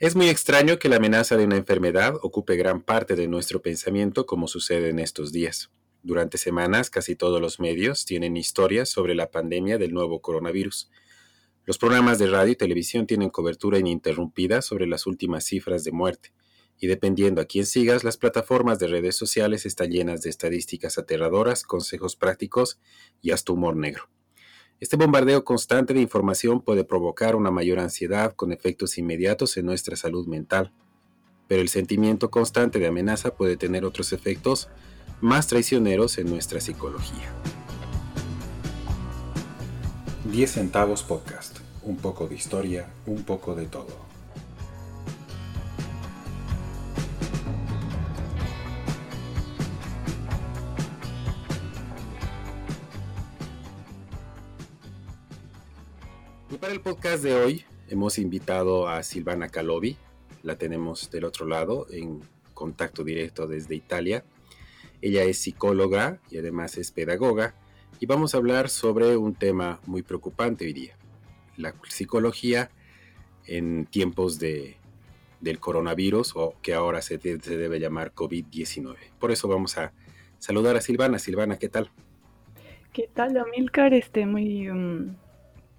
Es 0.00 0.16
muy 0.16 0.28
extraño 0.28 0.80
que 0.80 0.88
la 0.88 0.96
amenaza 0.96 1.36
de 1.36 1.44
una 1.44 1.56
enfermedad 1.56 2.16
ocupe 2.20 2.56
gran 2.56 2.82
parte 2.82 3.14
de 3.14 3.28
nuestro 3.28 3.62
pensamiento 3.62 4.26
como 4.26 4.48
sucede 4.48 4.88
en 4.88 4.98
estos 4.98 5.30
días. 5.30 5.70
Durante 6.02 6.36
semanas 6.36 6.90
casi 6.90 7.14
todos 7.14 7.40
los 7.40 7.60
medios 7.60 8.04
tienen 8.04 8.36
historias 8.36 8.88
sobre 8.88 9.14
la 9.14 9.30
pandemia 9.30 9.78
del 9.78 9.94
nuevo 9.94 10.20
coronavirus. 10.20 10.90
Los 11.64 11.78
programas 11.78 12.18
de 12.18 12.26
radio 12.26 12.52
y 12.52 12.56
televisión 12.56 13.06
tienen 13.06 13.30
cobertura 13.30 13.78
ininterrumpida 13.78 14.62
sobre 14.62 14.88
las 14.88 15.06
últimas 15.06 15.44
cifras 15.44 15.84
de 15.84 15.92
muerte. 15.92 16.32
Y 16.76 16.88
dependiendo 16.88 17.40
a 17.40 17.44
quién 17.44 17.64
sigas, 17.64 18.02
las 18.02 18.16
plataformas 18.16 18.80
de 18.80 18.88
redes 18.88 19.14
sociales 19.14 19.64
están 19.64 19.92
llenas 19.92 20.22
de 20.22 20.30
estadísticas 20.30 20.98
aterradoras, 20.98 21.62
consejos 21.62 22.16
prácticos 22.16 22.80
y 23.22 23.30
hasta 23.30 23.52
humor 23.52 23.76
negro. 23.76 24.08
Este 24.80 24.96
bombardeo 24.96 25.44
constante 25.44 25.94
de 25.94 26.00
información 26.00 26.60
puede 26.60 26.84
provocar 26.84 27.36
una 27.36 27.50
mayor 27.50 27.78
ansiedad 27.78 28.34
con 28.34 28.52
efectos 28.52 28.98
inmediatos 28.98 29.56
en 29.56 29.66
nuestra 29.66 29.96
salud 29.96 30.26
mental, 30.26 30.72
pero 31.46 31.62
el 31.62 31.68
sentimiento 31.68 32.30
constante 32.30 32.78
de 32.78 32.88
amenaza 32.88 33.34
puede 33.34 33.56
tener 33.56 33.84
otros 33.84 34.12
efectos 34.12 34.68
más 35.20 35.46
traicioneros 35.46 36.18
en 36.18 36.28
nuestra 36.28 36.60
psicología. 36.60 37.32
10 40.30 40.50
centavos 40.50 41.02
podcast, 41.02 41.58
un 41.82 41.96
poco 41.96 42.26
de 42.26 42.34
historia, 42.34 42.88
un 43.06 43.22
poco 43.22 43.54
de 43.54 43.66
todo. 43.66 44.13
Para 56.58 56.72
el 56.72 56.80
podcast 56.80 57.22
de 57.22 57.34
hoy 57.34 57.64
hemos 57.88 58.18
invitado 58.18 58.88
a 58.88 59.02
Silvana 59.02 59.48
Calovi, 59.48 59.96
la 60.42 60.56
tenemos 60.56 61.10
del 61.10 61.24
otro 61.24 61.46
lado 61.46 61.86
en 61.90 62.20
contacto 62.52 63.02
directo 63.02 63.46
desde 63.46 63.74
Italia. 63.74 64.24
Ella 65.00 65.24
es 65.24 65.38
psicóloga 65.38 66.20
y 66.30 66.38
además 66.38 66.76
es 66.76 66.92
pedagoga 66.92 67.54
y 67.98 68.06
vamos 68.06 68.34
a 68.34 68.38
hablar 68.38 68.68
sobre 68.68 69.16
un 69.16 69.34
tema 69.34 69.80
muy 69.86 70.02
preocupante 70.02 70.64
hoy 70.64 70.72
día, 70.72 70.96
la 71.56 71.74
psicología 71.88 72.70
en 73.46 73.86
tiempos 73.86 74.38
de, 74.38 74.76
del 75.40 75.58
coronavirus 75.58 76.36
o 76.36 76.54
que 76.62 76.74
ahora 76.74 77.02
se, 77.02 77.18
se 77.18 77.56
debe 77.56 77.80
llamar 77.80 78.14
COVID-19. 78.14 78.96
Por 79.18 79.32
eso 79.32 79.48
vamos 79.48 79.76
a 79.78 79.92
saludar 80.38 80.76
a 80.76 80.80
Silvana. 80.80 81.18
Silvana, 81.18 81.58
¿qué 81.58 81.68
tal? 81.68 81.90
¿Qué 82.92 83.08
tal, 83.12 83.36
Amilcar? 83.38 83.92
Este, 83.92 84.24
muy, 84.24 84.70
um, 84.70 85.16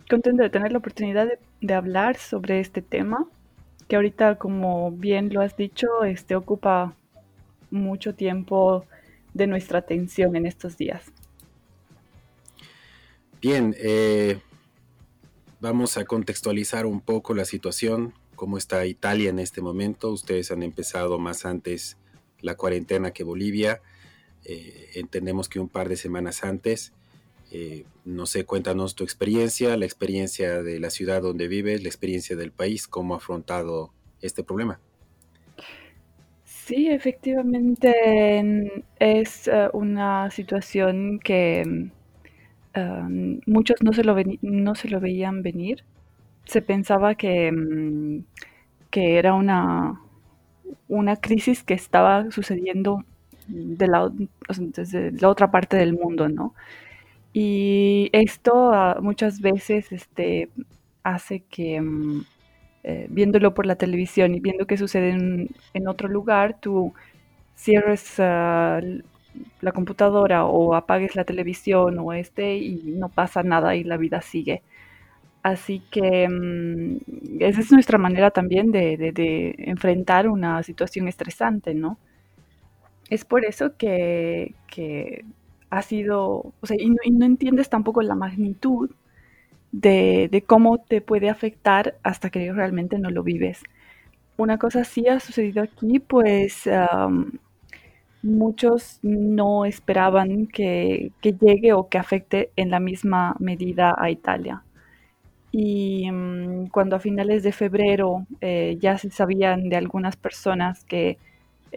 contenta 0.09 0.43
de 0.43 0.49
tener 0.49 0.71
la 0.71 0.77
oportunidad 0.77 1.27
de, 1.61 1.73
hablar 1.73 2.17
sobre 2.17 2.59
este 2.59 2.81
tema, 2.81 3.27
que 3.87 3.95
ahorita, 3.95 4.35
como 4.35 4.91
bien 4.91 5.33
lo 5.33 5.41
has 5.41 5.57
dicho, 5.57 6.03
este, 6.03 6.35
ocupa 6.35 6.95
mucho 7.71 8.13
tiempo 8.13 8.85
de 9.33 9.47
nuestra 9.47 9.79
atención 9.79 10.35
en 10.35 10.45
estos 10.45 10.77
días. 10.77 11.03
Bien, 13.41 13.75
eh, 13.77 14.39
vamos 15.59 15.97
a 15.97 16.05
contextualizar 16.05 16.85
un 16.85 17.01
poco 17.01 17.33
la 17.33 17.45
situación, 17.45 18.13
cómo 18.35 18.57
está 18.57 18.85
Italia 18.85 19.29
en 19.29 19.39
este 19.39 19.61
momento. 19.61 20.11
Ustedes 20.11 20.51
han 20.51 20.63
empezado 20.63 21.19
más 21.19 21.45
antes 21.45 21.97
la 22.41 22.55
cuarentena 22.55 23.11
que 23.11 23.23
Bolivia. 23.23 23.81
Eh, 24.45 24.91
entendemos 24.95 25.49
que 25.49 25.59
un 25.59 25.69
par 25.69 25.89
de 25.89 25.97
semanas 25.97 26.43
antes 26.43 26.93
eh, 27.51 27.85
no 28.05 28.25
sé, 28.25 28.45
cuéntanos 28.45 28.95
tu 28.95 29.03
experiencia, 29.03 29.77
la 29.77 29.85
experiencia 29.85 30.63
de 30.63 30.79
la 30.79 30.89
ciudad 30.89 31.21
donde 31.21 31.47
vives, 31.47 31.81
la 31.81 31.89
experiencia 31.89 32.35
del 32.35 32.51
país, 32.51 32.87
cómo 32.87 33.13
ha 33.13 33.17
afrontado 33.17 33.91
este 34.21 34.43
problema. 34.43 34.79
Sí, 36.43 36.87
efectivamente 36.89 38.73
es 38.99 39.47
eh, 39.47 39.69
una 39.73 40.31
situación 40.31 41.19
que 41.19 41.89
um, 42.75 43.39
muchos 43.45 43.77
no 43.83 43.93
se, 43.93 44.03
lo 44.03 44.15
no 44.41 44.75
se 44.75 44.89
lo 44.89 44.99
veían 44.99 45.43
venir. 45.43 45.83
Se 46.45 46.63
pensaba 46.63 47.15
que, 47.15 47.51
mm, 47.51 48.25
que 48.89 49.17
era 49.19 49.35
una, 49.35 50.01
una 50.87 51.17
crisis 51.17 51.63
que 51.63 51.75
estaba 51.75 52.31
sucediendo 52.31 53.03
de 53.47 53.87
desde 54.59 55.11
la 55.11 55.29
otra 55.29 55.51
parte 55.51 55.77
del 55.77 55.93
mundo, 55.93 56.29
¿no? 56.29 56.55
Y 57.37 58.09
esto 58.13 58.71
ah, 58.73 58.99
muchas 59.01 59.41
veces 59.41 59.91
este, 59.91 60.49
hace 61.03 61.41
que, 61.41 61.81
mm, 61.81 62.21
eh, 62.83 63.07
viéndolo 63.09 63.53
por 63.53 63.65
la 63.65 63.75
televisión 63.75 64.33
y 64.35 64.39
viendo 64.39 64.65
qué 64.67 64.77
sucede 64.77 65.09
en, 65.73 65.87
otro 65.89 66.07
lugar, 66.07 66.57
tú 66.61 66.93
cierres 67.55 68.19
ah, 68.19 68.79
la 69.61 69.71
computadora 69.73 70.45
o 70.45 70.75
apagues 70.75 71.15
la 71.17 71.25
televisión 71.25 71.99
o 71.99 72.13
este 72.13 72.57
y 72.57 72.93
no 72.97 73.09
pasa 73.09 73.43
nada 73.43 73.75
y 73.75 73.83
la 73.83 73.97
vida 73.97 74.21
sigue. 74.21 74.63
Así 75.43 75.81
que 75.91 76.29
mm, 76.29 77.41
esa 77.41 77.61
es 77.61 77.71
nuestra 77.73 77.97
manera 77.97 78.31
también 78.31 78.71
de, 78.71 79.55
enfrentar 79.59 80.29
una 80.29 80.63
situación 80.63 81.07
estresante, 81.09 81.73
¿no? 81.75 81.99
Es 83.09 83.25
por 83.25 83.45
eso 83.45 83.75
que 83.77 84.55
ha 85.75 85.81
sido, 85.81 86.53
o 86.61 86.65
sea, 86.65 86.77
y 86.79 86.89
no, 86.89 87.25
entiendes 87.25 87.69
tampoco 87.69 88.01
la 88.01 88.15
magnitud 88.15 88.89
de, 89.71 90.43
cómo 90.47 90.77
te 90.79 91.01
puede 91.01 91.29
afectar 91.29 91.97
hasta 92.03 92.29
que 92.29 92.51
realmente 92.53 92.97
no 92.97 93.09
lo 93.09 93.23
vives. 93.23 93.63
Una 94.37 94.57
cosa 94.57 94.83
sí 94.85 95.07
ha 95.07 95.19
sucedido 95.19 95.63
aquí, 95.63 95.99
pues 95.99 96.69
muchos 98.23 98.99
no 99.03 99.65
esperaban 99.65 100.47
que, 100.47 101.11
llegue 101.21 101.73
o 101.73 101.89
que 101.89 101.97
afecte 101.97 102.51
en 102.55 102.71
la 102.71 102.79
misma 102.79 103.35
medida 103.39 103.95
a 103.97 104.09
Italia. 104.09 104.63
Y 105.51 106.09
mm, 106.11 106.67
cuando 106.67 106.95
a 106.95 106.99
finales 106.99 107.43
de 107.43 107.51
febrero 107.51 108.25
eh, 108.41 108.77
ya 108.81 108.97
se 108.97 109.09
sabían 109.09 109.69
de 109.69 109.77
algunas 109.77 110.15
personas 110.17 110.85
que 110.85 111.17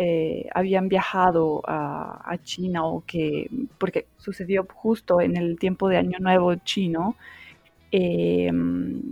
eh, 0.00 0.48
habían 0.54 0.88
viajado 0.88 1.60
a, 1.66 2.38
China 2.44 2.84
o 2.84 3.02
que, 3.04 3.50
porque 3.78 4.06
sucedió 4.16 4.64
justo 4.72 5.20
en 5.20 5.36
el 5.36 5.58
tiempo 5.58 5.88
de 5.88 5.96
Año 5.96 6.18
Nuevo 6.20 6.54
chino, 6.54 7.16
em, 7.90 9.02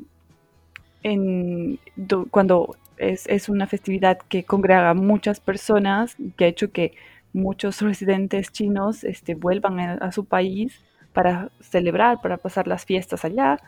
cuando 2.31 2.77
es, 2.99 3.49
una 3.49 3.67
festividad 3.67 4.19
que 4.29 4.45
congrega 4.45 4.95
muchas 4.95 5.41
personas, 5.41 6.17
que 6.37 6.45
ha 6.45 6.49
hecho 6.49 6.71
que 6.71 6.93
muchos 7.33 7.83
residentes 7.83 8.53
chinos 8.53 9.03
este, 9.03 9.35
vuelvan 9.35 9.81
a, 9.81 10.13
su 10.13 10.25
país 10.25 10.85
para 11.13 11.51
celebrar, 11.61 12.21
para 12.23 12.37
pasar 12.37 12.69
las 12.69 12.85
fiestas 12.85 13.25
allá 13.25 13.59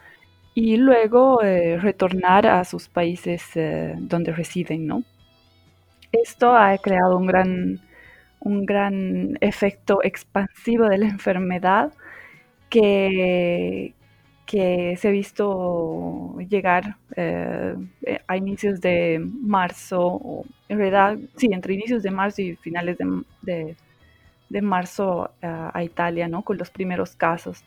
y 0.55 0.77
luego 0.77 1.43
eh, 1.43 1.79
retornar 1.79 2.47
a 2.47 2.65
sus 2.65 2.89
países 2.89 3.43
eh, 3.57 3.97
donde 3.99 4.33
residen, 4.33 4.87
¿no? 4.87 5.03
Esto 6.13 6.57
ha 6.57 6.77
creado 6.79 7.17
un 7.19 7.27
gran, 7.27 7.81
un 8.41 8.65
gran 8.67 9.37
efecto 9.41 10.01
expansivo 10.03 10.89
de 10.89 10.99
la 10.99 11.07
enfermedad 11.09 11.93
que, 12.71 13.95
que 14.47 14.97
se 14.97 15.09
ha 15.09 15.11
visto 15.11 16.39
llegar 16.49 16.97
eh, 17.17 17.77
a 18.27 18.37
inicios 18.37 18.81
de 18.81 19.21
marzo, 19.21 20.45
en 20.69 20.79
realidad, 20.79 21.19
sí, 21.37 21.49
entre 21.53 21.75
inicios 21.75 22.03
de 22.03 22.11
marzo 22.11 22.43
y 22.43 22.57
finales 22.57 22.97
de, 23.43 23.77
de, 24.49 24.63
marzo 24.63 25.31
a 25.43 25.83
Italia, 25.85 26.29
¿no? 26.29 26.43
Con 26.43 26.57
los 26.59 26.71
primeros 26.71 27.15
casos. 27.17 27.63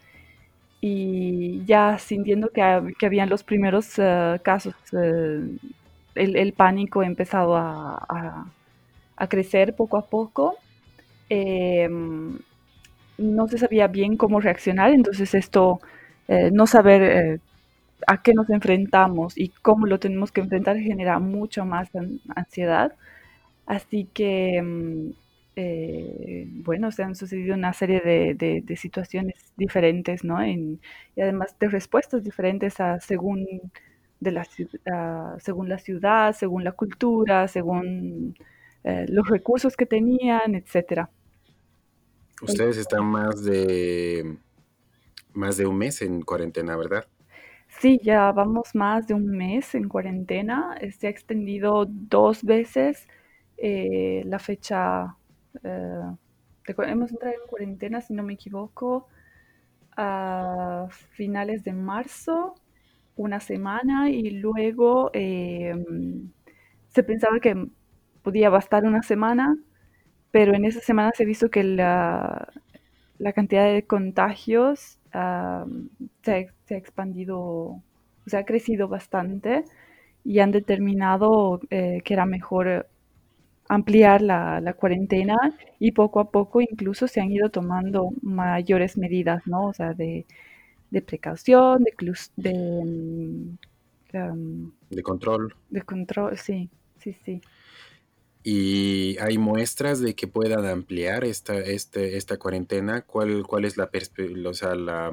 Y 0.81 1.63
ya 1.65 1.99
sintiendo 1.99 2.49
que, 2.49 2.93
que 2.97 3.05
habían 3.05 3.29
los 3.29 3.43
primeros 3.43 3.99
eh, 3.99 4.39
casos 4.43 4.73
eh, 6.15 6.31
el, 6.35 6.53
pánico 6.53 7.01
ha 7.01 7.05
empezado 7.05 7.55
a, 7.57 8.47
crecer 9.29 9.75
poco 9.75 9.97
a 9.97 10.05
poco. 10.07 10.57
Em, 11.29 12.39
no 13.17 13.47
se 13.47 13.57
sabía 13.57 13.87
bien 13.87 14.17
cómo 14.17 14.39
reaccionar, 14.41 14.91
entonces 14.91 15.33
esto, 15.35 15.79
eh, 16.27 16.49
no 16.51 16.67
saber 16.67 17.01
eh, 17.03 17.39
a 18.07 18.21
qué 18.23 18.33
nos 18.33 18.49
enfrentamos 18.49 19.37
y 19.37 19.49
cómo 19.49 19.85
lo 19.87 19.99
tenemos 19.99 20.31
que 20.31 20.41
enfrentar 20.41 20.77
genera 20.79 21.19
mucho 21.19 21.65
más 21.65 21.89
ansiedad. 22.35 22.93
Así 23.65 24.07
que, 24.13 24.57
em, 24.57 25.13
eh, 25.55 26.47
bueno, 26.49 26.91
se 26.91 27.03
han 27.03 27.15
sucedido 27.15 27.55
una 27.55 27.73
serie 27.73 28.01
de, 28.01 28.75
situaciones 28.77 29.35
diferentes, 29.57 30.23
¿no? 30.23 30.45
y 30.45 30.79
además 31.17 31.57
de 31.59 31.69
respuestas 31.69 32.23
diferentes 32.23 32.79
a 32.79 32.99
según 32.99 33.45
de 34.21 34.31
la, 34.31 34.43
uh, 34.43 35.39
según 35.39 35.67
la 35.67 35.79
ciudad, 35.79 36.33
según 36.33 36.63
la 36.63 36.71
cultura, 36.71 37.47
según 37.49 38.35
eh, 38.83 39.05
los 39.09 39.27
recursos 39.27 39.75
que 39.75 39.85
tenían, 39.85 40.55
etcétera. 40.55 41.09
Ustedes 42.41 42.77
están 42.77 43.05
más 43.05 43.43
de 43.43 44.37
más 45.33 45.57
de 45.57 45.65
un 45.65 45.77
mes 45.77 46.01
en 46.01 46.21
cuarentena, 46.21 46.75
¿verdad? 46.75 47.05
Sí, 47.79 47.99
ya 48.03 48.31
vamos 48.31 48.75
más 48.75 49.07
de 49.07 49.13
un 49.13 49.27
mes 49.27 49.75
en 49.75 49.87
cuarentena. 49.87 50.75
Se 50.97 51.07
ha 51.07 51.09
extendido 51.09 51.85
dos 51.87 52.43
veces 52.43 53.07
eh, 53.57 54.23
la 54.25 54.39
fecha. 54.39 55.15
eh, 55.63 56.03
hemos 56.67 57.11
entrado 57.11 57.33
en 57.33 57.47
cuarentena, 57.49 58.01
si 58.01 58.13
no 58.13 58.23
me 58.23 58.33
equivoco, 58.33 59.07
a 59.97 60.87
finales 61.11 61.63
de 61.63 61.73
marzo, 61.73 62.55
una 63.15 63.39
semana, 63.39 64.09
y 64.09 64.31
luego 64.31 65.11
eh, 65.13 65.73
se 66.89 67.03
pensaba 67.03 67.39
que 67.39 67.67
podía 68.23 68.49
bastar 68.49 68.85
una 68.85 69.03
semana, 69.03 69.57
pero 70.31 70.53
en 70.55 70.65
esa 70.65 70.79
semana 70.81 71.11
se 71.15 71.25
visto 71.25 71.49
que 71.49 71.63
la, 71.63 72.47
la 73.17 73.33
cantidad 73.33 73.65
de 73.71 73.85
contagios 73.85 74.99
se, 75.11 75.19
ha, 75.19 75.65
se 76.23 76.75
ha 76.75 76.77
expandido, 76.77 77.39
o 77.39 77.83
sea, 78.27 78.41
ha 78.41 78.45
crecido 78.45 78.87
bastante 78.87 79.65
y 80.23 80.39
han 80.39 80.51
determinado 80.51 81.59
eh, 81.69 82.01
que 82.03 82.13
era 82.13 82.25
mejor 82.25 82.87
ampliar 83.69 84.21
la, 84.21 84.61
la, 84.61 84.73
cuarentena 84.73 85.35
y 85.79 85.93
poco 85.93 86.19
a 86.19 86.29
poco 86.31 86.61
incluso 86.61 87.07
se 87.07 87.21
han 87.21 87.31
ido 87.31 87.49
tomando 87.49 88.09
mayores 88.21 88.97
medidas, 88.97 89.47
¿no? 89.47 89.67
O 89.67 89.73
sea, 89.73 89.93
de, 89.93 90.25
de 90.91 91.01
precaución, 91.01 91.83
de, 91.83 91.93
de, 92.35 93.57
um, 94.13 94.71
de 94.89 95.03
control. 95.03 95.55
De 95.69 95.81
control, 95.81 96.37
sí, 96.37 96.69
sí, 96.99 97.13
sí. 97.23 97.41
¿Y 98.43 99.17
hay 99.19 99.37
muestras 99.37 99.99
de 99.99 100.15
que 100.15 100.27
puedan 100.27 100.65
ampliar 100.65 101.23
esta, 101.23 101.57
este, 101.57 102.17
esta 102.17 102.37
cuarentena? 102.37 103.01
¿Cuál, 103.01 103.43
cuál 103.47 103.65
es 103.65 103.77
la, 103.77 103.89
o 104.45 104.53
sea, 104.53 104.75
la, 104.75 105.11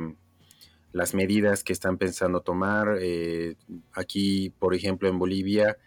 las 0.92 1.14
medidas 1.14 1.62
que 1.62 1.72
están 1.72 1.98
pensando 1.98 2.40
tomar? 2.40 2.98
Eh, 3.00 3.56
aquí, 3.92 4.50
por 4.58 4.74
ejemplo, 4.74 5.08
en 5.08 5.18
Bolivia, 5.18 5.78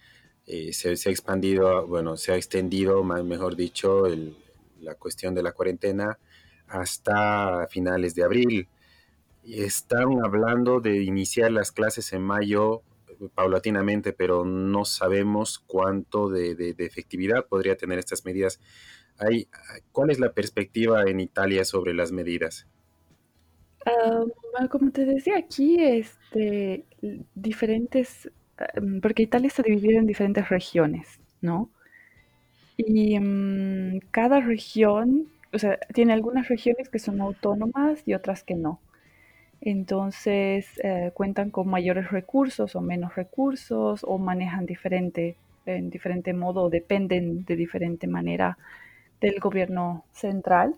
eh, 0.46 0.72
se, 0.72 0.96
se, 0.96 1.10
ha 1.10 1.12
expandido, 1.12 1.86
bueno, 1.88 2.16
se 2.16 2.32
ha 2.32 2.36
extendido, 2.38 3.04
más, 3.04 3.24
mejor 3.24 3.56
dicho, 3.56 4.06
el, 4.06 4.38
la 4.80 4.96
cuestión 4.96 5.34
de 5.34 5.44
la 5.44 5.52
cuarentena 5.52 6.18
hasta 6.68 7.68
finales 7.68 8.16
de 8.16 8.24
abril. 8.24 8.68
Están 9.44 10.24
hablando 10.24 10.80
de 10.80 11.04
iniciar 11.04 11.52
las 11.52 11.72
clases 11.72 12.14
en 12.14 12.22
mayo 12.22 12.84
paulatinamente, 13.30 14.14
pero 14.14 14.46
no 14.46 14.86
sabemos 14.86 15.60
cuánto 15.60 16.30
de, 16.30 16.76
efectividad 16.78 17.46
podría 17.46 17.76
tener 17.76 18.00
estas 18.00 18.26
medidas. 18.26 18.60
Hay, 19.18 19.48
¿Cuál 19.92 20.10
es 20.10 20.20
la 20.20 20.34
perspectiva 20.34 21.04
en 21.04 21.20
Italia 21.20 21.66
sobre 21.66 21.94
las 21.94 22.12
medidas? 22.12 22.68
Um, 23.86 24.68
como 24.68 24.92
te 24.92 25.06
decía, 25.06 25.38
aquí 25.38 25.84
este, 25.84 26.86
diferentes, 27.34 28.32
um, 28.78 29.02
porque 29.02 29.24
Italia 29.24 29.48
está 29.48 29.64
dividida 29.64 30.00
en 30.00 30.08
diferentes 30.08 30.50
regiones, 30.50 31.20
¿no? 31.42 31.70
Y 32.78 33.18
um, 33.18 34.00
cada 34.12 34.40
región, 34.40 35.28
o 35.52 35.60
sea, 35.60 35.80
tiene 35.94 36.14
algunas 36.14 36.48
regiones 36.48 36.90
que 36.90 37.00
son 37.00 37.22
autónomas 37.22 38.04
y 38.06 38.14
otras 38.14 38.44
que 38.44 38.56
no. 38.56 38.80
Entonces 39.62 40.68
eh, 40.84 41.12
cuentan 41.14 41.52
con 41.52 41.70
mayores 41.70 42.12
recursos 42.12 42.76
o 42.76 42.82
menos 42.82 43.16
recursos 43.16 44.02
o 44.04 44.18
manejan 44.18 44.66
diferente, 44.66 45.38
en 45.66 45.90
diferente 45.90 46.34
modo 46.34 46.64
o 46.64 46.70
dependen 46.70 47.46
de 47.46 47.56
diferente 47.56 48.08
manera 48.08 48.58
del 49.22 49.40
gobierno 49.40 50.06
central. 50.14 50.76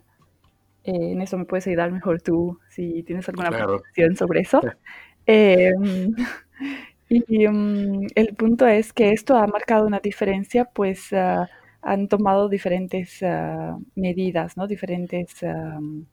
Eh, 0.84 1.12
en 1.12 1.22
eso 1.22 1.38
me 1.38 1.46
puedes 1.46 1.66
ayudar 1.66 1.92
mejor 1.92 2.20
tú 2.22 2.58
si 2.70 3.02
tienes 3.04 3.28
alguna 3.28 3.50
Claro. 3.50 3.66
preocupación 3.66 4.16
sobre 4.16 4.40
eso. 4.40 4.60
Eh, 5.26 5.72
y 7.08 7.46
um, 7.46 8.06
el 8.14 8.34
punto 8.36 8.66
es 8.66 8.92
que 8.92 9.10
esto 9.12 9.36
ha 9.36 9.46
marcado 9.46 9.86
una 9.86 10.00
diferencia, 10.00 10.66
pues 10.66 11.12
ah, 11.12 11.48
han 11.82 12.08
tomado 12.08 12.48
diferentes 12.48 13.22
ah, 13.22 13.78
medidas, 13.94 14.56
¿no? 14.56 14.66
Diferentes 14.66 15.42
am, 15.42 16.06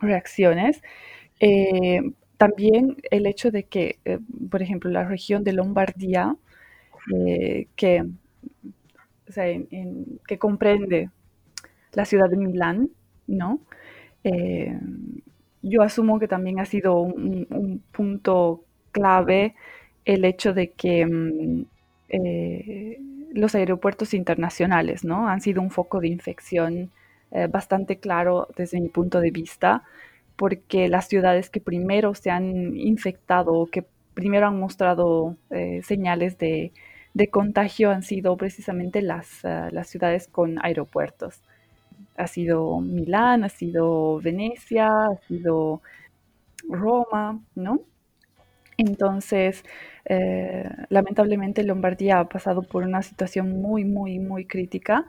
reacciones. 0.00 0.82
Eh, 1.42 2.00
también 2.38 2.96
el 3.10 3.26
hecho 3.26 3.50
de 3.50 3.64
que, 3.64 3.98
eh, 4.06 4.18
por 4.50 4.62
ejemplo, 4.62 4.90
la 4.90 5.04
región 5.04 5.44
de 5.44 5.52
Lombardía, 5.52 6.36
eh, 7.14 7.68
que, 7.76 8.04
o 9.28 9.32
sea, 9.32 9.46
en- 9.48 10.20
que 10.26 10.38
comprende 10.38 11.10
la 11.94 12.04
ciudad 12.06 12.30
de 12.30 12.38
Milán, 12.38 12.90
¿no? 13.28 13.60
Yo 15.62 15.82
asumo 15.82 16.18
que 16.18 16.28
también 16.28 16.58
ha 16.60 16.64
sido 16.66 17.00
un, 17.00 17.46
un 17.50 17.82
punto 17.92 18.64
clave 18.90 19.54
el 20.04 20.24
hecho 20.24 20.52
de 20.52 20.72
que 20.72 21.06
mm, 21.06 21.64
los 23.34 23.54
aeropuertos 23.54 24.14
internacionales, 24.14 25.04
¿no? 25.04 25.28
Han 25.28 25.40
sido 25.40 25.62
un 25.62 25.70
foco 25.70 26.00
de 26.00 26.08
infección 26.08 26.90
bastante 27.50 27.96
claro 27.96 28.48
desde 28.56 28.78
mi 28.78 28.88
punto 28.90 29.18
de 29.20 29.30
vista, 29.30 29.84
porque 30.36 30.88
las 30.88 31.08
ciudades 31.08 31.50
que 31.50 31.60
primero 31.60 32.14
se 32.14 32.30
han 32.30 32.76
infectado 32.76 33.54
o 33.54 33.66
que 33.66 33.84
primero 34.14 34.46
han 34.46 34.58
mostrado 34.58 35.36
eh, 35.50 35.80
señales 35.84 36.38
de, 36.38 36.72
de 37.14 37.30
contagio 37.30 37.90
han 37.90 38.02
sido 38.02 38.36
precisamente 38.36 39.02
las, 39.02 39.44
ah, 39.44 39.68
las 39.72 39.88
ciudades 39.88 40.28
con 40.28 40.58
aeropuertos 40.64 41.42
ha 42.16 42.26
sido 42.26 42.80
Milán, 42.80 43.44
ha 43.44 43.48
sido 43.48 44.20
Venecia, 44.20 45.06
ha 45.06 45.16
sido 45.28 45.82
Roma, 46.68 47.40
¿no? 47.54 47.80
Entonces, 48.78 49.64
eh, 50.06 50.68
lamentablemente 50.88 51.62
Lombardía 51.62 52.20
ha 52.20 52.28
pasado 52.28 52.62
por 52.62 52.84
una 52.84 53.02
situación 53.02 53.60
muy, 53.62 53.84
muy, 53.84 54.18
muy 54.18 54.46
crítica 54.46 55.06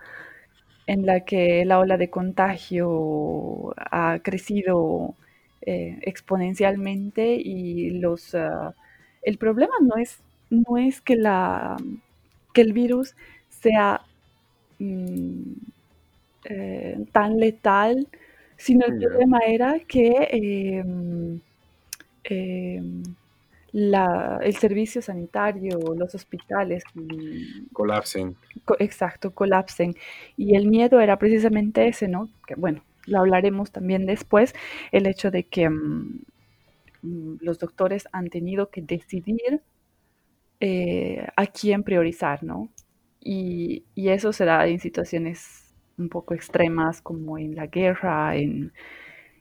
en 0.88 1.06
la 1.06 1.22
que 1.22 1.66
la 1.66 1.80
ola 1.80 1.98
de 1.98 2.10
contagio 2.10 3.74
ha 3.78 4.20
crecido 4.24 5.16
eh, 5.62 6.00
exponencialmente 6.02 7.36
y 7.36 7.92
los, 7.92 8.34
uh, 8.34 8.74
el 9.22 9.38
problema 9.38 9.74
no 9.82 9.98
es, 9.98 10.20
no 10.50 10.78
es 10.78 11.02
que, 11.02 11.16
la, 11.16 11.78
que 12.54 12.62
el 12.62 12.74
virus 12.74 13.16
sea 13.50 14.02
mm, 14.80 15.54
eh, 16.46 17.06
tan 17.12 17.38
letal, 17.40 18.08
sino 18.58 18.86
el 18.86 19.00
problema 19.00 19.40
era 19.40 19.80
que 19.80 20.10
eh, 20.32 20.84
eh, 22.24 22.82
la- 23.74 24.40
el 24.44 24.56
servicio 24.56 25.02
sanitario, 25.02 25.80
los 25.98 26.16
hospitales, 26.16 26.84
Colapsen. 27.74 28.36
co- 28.66 28.76
exacto, 28.80 29.34
colapsen. 29.34 29.96
Y 30.38 30.56
el 30.56 30.68
miedo 30.68 31.00
era 31.00 31.18
precisamente 31.18 31.88
ese, 31.88 32.08
¿no? 32.08 32.30
Que 32.48 32.56
bueno, 32.56 32.84
lo 33.08 33.20
hablaremos 33.20 33.72
también 33.72 34.06
después, 34.06 34.54
el 34.92 35.08
hecho 35.08 35.32
de 35.32 35.44
que 35.48 35.70
mm, 35.70 36.22
los 37.42 37.60
doctores 37.60 38.08
han 38.12 38.30
tenido 38.30 38.70
que 38.70 38.82
decidir 38.82 39.62
eh, 40.60 41.28
a 41.36 41.48
quién 41.48 41.84
priorizar, 41.84 42.44
¿no? 42.44 42.70
Y, 43.20 43.86
y 43.96 44.10
eso 44.10 44.34
se 44.34 44.46
da 44.46 44.68
en 44.68 44.80
situaciones 44.80 45.74
un 45.98 46.10
poco 46.10 46.34
extremas 46.34 47.02
como 47.02 47.38
en 47.38 47.56
la 47.56 47.68
guerra, 47.68 48.36
en, 48.36 48.74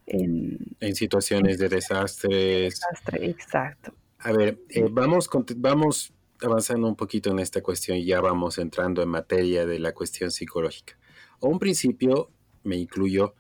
en, 0.07 0.59
En 0.80 0.95
situaciones 0.95 1.59
de 1.59 1.68
desastres. 1.71 2.78
desastre, 2.80 3.30
exacto. 3.30 3.92
A 4.25 4.33
ver, 4.33 4.61
eh, 4.69 4.87
vamos, 4.91 5.29
vamos 5.57 6.12
avanzando 6.41 6.87
un 6.88 6.97
poquito 6.97 7.31
en 7.31 7.38
esta 7.38 7.61
cuestión 7.62 7.99
y 7.99 8.05
ya 8.05 8.21
vamos 8.21 8.59
entrando 8.59 9.02
en 9.02 9.09
materia 9.09 9.67
de 9.67 9.79
la 9.79 9.93
cuestión 9.93 10.31
psicológica. 10.31 10.99
A 11.41 11.47
un 11.47 11.59
principio, 11.59 12.31
me 12.62 12.76
incluyo, 12.76 13.35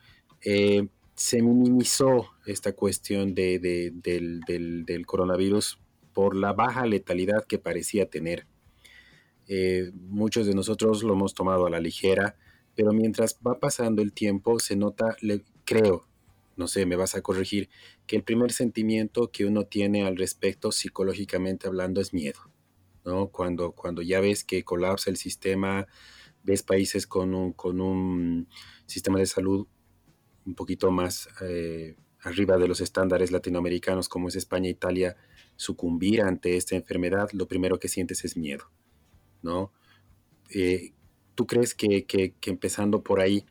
eh, 0.44 0.88
se 1.14 1.40
minimizó 1.42 2.30
esta 2.46 2.72
cuestión 2.72 3.34
de, 3.34 3.58
de- 3.58 3.92
del, 3.94 4.40
del- 4.40 4.84
del 4.84 5.06
coronavirus 5.06 5.78
por 6.12 6.34
la 6.36 6.52
baja 6.52 6.84
letalidad 6.86 7.44
que 7.46 7.58
parecía 7.58 8.08
tener. 8.10 8.46
Eh, 9.46 9.90
muchos 9.94 10.46
de 10.46 10.54
nosotros 10.54 11.02
lo 11.02 11.12
hemos 11.14 11.34
tomado 11.34 11.66
a 11.66 11.70
la 11.70 11.80
ligera, 11.80 12.36
pero 12.74 12.92
mientras 12.92 13.38
va 13.46 13.58
pasando 13.60 14.02
el 14.02 14.12
tiempo 14.12 14.58
se 14.58 14.76
nota, 14.76 15.16
le, 15.20 15.44
creo, 15.64 16.06
no 16.56 16.66
sé, 16.66 16.86
me 16.86 16.96
vas 16.96 17.14
a 17.14 17.22
corregir, 17.22 17.68
que 18.06 18.16
el 18.16 18.24
primer 18.24 18.52
sentimiento 18.52 19.30
que 19.30 19.44
uno 19.44 19.64
tiene 19.64 20.04
al 20.04 20.16
respecto 20.16 20.72
psicológicamente 20.72 21.66
hablando 21.66 22.00
es 22.00 22.12
miedo, 22.12 22.40
¿no? 23.04 23.28
Cuando, 23.28 23.72
cuando 23.72 24.02
ya 24.02 24.20
ves 24.20 24.44
que 24.44 24.64
colapsa 24.64 25.10
el 25.10 25.16
sistema, 25.16 25.86
ves 26.42 26.62
países 26.62 27.06
con 27.06 27.34
un, 27.34 27.52
con 27.52 27.80
un 27.80 28.48
sistema 28.86 29.18
de 29.18 29.26
salud 29.26 29.66
un 30.44 30.54
poquito 30.54 30.90
más 30.90 31.28
eh, 31.40 31.96
arriba 32.20 32.56
de 32.58 32.68
los 32.68 32.80
estándares 32.80 33.30
latinoamericanos 33.32 34.08
como 34.08 34.28
es 34.28 34.36
España 34.36 34.68
e 34.68 34.72
Italia, 34.72 35.16
sucumbir 35.56 36.22
ante 36.22 36.56
esta 36.56 36.76
enfermedad, 36.76 37.30
lo 37.32 37.46
primero 37.46 37.78
que 37.78 37.88
sientes 37.88 38.24
es 38.24 38.36
miedo, 38.36 38.70
¿no? 39.42 39.72
Eh, 40.50 40.92
¿Tú 41.34 41.46
crees 41.46 41.74
que, 41.74 42.04
que, 42.04 42.34
que 42.34 42.50
empezando 42.50 43.02
por 43.02 43.20
ahí, 43.20 43.46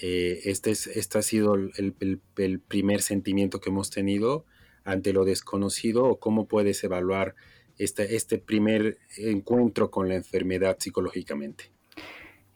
eh, 0.00 0.40
este, 0.44 0.70
es, 0.70 0.86
este 0.86 1.18
ha 1.18 1.22
sido 1.22 1.54
el, 1.54 2.60
primer 2.68 3.00
sentimiento 3.00 3.60
que 3.60 3.70
hemos 3.70 3.90
tenido 3.90 4.44
ante 4.84 5.12
lo 5.12 5.24
desconocido 5.24 6.04
o 6.04 6.18
cómo 6.18 6.46
puedes 6.46 6.84
evaluar 6.84 7.34
este, 7.78 8.14
este 8.16 8.38
primer 8.38 8.98
encuentro 9.16 9.90
con 9.90 10.08
la 10.08 10.16
enfermedad 10.16 10.76
psicológicamente? 10.78 11.64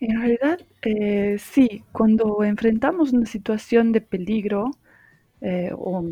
En 0.00 0.18
realidad, 0.18 0.60
eh, 0.82 1.36
sí, 1.38 1.84
cuando 1.92 2.42
enfrentamos 2.42 3.12
una 3.12 3.26
situación 3.26 3.92
de 3.92 4.00
peligro 4.00 4.70
eh, 5.42 5.70
o 5.74 6.04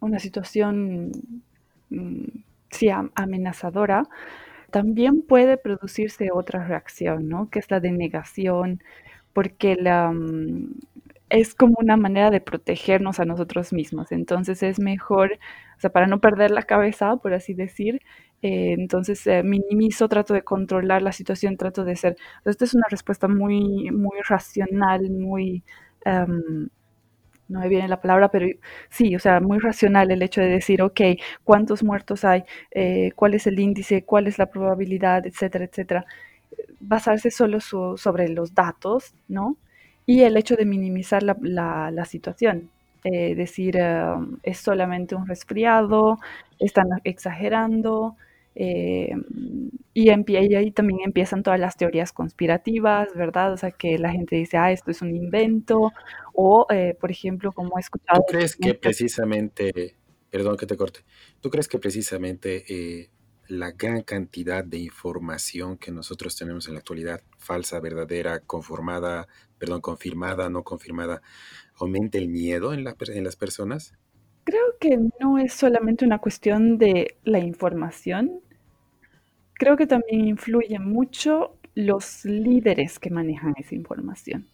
una 0.00 0.18
situación 0.18 1.12
mm, 1.90 2.24
amenazadora, 3.14 4.08
también 4.70 5.22
puede 5.22 5.56
producirse 5.58 6.30
otra 6.32 6.66
reacción, 6.66 7.28
¿no? 7.28 7.50
Que 7.50 7.58
es 7.58 7.70
la 7.70 7.80
de 7.80 7.92
negación, 7.92 8.82
porque 9.32 9.76
la, 9.76 10.10
mm, 10.12 10.74
es 11.30 11.54
como 11.54 11.74
una 11.78 11.96
manera 11.96 12.30
de 12.30 12.40
protegernos 12.40 13.20
a 13.20 13.24
nosotros 13.24 13.72
mismos. 13.72 14.12
Entonces 14.12 14.62
es 14.62 14.78
mejor, 14.80 15.38
o 15.76 15.80
sea, 15.80 15.90
para 15.90 16.06
no 16.06 16.20
perder 16.20 16.50
la 16.50 16.62
cabeza, 16.64 17.16
por 17.16 17.34
así 17.34 17.54
decir, 17.54 18.00
eh, 18.42 18.74
entonces 18.78 19.26
eh, 19.26 19.42
minimizo, 19.44 20.08
trato 20.08 20.34
de 20.34 20.42
controlar 20.42 21.02
la 21.02 21.12
situación, 21.12 21.56
trato 21.56 21.84
de 21.84 21.96
ser. 21.96 22.16
Esta 22.44 22.64
es 22.64 22.74
una 22.74 22.86
respuesta 22.90 23.28
muy, 23.28 23.90
muy 23.92 24.18
racional, 24.28 25.10
muy. 25.10 25.62
Em, 26.04 26.68
no 27.48 27.60
me 27.60 27.68
viene 27.68 27.88
la 27.88 28.00
palabra, 28.00 28.30
pero 28.30 28.46
sí, 28.90 29.16
o 29.16 29.18
sea, 29.18 29.40
muy 29.40 29.58
racional 29.58 30.10
el 30.12 30.22
hecho 30.22 30.40
de 30.40 30.48
decir, 30.48 30.82
ok, 30.82 31.00
¿cuántos 31.44 31.82
muertos 31.82 32.24
hay? 32.24 32.44
Eh, 32.70 33.10
¿Cuál 33.16 33.34
es 33.34 33.46
el 33.46 33.58
índice? 33.58 34.04
¿Cuál 34.04 34.28
es 34.28 34.38
la 34.38 34.46
probabilidad? 34.50 35.26
Etcétera, 35.26 35.64
etcétera. 35.64 36.06
Basarse 36.80 37.30
solo 37.30 37.60
sobre 37.60 38.28
los 38.28 38.54
datos, 38.54 39.14
¿no? 39.28 39.56
Y 40.06 40.22
el 40.22 40.36
hecho 40.36 40.56
de 40.56 40.64
minimizar 40.64 41.22
la, 41.22 41.36
la, 41.90 42.04
situación. 42.04 42.70
Eh, 43.04 43.34
decir, 43.34 43.76
em, 43.76 44.38
es 44.42 44.58
solamente 44.58 45.14
un 45.14 45.26
resfriado, 45.26 46.18
están 46.58 46.86
exagerando, 47.04 48.16
eh, 48.54 49.12
y, 49.94 50.10
ahí 50.10 50.70
también 50.72 51.00
empiezan 51.04 51.42
todas 51.42 51.60
las 51.60 51.76
teorías 51.76 52.12
conspirativas, 52.12 53.08
¿verdad? 53.14 53.52
O 53.52 53.56
sea, 53.56 53.70
que 53.70 53.98
la 53.98 54.10
gente 54.10 54.36
dice, 54.36 54.56
ah, 54.56 54.72
esto 54.72 54.90
es 54.90 55.02
un 55.02 55.14
invento, 55.14 55.92
o, 56.34 56.66
eh, 56.70 56.96
por 57.00 57.10
ejemplo, 57.10 57.52
como 57.52 57.78
he 57.78 57.80
escuchado... 57.80 58.20
¿Tú 58.20 58.32
crees 58.32 58.56
que 58.56 58.74
precisamente, 58.74 59.96
perdón 60.30 60.56
que 60.56 60.66
te 60.66 60.76
corte, 60.76 61.00
¿tú 61.40 61.50
crees 61.50 61.68
que 61.68 61.78
precisamente 61.78 62.64
eh, 62.68 63.10
la 63.50 63.72
gran 63.72 64.02
cantidad 64.02 64.64
de 64.64 64.78
información 64.78 65.76
que 65.76 65.90
nosotros 65.90 66.36
tenemos 66.36 66.68
en 66.68 66.74
la 66.74 66.80
actualidad, 66.80 67.20
falsa, 67.36 67.80
verdadera, 67.80 68.38
conformada, 68.38 69.26
perdón, 69.58 69.80
confirmada, 69.80 70.48
no 70.48 70.62
confirmada, 70.62 71.20
aumenta 71.74 72.16
el 72.18 72.28
miedo 72.28 72.72
en, 72.72 72.86
en 72.86 73.24
las 73.24 73.36
personas? 73.36 73.92
Creo 74.44 74.78
que 74.78 74.98
no 75.20 75.38
es 75.38 75.52
solamente 75.52 76.04
una 76.04 76.18
cuestión 76.18 76.78
de 76.78 77.16
la 77.24 77.40
información, 77.40 78.40
creo 79.54 79.76
que 79.76 79.88
también 79.88 80.28
influyen 80.28 80.84
mucho 80.88 81.56
los 81.74 82.24
líderes 82.24 83.00
que 83.00 83.10
manejan 83.10 83.54
esa 83.58 83.74
información. 83.74 84.46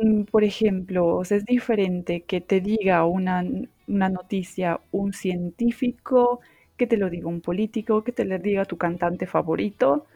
Mm, 0.00 0.22
por 0.24 0.44
ejemplo, 0.44 1.22
es 1.22 1.44
diferente 1.44 2.22
que 2.22 2.40
te 2.40 2.60
diga 2.60 3.04
una, 3.04 3.44
una 3.88 4.08
noticia 4.08 4.80
un 4.92 5.12
científico, 5.12 6.40
que 6.76 6.86
te 6.86 6.96
lo 6.96 7.10
diga 7.10 7.28
un 7.28 7.40
político, 7.40 8.04
que 8.04 8.12
te 8.12 8.24
lo 8.24 8.38
diga 8.38 8.64
tu 8.64 8.76
cantante 8.78 9.26
favorito, 9.26 10.06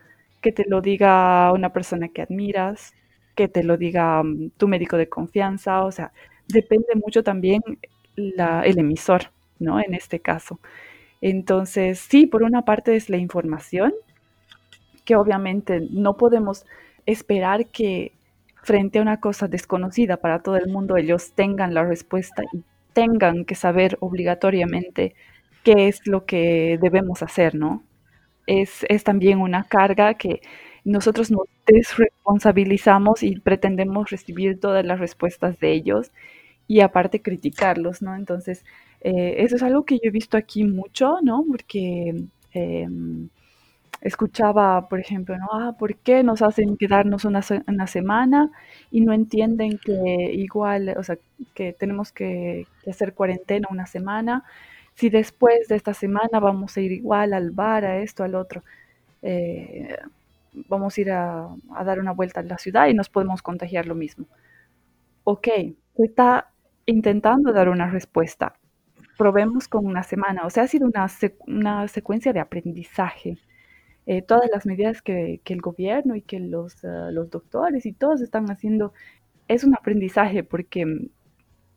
que 0.40 0.52
te 0.52 0.64
lo 0.68 0.80
diga 0.80 1.52
una 1.52 1.72
persona 1.72 2.08
que 2.08 2.22
admiras, 2.22 2.94
que 3.34 3.48
te 3.48 3.62
lo 3.64 3.76
diga 3.76 4.22
mm, 4.22 4.50
tu 4.56 4.68
médico 4.68 4.96
de 4.96 5.08
confianza, 5.08 5.84
o 5.84 5.92
sea, 5.92 6.12
depende 6.48 6.88
mucho 6.96 7.22
también 7.22 7.62
el 8.16 8.78
emisor, 8.78 9.30
¿no? 9.58 9.80
En 9.80 9.94
este 9.94 10.20
caso. 10.20 10.58
Entonces, 11.20 11.98
sí, 12.00 12.26
por 12.26 12.42
una 12.42 12.62
parte 12.64 12.96
es 12.96 13.10
la 13.10 13.18
información, 13.18 13.92
que 15.04 15.16
obviamente 15.16 15.86
no 15.90 16.16
podemos 16.16 16.66
esperar 17.06 17.66
que 17.66 18.12
frente 18.62 18.98
a 18.98 19.02
una 19.02 19.20
cosa 19.20 19.46
desconocida 19.48 20.16
para 20.16 20.42
todo 20.42 20.56
el 20.56 20.68
mundo 20.68 20.96
ellos 20.96 21.32
tengan 21.32 21.72
la 21.74 21.84
respuesta 21.84 22.42
y 22.52 22.62
tengan 22.92 23.44
que 23.44 23.54
saber 23.54 23.96
obligatoriamente 24.00 25.14
qué 25.66 25.88
es 25.88 26.06
lo 26.06 26.26
que 26.26 26.78
debemos 26.80 27.24
hacer, 27.24 27.56
¿no? 27.56 27.82
Es, 28.46 28.86
es 28.88 29.02
también 29.02 29.40
una 29.40 29.64
carga 29.64 30.14
que 30.14 30.40
nosotros 30.84 31.32
nos 31.32 31.48
desresponsabilizamos 31.66 33.24
y 33.24 33.40
pretendemos 33.40 34.10
recibir 34.10 34.60
todas 34.60 34.86
las 34.86 35.00
respuestas 35.00 35.58
de 35.58 35.72
ellos 35.72 36.12
y 36.68 36.80
aparte 36.80 37.20
criticarlos, 37.20 38.00
¿no? 38.00 38.14
Entonces, 38.14 38.64
eh, 39.00 39.36
eso 39.38 39.56
es 39.56 39.62
algo 39.64 39.84
que 39.84 39.96
yo 39.96 40.02
he 40.04 40.10
visto 40.10 40.36
aquí 40.36 40.62
mucho, 40.62 41.16
¿no? 41.22 41.44
Porque 41.48 42.14
em, 42.52 43.28
escuchaba, 44.00 44.88
por 44.88 45.00
ejemplo, 45.00 45.36
¿no? 45.38 45.48
Ah, 45.52 45.76
¿por 45.76 45.96
qué 45.96 46.22
nos 46.22 46.42
hacen 46.42 46.76
quedarnos 46.76 47.24
una, 47.24 47.40
una, 47.66 47.86
semana 47.88 48.52
y 48.92 49.00
no 49.00 49.12
entienden 49.12 49.78
que 49.84 50.30
igual, 50.32 50.94
o 50.96 51.02
sea, 51.02 51.18
que 51.54 51.72
tenemos 51.72 52.12
que, 52.12 52.66
hacer 52.88 53.14
cuarentena 53.14 53.66
una 53.70 53.86
semana? 53.86 54.44
Si 54.96 55.10
después 55.10 55.68
de 55.68 55.76
esta 55.76 55.94
semana 55.94 56.40
vamos 56.40 56.76
a 56.76 56.80
ir 56.80 56.90
igual 56.90 57.34
al 57.34 57.50
bar, 57.50 57.84
a 57.84 57.98
esto, 57.98 58.24
al 58.24 58.34
otro, 58.34 58.64
eh, 59.22 59.96
vamos 60.68 60.96
a 60.96 61.00
ir 61.00 61.10
a, 61.10 61.54
dar 61.84 62.00
una 62.00 62.12
vuelta 62.12 62.40
a 62.40 62.42
la 62.42 62.58
ciudad 62.58 62.88
y 62.88 62.94
nos 62.94 63.10
podemos 63.10 63.42
contagiar 63.42 63.86
lo 63.86 63.94
mismo. 63.94 64.26
Ok, 65.24 65.48
se 65.96 66.04
está 66.04 66.50
intentando 66.86 67.52
dar 67.52 67.68
una 67.68 67.90
respuesta. 67.90 68.54
Probemos 69.18 69.68
con 69.68 69.86
una 69.86 70.02
semana. 70.02 70.46
O 70.46 70.50
sea, 70.50 70.64
ha 70.64 70.68
sido 70.68 70.86
una, 70.86 71.06
una 71.46 71.88
secuencia 71.88 72.32
de 72.32 72.40
aprendizaje. 72.40 73.38
Eh, 74.06 74.22
todas 74.22 74.48
las 74.52 74.66
medidas 74.66 75.02
que, 75.02 75.40
que, 75.44 75.52
el 75.52 75.60
gobierno 75.60 76.14
y 76.16 76.22
que 76.22 76.38
los, 76.40 76.82
uh, 76.84 77.10
los, 77.10 77.28
doctores 77.30 77.86
y 77.86 77.92
todos 77.92 78.20
están 78.22 78.50
haciendo 78.50 78.92
es 79.48 79.64
un 79.64 79.74
aprendizaje 79.74 80.44
porque 80.44 81.10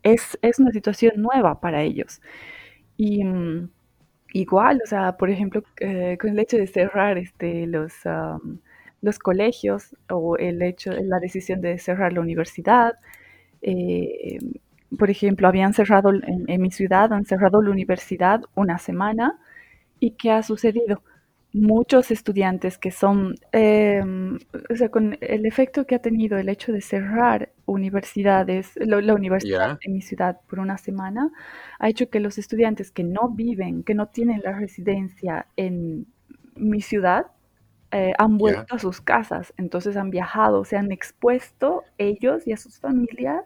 es, 0.03 0.38
es 0.41 0.59
una 0.59 0.71
situación 0.71 1.13
nueva 1.17 1.59
para 1.59 1.81
ellos. 1.81 2.21
Y 3.00 3.24
um, 3.25 3.70
igual, 4.34 4.82
o 4.84 4.88
sea, 4.88 5.15
por 5.18 5.29
ejemplo, 5.29 5.63
eh, 5.79 6.18
con 6.20 6.32
el 6.32 6.39
hecho 6.39 6.58
de 6.58 6.68
cerrar 6.68 7.18
este, 7.18 7.65
los, 7.65 7.94
um, 8.06 8.60
los 9.01 9.20
colegios 9.20 9.96
o 10.10 10.36
el 10.38 10.62
hecho, 10.62 10.91
la 10.91 11.20
decisión 11.22 11.62
de 11.62 11.77
cerrar 11.79 12.12
la 12.12 12.20
universidad, 12.20 12.96
eh, 13.62 14.39
por 14.98 15.10
ejemplo, 15.10 15.48
habían 15.48 15.74
cerrado 15.74 16.12
en, 16.12 16.62
mi 16.62 16.72
ciudad, 16.72 17.13
han 17.13 17.25
cerrado 17.25 17.62
la 17.62 17.72
universidad 17.72 18.41
una 18.56 18.77
semana. 18.79 19.39
¿Y 20.01 20.12
qué 20.12 20.32
ha 20.32 20.44
sucedido? 20.44 21.01
Muchos 21.51 22.12
estudiantes 22.12 22.77
que 22.77 22.91
son, 22.91 23.36
em, 23.51 24.38
o 24.70 24.75
sea, 24.75 24.89
con 24.89 25.18
el 25.20 25.46
efecto 25.48 25.88
que 25.88 25.96
ha 25.96 26.00
tenido 26.00 26.38
el 26.38 26.48
hecho 26.48 26.72
de 26.72 26.82
cerrar 26.82 27.50
universidades, 27.65 28.74
la, 28.75 29.13
universidad 29.13 29.79
en 29.82 29.94
mi 29.94 30.01
ciudad 30.01 30.39
por 30.48 30.60
una 30.60 30.77
semana, 30.77 31.32
ha 31.79 31.89
hecho 31.89 32.10
que 32.10 32.20
los 32.20 32.38
estudiantes 32.38 32.91
que 32.91 33.03
no 33.03 33.29
viven, 33.29 33.84
que 33.84 33.96
no 33.96 34.08
tienen 34.08 34.41
la 34.44 34.51
residencia 34.53 35.48
en 35.56 36.06
mi 36.56 36.82
ciudad, 36.82 37.25
eh, 37.91 38.13
han 38.20 38.38
vuelto 38.38 38.75
a 38.75 38.79
sus 38.79 39.01
casas, 39.01 39.51
entonces 39.58 39.98
han 39.98 40.12
viajado, 40.12 40.63
se 40.65 40.77
han 40.77 40.91
expuesto 40.91 41.84
ellos 41.98 42.46
y 42.46 42.53
a 42.53 42.58
sus 42.58 42.79
familias 42.79 43.44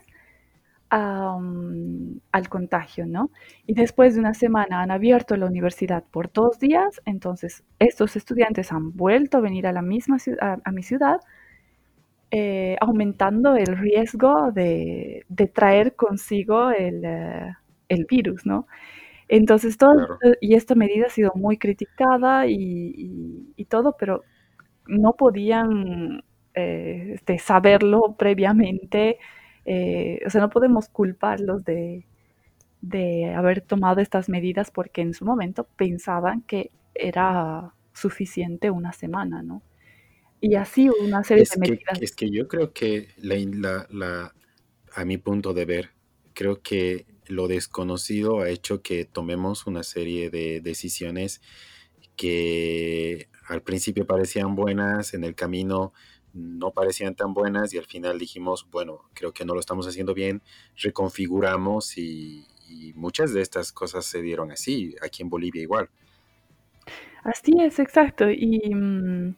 al 0.94 2.50
contagio, 2.50 3.08
¿no? 3.08 3.32
Y 3.66 3.74
después 3.74 4.14
de 4.14 4.20
una 4.20 4.34
semana 4.36 4.82
han 4.82 4.92
abierto 4.92 5.36
la 5.38 5.48
universidad 5.48 6.04
por 6.12 6.32
dos 6.32 6.60
días, 6.60 7.02
entonces 7.06 7.64
estos 7.80 8.16
estudiantes 8.16 8.72
han 8.72 8.96
vuelto 8.96 9.38
a 9.38 9.42
venir 9.42 9.66
a 9.66 9.72
la 9.72 9.82
misma 9.82 10.20
ciudad, 10.20 10.60
a, 10.64 10.72
mi 10.72 10.84
ciudad, 10.84 11.20
eh, 12.30 12.78
aumentando 12.80 13.56
el 13.56 13.76
riesgo 13.78 14.52
de, 14.52 15.26
traer 15.54 15.96
consigo 15.96 16.70
el, 16.72 17.04
eh, 17.06 17.56
virus, 18.10 18.46
¿no? 18.46 18.68
Entonces, 19.28 19.78
todo, 19.78 20.20
y 20.42 20.56
esta 20.56 20.76
medida 20.76 21.08
ha 21.08 21.10
sido 21.10 21.32
muy 21.36 21.58
criticada 21.58 22.46
y, 22.48 23.66
todo, 23.70 23.96
pero 23.98 24.22
no 24.88 25.14
podían 25.14 26.24
eh, 26.54 27.14
este, 27.16 27.40
saberlo 27.40 28.16
previamente 28.18 29.18
eh, 29.66 30.20
o 30.26 30.30
sea, 30.30 30.42
no 30.42 30.50
podemos 30.50 30.90
culparlos 30.90 31.64
de, 31.64 32.06
haber 33.36 33.62
tomado 33.62 34.02
estas 34.02 34.30
medidas 34.30 34.72
porque 34.72 35.02
en 35.02 35.14
su 35.14 35.26
momento 35.26 35.68
pensaban 35.78 36.42
que 36.42 36.72
era 36.94 37.74
suficiente 37.94 38.70
una 38.72 38.92
semana, 38.92 39.42
¿no? 39.42 39.62
Y 40.42 40.56
así 40.56 40.90
una 40.90 41.24
serie 41.24 41.46
de 41.50 41.60
medidas. 41.60 42.02
es 42.02 42.14
que 42.14 42.30
yo 42.30 42.50
creo 42.50 42.74
que 42.74 43.08
la, 43.18 44.34
a 44.94 45.06
mi 45.06 45.18
punto 45.18 45.54
de 45.54 45.66
ver, 45.66 45.90
creo 46.34 46.62
que 46.62 47.06
lo 47.28 47.48
desconocido 47.48 48.42
ha 48.42 48.50
hecho 48.50 48.82
que 48.82 49.06
tomemos 49.06 49.66
una 49.66 49.84
serie 49.84 50.30
de 50.30 50.60
decisiones 50.60 51.42
que 52.18 53.30
al 53.48 53.62
principio 53.62 54.06
parecían 54.06 54.56
buenas, 54.56 55.14
en 55.14 55.24
el 55.24 55.36
camino 55.36 55.94
no 56.34 56.72
parecían 56.72 57.16
tan 57.16 57.34
buenas 57.34 57.74
y 57.74 57.78
al 57.78 57.86
final 57.86 58.18
dijimos, 58.18 58.68
bueno, 58.72 59.02
creo 59.14 59.34
que 59.34 59.46
no 59.46 59.54
lo 59.54 59.60
estamos 59.60 59.88
haciendo 59.88 60.14
bien, 60.14 60.42
reconfiguramos 60.78 61.98
y, 61.98 62.48
muchas 62.96 63.34
de 63.34 63.42
estas 63.42 63.72
cosas 63.72 64.04
se 64.04 64.22
dieron 64.24 64.52
así, 64.52 64.96
aquí 65.04 65.22
en 65.22 65.30
Bolivia 65.30 65.62
igual. 65.62 65.90
Así 67.24 67.52
es, 67.60 67.78
exacto. 67.78 68.32
Y 68.32 68.74
mm, 68.74 69.36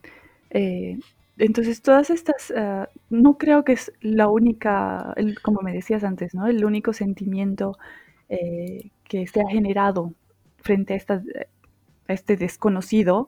eh, 0.51 0.99
entonces 1.37 1.81
todas 1.81 2.09
estas, 2.11 2.53
ah, 2.55 2.87
no 3.09 3.37
creo 3.37 3.65
que 3.65 3.73
es 3.73 3.91
la 3.99 4.29
única, 4.29 5.13
como 5.41 5.61
me 5.61 5.73
decías 5.73 6.05
antes, 6.05 6.33
¿no? 6.33 6.47
El 6.47 6.63
único 6.63 6.93
sentimiento 6.93 7.77
eh, 8.29 8.89
que 9.03 9.27
se 9.27 9.41
ha 9.41 9.49
generado 9.49 10.13
frente 10.57 10.93
a, 10.93 10.97
esta, 10.97 11.21
este 12.07 12.37
desconocido 12.37 13.27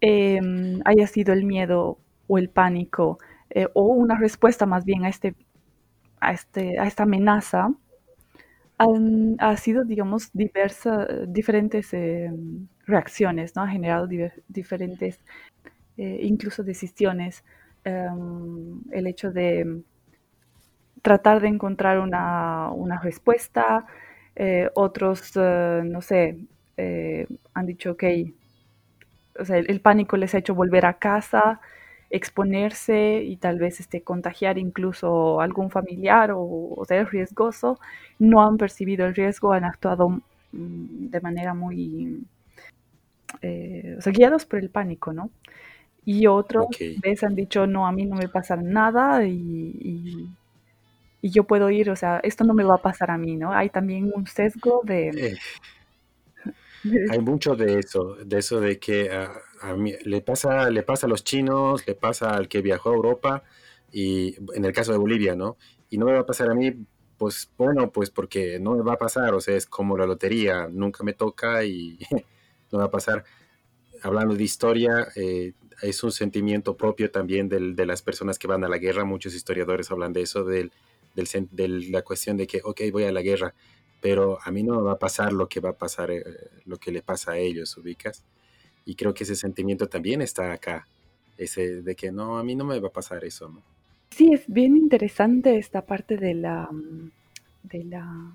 em, 0.00 0.80
haya 0.84 1.06
sido 1.06 1.32
el 1.32 1.44
miedo 1.44 1.98
o 2.30 2.38
el 2.38 2.48
pánico 2.48 3.18
eh, 3.50 3.66
o 3.74 3.82
una 3.82 4.16
respuesta 4.16 4.64
más 4.64 4.84
bien 4.84 5.04
a, 5.04 5.08
este, 5.08 5.34
a, 6.20 6.32
este, 6.32 6.78
a 6.78 6.86
esta 6.86 7.02
amenaza 7.02 7.70
ha 9.38 9.56
sido, 9.58 9.84
digamos, 9.84 10.30
diversas, 10.32 11.06
diferentes 11.26 11.92
em, 11.92 12.66
reacciones, 12.86 13.54
¿no? 13.54 13.62
Ha 13.62 13.68
generado 13.68 14.08
diferentes, 14.48 15.18
eh, 15.98 16.20
incluso 16.22 16.62
decisiones. 16.62 17.44
Em, 17.84 18.80
el 18.90 19.06
hecho 19.06 19.32
de 19.32 19.82
tratar 21.02 21.40
de 21.40 21.48
encontrar 21.48 21.98
una, 21.98 23.00
respuesta, 23.02 23.86
eh, 24.36 24.70
otros, 24.74 25.32
eh, 25.36 25.82
no 25.84 26.00
sé, 26.00 26.38
han 27.52 27.66
dicho, 27.66 27.92
ok, 27.92 28.04
o 29.38 29.44
sea, 29.44 29.58
el, 29.58 29.80
pánico 29.80 30.16
les 30.16 30.34
ha 30.34 30.38
hecho 30.38 30.54
volver 30.54 30.86
a 30.86 30.94
casa, 30.94 31.60
exponerse 32.10 33.22
y 33.22 33.36
tal 33.36 33.58
vez 33.58 33.80
este, 33.80 34.02
contagiar 34.02 34.58
incluso 34.58 35.40
algún 35.40 35.70
familiar 35.70 36.32
o, 36.34 36.84
ser 36.86 37.08
riesgoso, 37.08 37.78
no 38.18 38.42
han 38.42 38.56
percibido 38.56 39.06
el 39.06 39.14
riesgo, 39.14 39.52
han 39.52 39.64
actuado 39.64 40.08
mm, 40.08 41.08
de 41.10 41.20
manera 41.20 41.54
muy, 41.54 42.24
eh, 43.42 43.94
o 43.96 44.00
sea, 44.02 44.12
guiados 44.12 44.44
por 44.44 44.58
el 44.58 44.70
pánico, 44.70 45.12
¿no? 45.12 45.30
Y 46.04 46.26
otros 46.26 46.66
veces 47.02 47.24
han 47.24 47.36
dicho, 47.36 47.66
no, 47.66 47.86
a 47.86 47.92
mí 47.92 48.06
no 48.06 48.16
me 48.16 48.28
pasa 48.28 48.56
nada 48.56 49.24
y, 49.24 50.28
y, 51.22 51.30
yo 51.30 51.44
puedo 51.44 51.68
ir, 51.70 51.90
o 51.90 51.96
sea, 51.96 52.18
esto 52.22 52.44
no 52.44 52.54
me 52.54 52.64
va 52.64 52.76
a 52.76 52.82
pasar 52.82 53.10
a 53.10 53.18
mí, 53.18 53.36
¿no? 53.36 53.52
Hay 53.52 53.68
también 53.68 54.10
un 54.12 54.26
sesgo 54.26 54.80
de... 54.82 55.08
Eh, 55.08 55.38
hay 57.10 57.18
mucho 57.20 57.54
de 57.54 57.78
eso, 57.78 58.16
de 58.24 58.38
eso 58.38 58.58
de 58.58 58.78
que 58.78 59.10
a, 59.60 59.74
mí, 59.74 59.94
le, 60.04 60.20
pasa, 60.22 60.70
le 60.70 60.82
pasa 60.82 61.06
a 61.06 61.10
los 61.10 61.24
chinos, 61.24 61.86
le 61.86 61.94
pasa 61.94 62.34
al 62.36 62.48
que 62.48 62.62
viajó 62.62 62.90
a 62.90 62.94
Europa 62.94 63.44
y 63.92 64.36
en 64.54 64.64
el 64.64 64.72
caso 64.72 64.92
de 64.92 64.98
Bolivia, 64.98 65.34
¿no? 65.34 65.56
Y 65.90 65.98
no 65.98 66.06
me 66.06 66.12
va 66.12 66.20
a 66.20 66.26
pasar 66.26 66.50
a 66.50 66.54
mí, 66.54 66.72
pues 67.18 67.50
bueno, 67.58 67.90
pues 67.90 68.10
porque 68.10 68.58
no 68.60 68.76
me 68.76 68.82
va 68.82 68.94
a 68.94 68.98
pasar, 68.98 69.34
o 69.34 69.40
sea, 69.40 69.56
es 69.56 69.66
como 69.66 69.96
la 69.98 70.06
lotería, 70.06 70.68
nunca 70.70 71.04
me 71.04 71.12
toca 71.12 71.64
y 71.64 71.98
no 72.72 72.78
va 72.78 72.84
a 72.84 72.90
pasar. 72.90 73.24
Hablando 74.02 74.34
de 74.34 74.44
historia, 74.44 75.08
eh, 75.16 75.52
es 75.82 76.02
un 76.02 76.12
sentimiento 76.12 76.76
propio 76.76 77.10
también 77.10 77.48
de 77.48 77.86
las 77.86 78.02
personas 78.02 78.38
que 78.38 78.48
van 78.48 78.64
a 78.64 78.68
la 78.68 78.78
guerra, 78.78 79.04
muchos 79.04 79.34
historiadores 79.34 79.90
hablan 79.90 80.12
de 80.12 80.22
eso, 80.22 80.44
del, 80.44 80.72
de 81.14 81.68
la 81.90 82.02
cuestión 82.02 82.36
de 82.36 82.46
que, 82.46 82.60
ok, 82.62 82.82
voy 82.92 83.04
a 83.04 83.12
la 83.12 83.22
guerra, 83.22 83.54
pero 84.00 84.38
a 84.42 84.50
mí 84.50 84.62
no 84.62 84.76
me 84.76 84.82
va 84.82 84.92
a 84.92 84.98
pasar 84.98 85.32
lo 85.32 85.48
que 85.48 85.60
va 85.60 85.70
a 85.70 85.78
pasar, 85.78 86.10
eh, 86.10 86.24
lo 86.64 86.78
que 86.78 86.92
le 86.92 87.02
pasa 87.02 87.32
a 87.32 87.38
ellos, 87.38 87.76
ubicas. 87.76 88.24
Y 88.84 88.94
creo 88.94 89.14
que 89.14 89.24
ese 89.24 89.36
sentimiento 89.36 89.88
también 89.88 90.22
está 90.22 90.52
acá, 90.52 90.86
ese 91.36 91.82
de 91.82 91.94
que 91.94 92.10
no, 92.10 92.38
a 92.38 92.44
mí 92.44 92.54
no 92.54 92.64
me 92.64 92.78
va 92.80 92.88
a 92.88 92.92
pasar 92.92 93.24
eso, 93.24 93.48
¿no? 93.48 93.62
Sí, 94.10 94.32
es 94.32 94.44
bien 94.48 94.76
interesante 94.76 95.56
esta 95.56 95.86
parte 95.86 96.16
de 96.16 96.34
la, 96.34 96.68
de 97.62 97.84
la, 97.84 98.34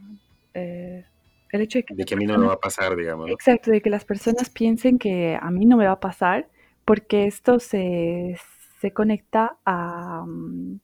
eh, 0.54 1.06
el 1.52 1.62
hecho 1.62 1.80
de 1.80 1.84
que, 1.84 1.96
de 1.96 2.06
que 2.06 2.14
a 2.14 2.18
mí 2.18 2.25
no 2.25 2.38
me 2.38 2.48
va 2.48 2.54
a 2.54 2.60
pasar, 2.60 2.96
digamos. 2.96 3.30
Exacto, 3.30 3.72
de 3.72 3.82
que 3.82 3.90
las 3.90 4.06
personas 4.06 4.50
piensen 4.50 4.98
que 4.98 5.38
a 5.40 5.52
mí 5.52 5.66
no 5.66 5.78
me 5.78 5.86
va 5.86 5.94
a 5.94 6.00
pasar, 6.00 6.50
porque 6.86 7.25
esto 7.25 7.60
se, 7.60 8.38
se 8.80 8.92
conecta 8.92 9.58
a, 9.66 10.24
mm, 10.25 10.80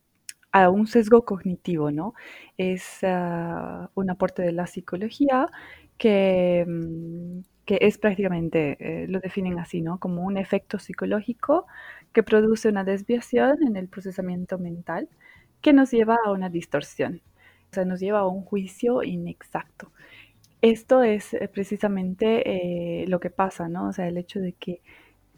a 0.51 0.70
un 0.70 0.88
sesgo 0.88 1.24
cognitivo, 1.24 1.91
¿no? 1.91 2.13
Es 2.58 3.00
ah, 3.04 3.89
un 3.95 4.10
aporte 4.10 4.41
de 4.41 4.52
la 4.52 4.67
psicología 4.67 5.47
que, 5.97 6.65
mm, 6.67 7.39
que 7.65 7.80
es 7.82 7.97
prácticamente, 7.97 8.78
eh, 8.80 9.08
lo 9.08 9.19
definen 9.19 9.60
así, 9.60 9.82
¿no? 9.82 10.00
Como 10.00 10.24
un 10.24 10.38
efecto 10.38 10.80
psicológico 10.80 11.67
que 12.13 12.24
produce 12.24 12.69
una 12.69 12.84
desviación 12.84 13.63
en 13.63 13.78
el 13.78 13.88
procesamiento 13.88 14.58
mental 14.58 15.10
que 15.62 15.74
nos 15.74 15.91
lleva 15.91 16.17
a 16.26 16.32
una 16.32 16.50
distorsión, 16.50 17.21
o 17.71 17.74
sea, 17.74 17.86
nos 17.86 18.00
lleva 18.00 18.19
a 18.19 18.28
un 18.28 18.43
juicio 18.43 19.04
inexacto. 19.04 19.91
Esto 20.62 21.04
es 21.04 21.34
eh, 21.34 21.50
precisamente 21.52 23.04
eh, 23.04 23.08
lo 23.08 23.19
que 23.19 23.30
pasa, 23.32 23.69
¿no? 23.69 23.89
O 23.89 23.93
sea, 23.93 24.08
el 24.08 24.17
hecho 24.17 24.39
de 24.39 24.54
que 24.54 24.82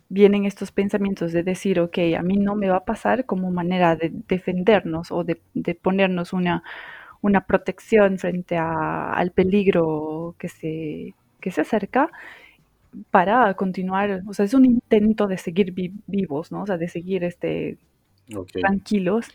vienen 0.10 0.46
estos 0.46 0.72
pensamientos 0.72 1.34
de 1.34 1.44
decir, 1.44 1.80
ok, 1.80 1.98
a 2.18 2.24
mí 2.24 2.38
no 2.38 2.56
me 2.56 2.70
va 2.70 2.78
a 2.78 2.86
pasar 2.86 3.26
como 3.26 3.52
manera 3.52 3.96
de 3.96 4.12
defendernos 4.28 5.12
o 5.12 5.24
de, 5.24 5.36
ponernos 5.82 6.34
una, 6.34 6.64
una 7.22 7.46
protección 7.48 8.20
frente 8.20 8.58
al 8.58 9.32
peligro 9.32 10.36
que 10.40 10.50
se, 10.50 11.16
que 11.44 11.52
se 11.52 11.62
acerca 11.62 12.10
para 13.12 13.54
continuar, 13.56 14.22
o 14.28 14.34
sea, 14.34 14.46
es 14.46 14.54
un 14.54 14.66
intento 14.66 15.28
de 15.28 15.38
seguir 15.38 15.74
vivos, 16.08 16.52
¿no? 16.52 16.64
O 16.64 16.66
sea, 16.66 16.78
de 16.78 16.88
seguir 16.88 17.24
este, 17.26 17.78
tranquilos. 18.54 19.28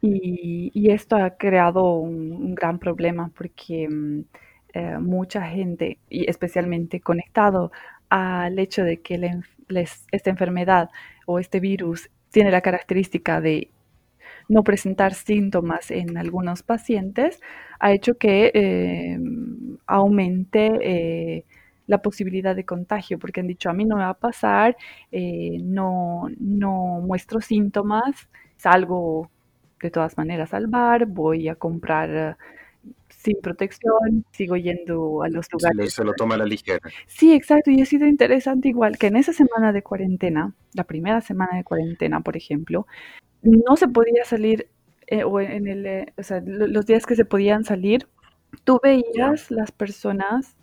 Y, 0.00 0.90
esto 0.90 1.16
ha 1.16 1.30
creado 1.36 1.94
un, 1.98 2.54
gran 2.54 2.78
problema 2.78 3.32
porque 3.36 3.88
mm, 3.88 4.20
eh, 4.74 4.98
mucha 5.00 5.42
gente, 5.48 5.98
y 6.08 6.30
especialmente 6.30 7.00
conectado 7.00 7.72
al 8.08 8.58
hecho 8.58 8.84
de 8.84 8.98
que 8.98 9.18
la, 9.18 9.84
esta 10.12 10.30
enfermedad 10.30 10.90
o 11.26 11.40
este 11.40 11.58
virus 11.60 12.10
tiene 12.30 12.50
la 12.52 12.60
característica 12.60 13.40
de 13.40 13.70
no 14.48 14.62
presentar 14.62 15.14
síntomas 15.14 15.90
en 15.90 16.16
algunos 16.16 16.62
pacientes, 16.62 17.40
ha 17.80 17.92
hecho 17.92 18.16
que 18.16 18.50
em, 18.54 19.67
aumente 19.88 20.78
eh, 20.82 21.44
la 21.86 22.02
posibilidad 22.02 22.54
de 22.54 22.64
contagio, 22.64 23.18
porque 23.18 23.40
han 23.40 23.46
dicho, 23.46 23.70
a 23.70 23.72
mí 23.72 23.84
no 23.84 23.96
me 23.96 24.02
va 24.02 24.10
a 24.10 24.14
pasar, 24.14 24.76
eh, 25.10 25.58
no, 25.62 26.28
no 26.38 27.00
muestro 27.00 27.40
síntomas, 27.40 28.28
salgo 28.56 29.30
de 29.80 29.90
todas 29.90 30.16
maneras 30.16 30.52
al 30.54 30.66
bar, 30.66 31.06
voy 31.06 31.48
a 31.48 31.54
comprar 31.54 32.36
sin 33.08 33.36
protección, 33.40 34.24
sigo 34.30 34.56
yendo 34.56 35.22
a 35.22 35.28
los 35.28 35.46
lugares. 35.52 35.92
Se 35.92 36.04
lo, 36.04 36.12
toma 36.14 36.36
a 36.36 36.38
la 36.38 36.44
ligera. 36.44 36.78
Sí, 37.06 37.34
exacto, 37.34 37.70
y 37.70 37.80
ha 37.80 37.86
sido 37.86 38.06
interesante 38.06 38.68
igual 38.68 38.96
que 38.96 39.08
en 39.08 39.16
esa 39.16 39.32
semana 39.32 39.72
de 39.72 39.82
cuarentena, 39.82 40.54
la 40.74 40.84
primera 40.84 41.20
semana 41.20 41.56
de 41.56 41.64
cuarentena, 41.64 42.20
por 42.20 42.36
ejemplo, 42.36 42.86
no 43.42 43.76
se 43.76 43.88
podía 43.88 44.24
salir, 44.24 44.68
eh, 45.06 45.24
o 45.24 45.40
en 45.40 45.66
el, 45.66 45.86
eh, 45.86 46.12
o 46.16 46.22
sea, 46.22 46.40
los 46.44 46.86
días 46.86 47.06
que 47.06 47.16
se 47.16 47.24
podían 47.24 47.64
salir, 47.64 48.06
tú 48.64 48.80
veías 48.82 49.50
las 49.50 49.72
personas 49.72 50.56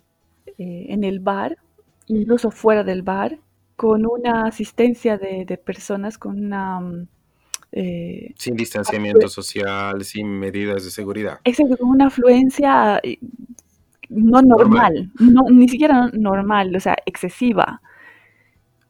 eh, 0.58 0.86
en 0.88 1.04
el 1.04 1.20
bar, 1.20 1.58
incluso 2.06 2.50
fuera 2.50 2.84
del 2.84 3.02
bar, 3.02 3.38
con 3.76 4.06
una 4.06 4.46
asistencia 4.46 5.18
de, 5.18 5.44
de 5.44 5.58
personas, 5.58 6.18
con 6.18 6.44
una 6.44 6.80
mm, 6.80 7.08
eh, 7.72 8.32
sin 8.38 8.56
distanciamiento 8.56 9.28
social, 9.28 10.02
sin 10.04 10.28
medidas 10.28 10.84
de 10.84 10.90
seguridad. 10.90 11.40
Exacto, 11.44 11.76
con 11.76 11.90
una 11.90 12.06
afluencia 12.06 12.98
eh, 13.02 13.18
no 14.08 14.40
normal, 14.40 15.10
No, 15.18 15.42
ni 15.50 15.68
siquiera 15.68 16.08
normal, 16.12 16.74
o 16.74 16.80
sea, 16.80 16.96
excesiva. 17.04 17.82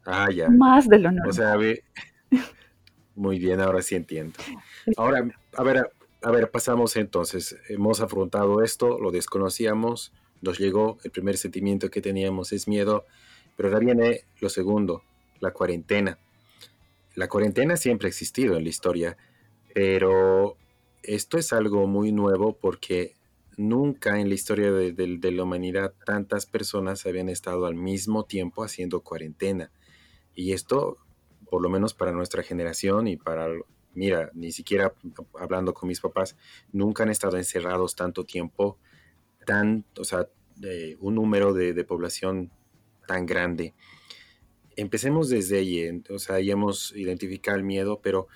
Ah, 0.05 0.29
ya. 0.31 0.49
Más 0.49 0.89
de 0.89 0.99
lo 0.99 1.11
normal. 1.11 1.29
O 1.29 1.33
sea, 1.33 1.57
muy 3.17 3.39
bien, 3.39 3.61
ahora 3.61 3.83
sí 3.83 3.97
entiendo. 3.97 4.39
Ahora, 4.97 5.27
a 5.57 5.63
ver, 5.63 5.91
a 6.27 6.31
ver, 6.33 6.51
pasamos 6.51 6.97
entonces. 6.97 7.57
Hemos 7.69 8.01
afrontado 8.01 8.61
esto, 8.61 8.99
lo 8.99 9.13
desconocíamos, 9.13 10.13
nos 10.43 10.59
llegó, 10.59 10.99
el 11.05 11.13
primer 11.13 11.37
sentimiento 11.37 11.89
que 11.89 12.03
teníamos 12.03 12.53
es 12.53 12.67
miedo, 12.67 13.05
pero 13.57 13.69
ahora 13.69 13.79
viene 13.79 14.25
lo 14.41 14.49
segundo, 14.49 15.05
la 15.39 15.53
cuarentena. 15.53 16.19
La 17.15 17.29
cuarentena 17.29 17.77
siempre 17.77 18.07
ha 18.07 18.09
existido 18.09 18.57
en 18.57 18.65
la 18.65 18.71
historia, 18.71 19.17
pero 19.73 20.57
esto 21.05 21.39
es 21.39 21.53
algo 21.53 21.87
muy 21.87 22.11
nuevo 22.11 22.57
porque 22.57 23.15
nunca 23.57 24.19
en 24.19 24.29
la 24.29 24.35
historia 24.35 24.73
de, 24.73 25.31
la 25.31 25.43
humanidad 25.45 25.95
tantas 26.05 26.45
personas 26.45 27.07
habían 27.07 27.29
estado 27.29 27.67
al 27.67 27.77
mismo 27.77 28.25
tiempo 28.25 28.65
haciendo 28.65 29.01
cuarentena. 29.03 29.71
Y 30.35 30.55
esto, 30.55 30.97
por 31.49 31.63
lo 31.63 31.69
menos 31.69 31.95
para 31.95 32.11
nuestra 32.11 32.43
generación 32.43 33.07
y 33.07 33.17
para, 33.17 33.47
mira, 33.97 34.31
ni 34.35 34.53
siquiera 34.53 34.95
hablando 35.39 35.75
con 35.75 35.89
mis 35.89 36.01
papás, 36.01 36.37
nunca 36.73 37.03
han 37.03 37.11
estado 37.11 37.37
encerrados 37.37 37.97
tanto 37.97 38.25
tiempo, 38.25 38.79
tan, 39.45 39.85
o 39.99 40.05
sea, 40.05 40.29
un 41.01 41.15
número 41.17 41.53
de 41.53 41.85
población 41.85 42.51
tan 43.07 43.27
grande 43.27 43.75
empecemos 44.77 45.29
desde 45.29 45.59
ahí, 45.59 46.03
o 46.11 46.19
sea, 46.19 46.39
ya 46.41 46.53
hemos 46.53 46.95
identificado 46.95 47.57
el 47.57 47.65
miedo, 47.65 48.01
pero 48.03 48.29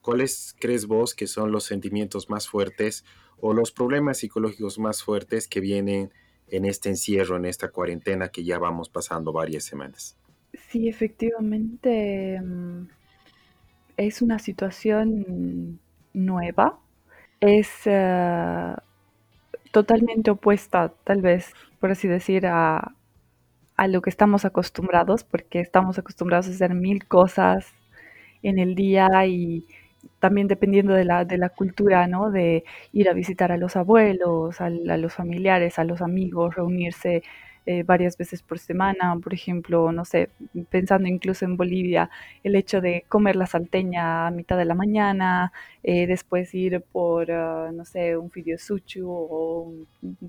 ¿cuáles 0.00 0.54
crees 0.60 0.86
vos 0.86 1.14
que 1.14 1.26
son 1.26 1.50
los 1.50 1.64
sentimientos 1.64 2.30
más 2.30 2.46
fuertes 2.46 3.04
o 3.40 3.54
los 3.54 3.72
problemas 3.72 4.18
psicológicos 4.18 4.78
más 4.78 5.02
fuertes 5.02 5.48
que 5.48 5.60
vienen 5.60 6.12
en 6.48 6.64
este 6.64 6.88
encierro, 6.88 7.36
en 7.36 7.46
esta 7.46 7.70
cuarentena 7.70 8.28
que 8.28 8.44
ya 8.44 8.58
vamos 8.58 8.88
pasando 8.88 9.32
varias 9.32 9.64
semanas. 9.64 10.16
Sí, 10.54 10.88
efectivamente 10.88 12.40
mm, 12.40 12.88
es 13.98 14.22
una 14.22 14.38
situación 14.38 15.80
nueva, 16.14 16.78
es 17.40 17.68
eh, 17.86 18.74
totalmente 19.72 20.30
opuesta, 20.30 20.92
tal 21.04 21.22
vez, 21.22 21.52
por 21.80 21.90
así 21.90 22.08
decir, 22.08 22.46
a, 22.46 22.94
a 23.76 23.88
lo 23.88 24.02
que 24.02 24.10
estamos 24.10 24.44
acostumbrados, 24.44 25.24
porque 25.24 25.60
estamos 25.60 25.98
acostumbrados 25.98 26.48
a 26.48 26.50
hacer 26.50 26.74
mil 26.74 27.06
cosas 27.06 27.66
en 28.42 28.58
el 28.58 28.74
día 28.74 29.08
y 29.26 29.66
también 30.20 30.48
dependiendo 30.48 30.94
de 30.94 31.04
la, 31.04 31.24
de 31.24 31.38
la 31.38 31.50
cultura, 31.50 32.06
¿no? 32.06 32.30
De 32.30 32.64
ir 32.92 33.08
a 33.08 33.12
visitar 33.14 33.52
a 33.52 33.56
los 33.58 33.76
abuelos, 33.76 34.60
a, 34.60 34.70
los 34.70 35.14
familiares, 35.14 35.78
a 35.78 35.84
los 35.84 36.02
amigos, 36.02 36.54
reunirse 36.56 37.22
eh, 37.70 37.82
varias 37.82 38.16
veces 38.16 38.40
por 38.40 38.58
semana, 38.58 39.14
por 39.22 39.34
ejemplo, 39.34 39.92
no 39.92 40.06
sé, 40.06 40.30
pensando 40.70 41.06
incluso 41.06 41.44
en 41.44 41.58
Bolivia, 41.58 42.08
el 42.42 42.56
hecho 42.56 42.80
de 42.80 43.04
comer 43.10 43.36
la 43.36 43.44
salteña 43.44 44.26
a 44.26 44.30
mitad 44.30 44.56
de 44.56 44.64
la 44.64 44.74
mañana, 44.74 45.52
eh, 45.82 46.06
después 46.06 46.54
ir 46.54 46.80
por, 46.80 47.30
ah, 47.30 47.70
no 47.70 47.84
sé, 47.84 48.16
un 48.16 48.32
suchu 48.56 49.06
o 49.06 49.70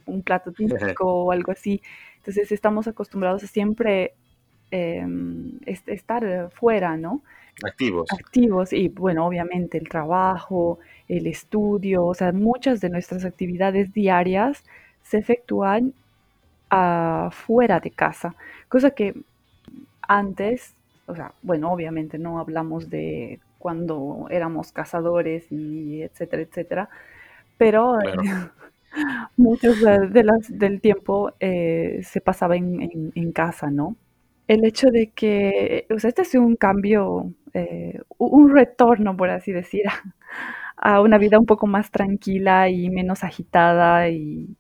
un, 0.05 0.21
plato 0.21 0.51
típico 0.97 1.05
o 1.05 1.31
algo 1.31 1.53
así. 1.53 1.81
Entonces 2.17 2.51
estamos 2.51 2.89
acostumbrados 2.89 3.41
a 3.45 3.47
siempre 3.47 4.15
em, 4.69 5.59
estar 5.65 6.51
fuera, 6.51 6.97
¿no? 6.97 7.21
Activos. 7.63 8.09
Activos 8.11 8.73
y 8.73 8.89
bueno, 8.89 9.25
obviamente 9.25 9.77
el 9.77 9.87
trabajo, 9.87 10.79
el 11.07 11.25
estudio, 11.25 12.05
o 12.05 12.13
sea, 12.13 12.33
muchas 12.33 12.81
de 12.81 12.89
nuestras 12.89 13.23
actividades 13.23 13.93
diarias 13.93 14.65
se 15.03 15.19
efectúan 15.19 15.93
afuera 16.69 17.79
de 17.79 17.91
casa, 17.91 18.35
cosa 18.67 18.91
que 18.91 19.15
antes, 20.01 20.75
o 21.07 21.15
sea, 21.15 21.33
bueno, 21.41 21.71
obviamente 21.71 22.17
no 22.17 22.39
hablamos 22.39 22.89
de 22.89 23.39
cuando 23.59 24.27
éramos 24.29 24.71
cazadores 24.71 25.51
y 25.51 26.01
etcétera, 26.03 26.43
etcétera, 26.43 26.89
pero 27.57 27.97
muchos 29.37 29.79
de 29.81 30.23
las, 30.23 30.57
del 30.57 30.81
tiempo 30.81 31.33
eh, 31.39 32.01
se 32.03 32.21
pasaba 32.21 32.55
en, 32.55 33.11
en 33.15 33.31
casa, 33.31 33.71
¿no? 33.71 33.95
el 34.49 34.65
hecho 34.65 34.89
de 34.89 35.11
que, 35.11 35.85
o 35.91 35.99
sea, 35.99 36.09
este 36.09 36.23
es 36.23 36.33
un 36.35 36.55
cambio, 36.55 37.31
eh, 37.53 38.01
un 38.17 38.49
retorno, 38.51 39.15
por 39.15 39.29
así 39.29 39.51
decir, 39.51 39.83
a, 40.77 41.01
una 41.01 41.19
vida 41.19 41.39
un 41.39 41.45
poco 41.45 41.67
más 41.67 41.91
tranquila 41.91 42.67
y 42.69 42.89
menos 42.89 43.23
agitada 43.23 44.09
y, 44.09 44.55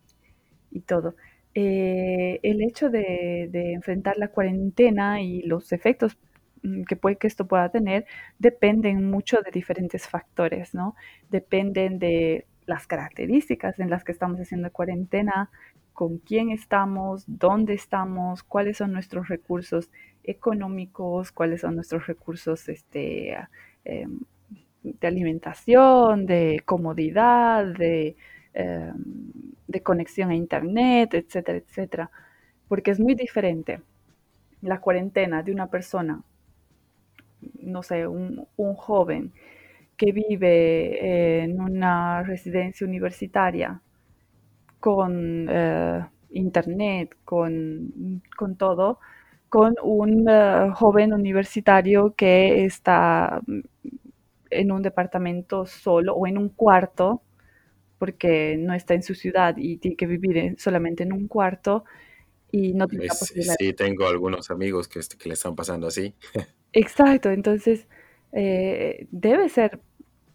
todo. 0.85 1.15
Eh, 1.61 2.39
el 2.43 2.61
hecho 2.61 2.89
de, 2.89 3.49
enfrentar 3.73 4.17
la 4.17 4.29
cuarentena 4.29 5.21
y 5.21 5.41
los 5.41 5.73
efectos 5.73 6.17
mm, 6.63 6.83
que 6.83 6.95
puede 6.95 7.17
que 7.17 7.27
esto 7.27 7.47
pueda 7.47 7.69
tener 7.69 8.05
dependen 8.37 9.09
mucho 9.09 9.41
de 9.41 9.51
diferentes 9.51 10.07
factores, 10.07 10.73
¿no? 10.73 10.95
Dependen 11.29 11.99
de 11.99 12.45
las 12.65 12.87
características 12.87 13.77
en 13.79 13.89
las 13.89 14.05
que 14.05 14.13
estamos 14.13 14.39
haciendo 14.39 14.71
cuarentena, 14.71 15.49
con 15.91 16.19
quién 16.19 16.49
estamos, 16.51 17.25
dónde 17.27 17.73
estamos, 17.73 18.43
cuáles 18.43 18.77
son 18.77 18.93
nuestros 18.93 19.27
recursos 19.27 19.91
económicos, 20.23 21.33
cuáles 21.33 21.61
son 21.61 21.75
nuestros 21.75 22.07
recursos 22.07 22.69
este, 22.69 23.35
em, 23.83 24.21
de 24.83 25.07
alimentación, 25.07 26.25
de 26.25 26.61
comodidad, 26.65 27.65
de, 27.65 28.15
em, 28.53 29.31
de, 29.67 29.83
conexión 29.83 30.29
a 30.31 30.35
Internet, 30.35 31.13
etcétera, 31.13 31.57
etcétera. 31.59 32.11
Porque 32.67 32.91
es 32.91 32.99
muy 32.99 33.15
diferente 33.15 33.81
la 34.61 34.79
cuarentena 34.81 35.43
de 35.43 35.51
una 35.51 35.67
persona, 35.67 36.21
no 37.61 37.83
sé, 37.83 38.07
un, 38.07 38.47
joven 38.75 39.33
que 39.97 40.11
vive 40.11 41.43
en 41.43 41.59
una 41.61 42.23
residencia 42.23 42.87
universitaria 42.87 43.81
con 44.79 45.47
eh, 45.49 46.05
internet, 46.31 47.15
con, 47.25 48.21
todo, 48.57 48.99
con 49.49 49.75
un 49.83 50.27
eh, 50.29 50.71
joven 50.73 51.13
universitario 51.13 52.13
que 52.15 52.65
está 52.65 53.41
en 54.49 54.71
un 54.71 54.81
departamento 54.81 55.65
solo 55.65 56.15
o 56.15 56.27
en 56.27 56.37
un 56.37 56.49
cuarto, 56.49 57.21
porque 57.99 58.57
no 58.57 58.73
está 58.73 58.95
en 58.95 59.03
su 59.03 59.13
ciudad 59.13 59.55
y 59.57 59.77
tiene 59.77 59.95
que 59.95 60.07
vivir 60.07 60.55
solamente 60.57 61.03
en 61.03 61.13
un 61.13 61.27
cuarto 61.27 61.83
y 62.51 62.73
no 62.73 62.87
tiene 62.87 63.07
Sí, 63.09 63.73
tengo 63.73 64.07
algunos 64.07 64.49
amigos 64.49 64.87
que, 64.87 65.01
que 65.17 65.29
le 65.29 65.33
están 65.33 65.55
pasando 65.55 65.85
así. 65.87 66.15
Exacto, 66.73 67.29
entonces 67.29 67.87
eh, 68.31 69.07
debe 69.11 69.49
ser, 69.49 69.79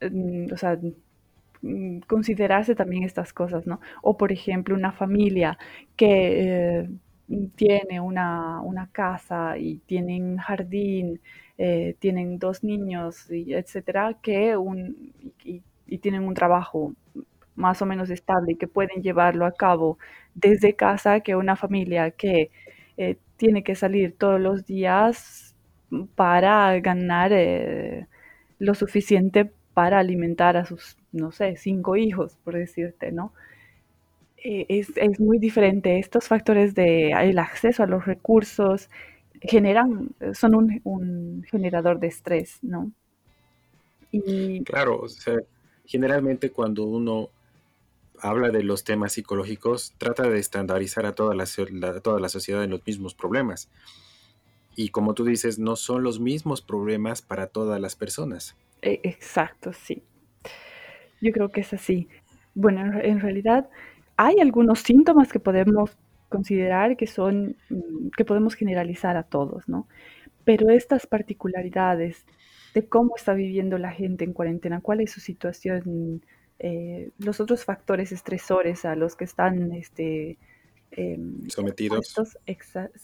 mm, 0.00 0.52
o 0.52 0.56
sea, 0.56 0.78
Mm, 1.64 2.00
considerarse 2.00 2.74
también 2.74 3.04
estas 3.04 3.32
cosas, 3.32 3.66
¿no? 3.66 3.80
O 4.02 4.18
por 4.18 4.32
ejemplo, 4.32 4.74
una 4.74 4.92
familia 4.92 5.56
que 5.96 6.82
eh, 6.82 6.90
tiene 7.56 8.00
una, 8.00 8.60
casa 8.92 9.56
y 9.58 9.78
tienen 9.86 10.36
jardín, 10.36 11.20
eh, 11.56 11.96
tienen 12.00 12.38
dos 12.38 12.64
niños, 12.64 13.30
y 13.30 13.54
etcétera, 13.54 14.18
que 14.22 14.56
un, 14.58 15.14
y, 15.42 15.62
tienen 15.98 16.24
un 16.24 16.34
trabajo 16.34 16.92
más 17.56 17.82
o 17.82 17.86
menos 17.86 18.10
estable 18.10 18.52
y 18.52 18.56
que 18.56 18.68
pueden 18.68 19.02
llevarlo 19.02 19.46
a 19.46 19.52
cabo 19.52 19.98
desde 20.34 20.74
casa, 20.74 21.20
que 21.20 21.36
una 21.36 21.56
familia 21.56 22.10
que 22.10 22.50
eh, 22.96 23.16
tiene 23.36 23.62
que 23.64 23.74
salir 23.74 24.16
todos 24.16 24.40
los 24.40 24.66
días 24.66 25.54
para 26.16 26.78
ganar 26.80 27.32
lo 28.58 28.74
suficiente 28.74 29.50
para 29.74 29.98
alimentar 29.98 30.56
a 30.56 30.64
sus, 30.64 30.96
no 31.12 31.32
sé, 31.32 31.56
cinco 31.56 31.96
hijos, 31.96 32.36
por 32.44 32.54
decirte, 32.54 33.12
¿no? 33.12 33.32
Eh, 34.44 34.66
es, 34.68 35.20
muy 35.20 35.38
diferente. 35.38 35.98
Estos 35.98 36.28
factores 36.28 36.74
de 36.74 37.10
el 37.10 37.38
acceso 37.38 37.82
a 37.82 37.86
los 37.86 38.06
recursos 38.06 38.88
generan, 39.40 40.10
son 40.32 40.80
un, 40.84 41.44
generador 41.50 41.98
de 41.98 42.06
estrés, 42.06 42.58
¿no? 42.62 42.92
Y... 44.12 44.62
Claro, 44.64 45.00
o 45.00 45.08
sea, 45.08 45.38
generalmente 45.86 46.50
cuando 46.50 46.84
uno 46.84 47.30
habla 48.24 48.48
de 48.48 48.62
los 48.62 48.84
temas 48.84 49.12
psicológicos, 49.12 49.94
trata 49.98 50.28
de 50.28 50.38
estandarizar 50.38 51.04
a 51.04 51.14
toda 51.14 51.34
la, 51.34 51.44
toda 52.00 52.20
la 52.20 52.28
sociedad 52.30 52.64
en 52.64 52.70
los 52.70 52.86
mismos 52.86 53.14
problemas. 53.14 53.70
Y 54.74 54.88
como 54.88 55.12
tú 55.12 55.24
dices, 55.24 55.58
no 55.58 55.76
son 55.76 56.02
los 56.02 56.20
mismos 56.20 56.62
problemas 56.62 57.20
para 57.20 57.48
todas 57.48 57.78
las 57.78 57.96
personas. 57.96 58.56
E, 58.80 59.00
exacto, 59.02 59.74
sí. 59.74 60.02
Yo 61.20 61.32
creo 61.32 61.50
que 61.50 61.60
es 61.60 61.74
así. 61.74 62.08
Bueno, 62.54 62.98
en 62.98 63.20
realidad 63.20 63.68
hay 64.16 64.40
algunos 64.40 64.80
síntomas 64.80 65.30
que 65.30 65.38
podemos 65.38 65.90
considerar 66.30 66.96
que 66.96 67.06
son, 67.06 67.56
mm, 67.68 68.08
que 68.16 68.24
podemos 68.24 68.54
generalizar 68.54 69.18
a 69.18 69.24
todos, 69.24 69.68
¿no? 69.68 69.86
Pero 70.44 70.70
estas 70.70 71.06
particularidades 71.06 72.24
de 72.72 72.88
cómo 72.88 73.16
está 73.16 73.34
viviendo 73.34 73.76
la 73.76 73.92
gente 73.92 74.24
en 74.24 74.32
cuarentena, 74.32 74.80
cuál 74.80 75.00
es 75.00 75.12
su 75.12 75.20
situación, 75.20 76.24
eh, 76.58 77.10
los 77.18 77.40
otros 77.40 77.64
factores 77.64 78.12
estresores 78.12 78.84
a 78.84 78.94
los 78.96 79.16
que 79.16 79.24
están 79.24 79.72
este, 79.72 80.38
em, 80.90 81.48
sometidos. 81.48 82.14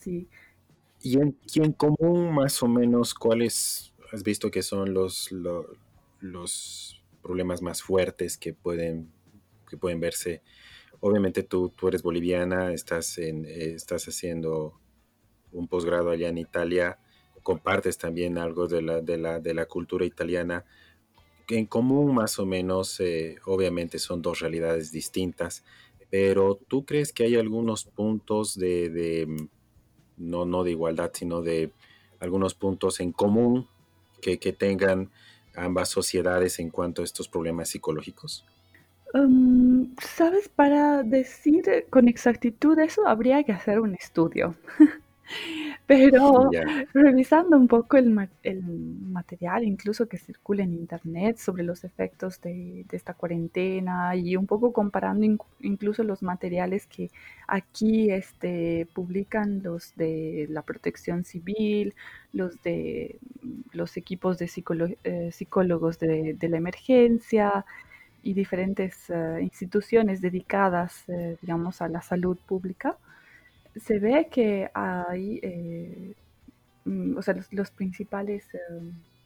sí. 0.00 0.28
¿Y 1.02 1.18
en, 1.18 1.36
y 1.54 1.62
en 1.62 1.72
común 1.72 2.34
más 2.34 2.62
o 2.62 2.68
menos 2.68 3.14
cuáles 3.14 3.90
has 4.12 4.22
visto 4.22 4.50
que 4.50 4.62
son 4.62 4.92
los, 4.92 5.30
los, 6.20 6.96
problemas 7.22 7.60
más 7.60 7.82
fuertes 7.82 8.38
que 8.38 8.54
pueden, 8.54 9.12
que 9.68 9.76
pueden 9.76 10.00
verse. 10.00 10.42
Obviamente 11.00 11.42
tú, 11.42 11.68
tú 11.68 11.88
eres 11.88 12.02
boliviana, 12.02 12.72
estás, 12.72 13.18
en, 13.18 13.44
eh, 13.44 13.74
estás 13.74 14.06
haciendo 14.08 14.80
un 15.52 15.68
posgrado 15.68 16.10
allá 16.10 16.28
en 16.28 16.38
Italia, 16.38 16.98
compartes 17.42 17.98
también 17.98 18.38
algo 18.38 18.68
de 18.68 18.80
la, 18.80 19.00
de 19.00 19.18
la, 19.18 19.38
de 19.38 19.54
la 19.54 19.66
cultura 19.66 20.06
italiana. 20.06 20.64
En 21.50 21.66
común 21.66 22.14
más 22.14 22.38
o 22.38 22.46
menos, 22.46 23.00
eh, 23.00 23.36
obviamente 23.44 23.98
son 23.98 24.22
dos 24.22 24.38
realidades 24.38 24.92
distintas, 24.92 25.64
pero 26.10 26.58
¿tú 26.68 26.84
crees 26.84 27.12
que 27.12 27.24
hay 27.24 27.36
algunos 27.36 27.84
puntos 27.84 28.56
de, 28.56 28.88
de 28.88 29.48
no, 30.16 30.44
no 30.44 30.62
de 30.62 30.70
igualdad, 30.70 31.10
sino 31.12 31.42
de 31.42 31.72
algunos 32.20 32.54
puntos 32.54 33.00
en 33.00 33.12
común 33.12 33.66
que, 34.20 34.36
tengan 34.52 35.10
ambas 35.56 35.88
sociedades 35.88 36.58
en 36.58 36.70
cuanto 36.70 37.02
a 37.02 37.04
estos 37.04 37.28
problemas 37.28 37.70
psicológicos? 37.70 38.44
Um, 39.14 39.94
Sabes, 39.98 40.48
para 40.48 41.02
decir 41.02 41.86
con 41.90 42.06
exactitud 42.06 42.78
eso 42.78 43.08
habría 43.08 43.42
que 43.42 43.52
hacer 43.52 43.80
un 43.80 43.94
estudio. 43.94 44.54
Pero 45.90 46.48
revisando 46.94 47.56
un 47.56 47.66
poco 47.66 47.96
el, 47.96 48.10
material, 48.10 49.64
incluso 49.64 50.06
que 50.08 50.18
circula 50.18 50.62
en 50.62 50.72
Internet, 50.72 51.38
sobre 51.38 51.64
los 51.64 51.82
efectos 51.82 52.40
de, 52.40 52.86
esta 52.92 53.12
cuarentena 53.12 54.14
y 54.14 54.36
un 54.36 54.46
poco 54.46 54.72
comparando 54.72 55.26
incluso 55.58 56.04
los 56.04 56.22
materiales 56.22 56.86
que 56.86 57.10
aquí 57.48 58.08
este, 58.12 58.86
publican 58.94 59.64
los 59.64 59.96
de 59.96 60.46
la 60.48 60.62
protección 60.62 61.24
civil, 61.24 61.96
los 62.32 62.62
de 62.62 63.18
los 63.72 63.96
equipos 63.96 64.38
de 64.38 64.48
eh, 65.02 65.30
psicólogos 65.32 65.98
de, 65.98 66.36
la 66.40 66.56
emergencia 66.56 67.64
y 68.22 68.34
diferentes 68.34 69.10
eh, 69.10 69.38
instituciones 69.42 70.20
dedicadas, 70.20 71.02
eh, 71.08 71.36
digamos, 71.42 71.82
a 71.82 71.88
la 71.88 72.00
salud 72.00 72.38
pública 72.46 72.96
se 73.76 73.98
ve 73.98 74.28
que 74.30 74.70
hay, 74.74 75.40
eh, 75.42 76.14
mm, 76.84 77.16
o 77.16 77.22
sea, 77.22 77.34
los, 77.50 77.70
principales 77.70 78.48
eh, 78.54 78.58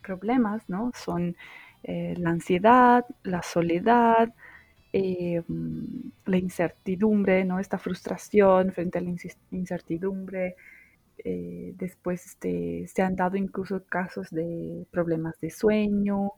problemas, 0.02 0.68
¿no? 0.68 0.92
Son 0.94 1.37
eh, 1.83 2.14
la 2.18 2.30
ansiedad, 2.30 3.04
la 3.22 3.42
soledad, 3.42 4.35
mm, 4.92 6.09
la 6.26 6.37
incertidumbre, 6.38 7.44
¿no? 7.44 7.59
Esta 7.59 7.78
frustración 7.78 8.72
frente 8.72 8.98
a 8.98 9.02
la 9.02 9.14
incertidumbre. 9.50 10.57
después 11.76 12.26
este, 12.26 12.87
se 12.88 13.02
han 13.02 13.16
dado 13.16 13.37
incluso 13.37 13.85
casos 13.88 14.30
de 14.30 14.87
problemas 14.90 15.40
de 15.40 15.50
sueño 15.50 16.33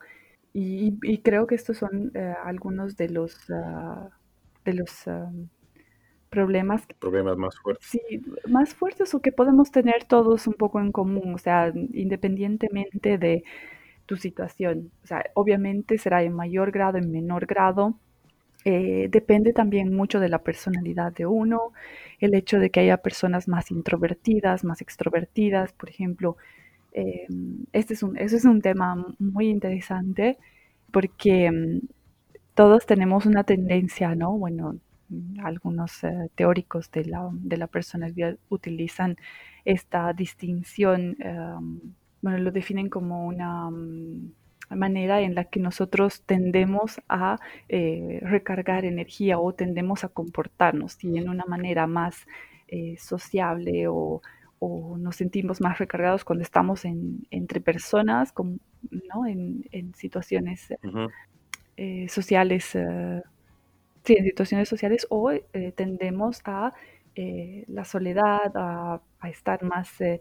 y, 0.53 1.19
creo 1.23 1.47
que 1.47 1.57
estos 1.57 1.79
son 1.79 2.13
algunos 2.45 2.97
de 2.97 3.09
los, 3.11 3.51
ah, 3.51 4.09
de 4.65 4.75
los 4.75 5.09
ah, 5.09 5.31
problemas. 6.37 6.83
Problemas 6.99 7.39
más 7.39 7.59
fuertes. 7.59 7.89
Sí, 7.89 8.01
más 8.47 8.75
fuertes 8.75 9.15
o 9.15 9.21
que 9.23 9.33
podemos 9.33 9.71
tener 9.71 10.05
todos 10.05 10.47
un 10.47 10.53
poco 10.53 10.81
en 10.81 10.93
común, 10.93 11.35
o 11.35 11.39
sea, 11.39 11.73
independientemente 11.75 13.17
de 13.17 13.43
tu 14.05 14.17
situación. 14.17 14.91
O 15.03 15.07
sea, 15.07 15.25
obviamente 15.35 15.97
será 15.97 16.23
en 16.23 16.35
mayor 16.35 16.71
grado, 16.73 16.99
en 16.99 17.11
menor 17.11 17.47
grado. 17.47 17.99
Eh, 18.67 19.09
depende 19.11 19.55
también 19.55 19.95
mucho 19.95 20.21
de 20.21 20.29
la 20.29 20.41
personalidad 20.43 21.13
de 21.13 21.25
uno, 21.25 21.73
el 22.21 22.35
hecho 22.35 22.59
de 22.59 22.69
que 22.71 22.81
haya 22.81 22.99
personas 22.99 23.49
más 23.49 23.71
introvertidas, 23.71 24.63
más 24.65 24.83
extrovertidas, 24.83 25.73
por 25.73 25.89
ejemplo. 25.89 26.37
Eh, 26.93 27.27
este 27.73 27.95
es 27.95 28.03
un, 28.03 28.17
eso 28.19 28.37
es 28.37 28.45
un 28.45 28.61
tema 28.61 29.07
muy 29.19 29.49
interesante 29.49 30.39
porque 30.93 31.51
mm, 31.51 31.81
todos 32.55 32.87
tenemos 32.87 33.27
una 33.27 33.45
tendencia, 33.45 34.15
¿no? 34.15 34.37
Bueno, 34.39 34.77
algunos 35.43 36.03
eh, 36.05 36.31
teóricos 36.35 36.91
de 36.91 37.05
la, 37.05 37.29
de 37.33 37.57
la, 37.57 37.67
personalidad 37.67 38.37
utilizan 38.49 39.17
esta 39.65 40.13
distinción, 40.13 41.17
em, 41.21 41.81
bueno, 42.23 42.39
lo 42.39 42.51
definen 42.51 42.89
como 42.89 43.27
una 43.27 43.71
mm, 43.71 44.33
manera 44.71 45.21
en 45.21 45.35
la 45.35 45.45
que 45.45 45.61
nosotros 45.61 46.23
tendemos 46.23 47.01
a 47.09 47.39
eh, 47.69 48.19
recargar 48.23 48.85
energía 48.85 49.39
o 49.39 49.53
tendemos 49.55 50.03
a 50.05 50.09
comportarnos 50.09 51.03
y 51.05 51.19
en 51.19 51.29
una 51.29 51.45
manera 51.45 51.87
más 51.87 52.27
eh, 52.69 52.97
sociable 52.99 53.87
o, 53.89 54.23
nos 54.99 55.17
sentimos 55.17 55.61
más 55.61 55.79
recargados 55.79 56.25
cuando 56.25 56.43
estamos 56.43 56.85
entre 57.31 57.61
personas, 57.61 58.35
¿no? 58.91 59.27
en, 59.27 59.95
situaciones 59.95 60.75
sociales 62.09 62.75
sí, 64.07 64.15
en 64.19 64.25
situaciones 64.25 64.69
sociales 64.69 65.07
o 65.11 65.31
eh, 65.33 65.43
tendemos 65.77 66.41
a 66.45 66.73
eh, 67.17 67.65
la 67.69 67.85
soledad, 67.85 68.53
a, 68.55 69.01
estar 69.25 69.65
más, 69.65 70.01
eh, 70.01 70.21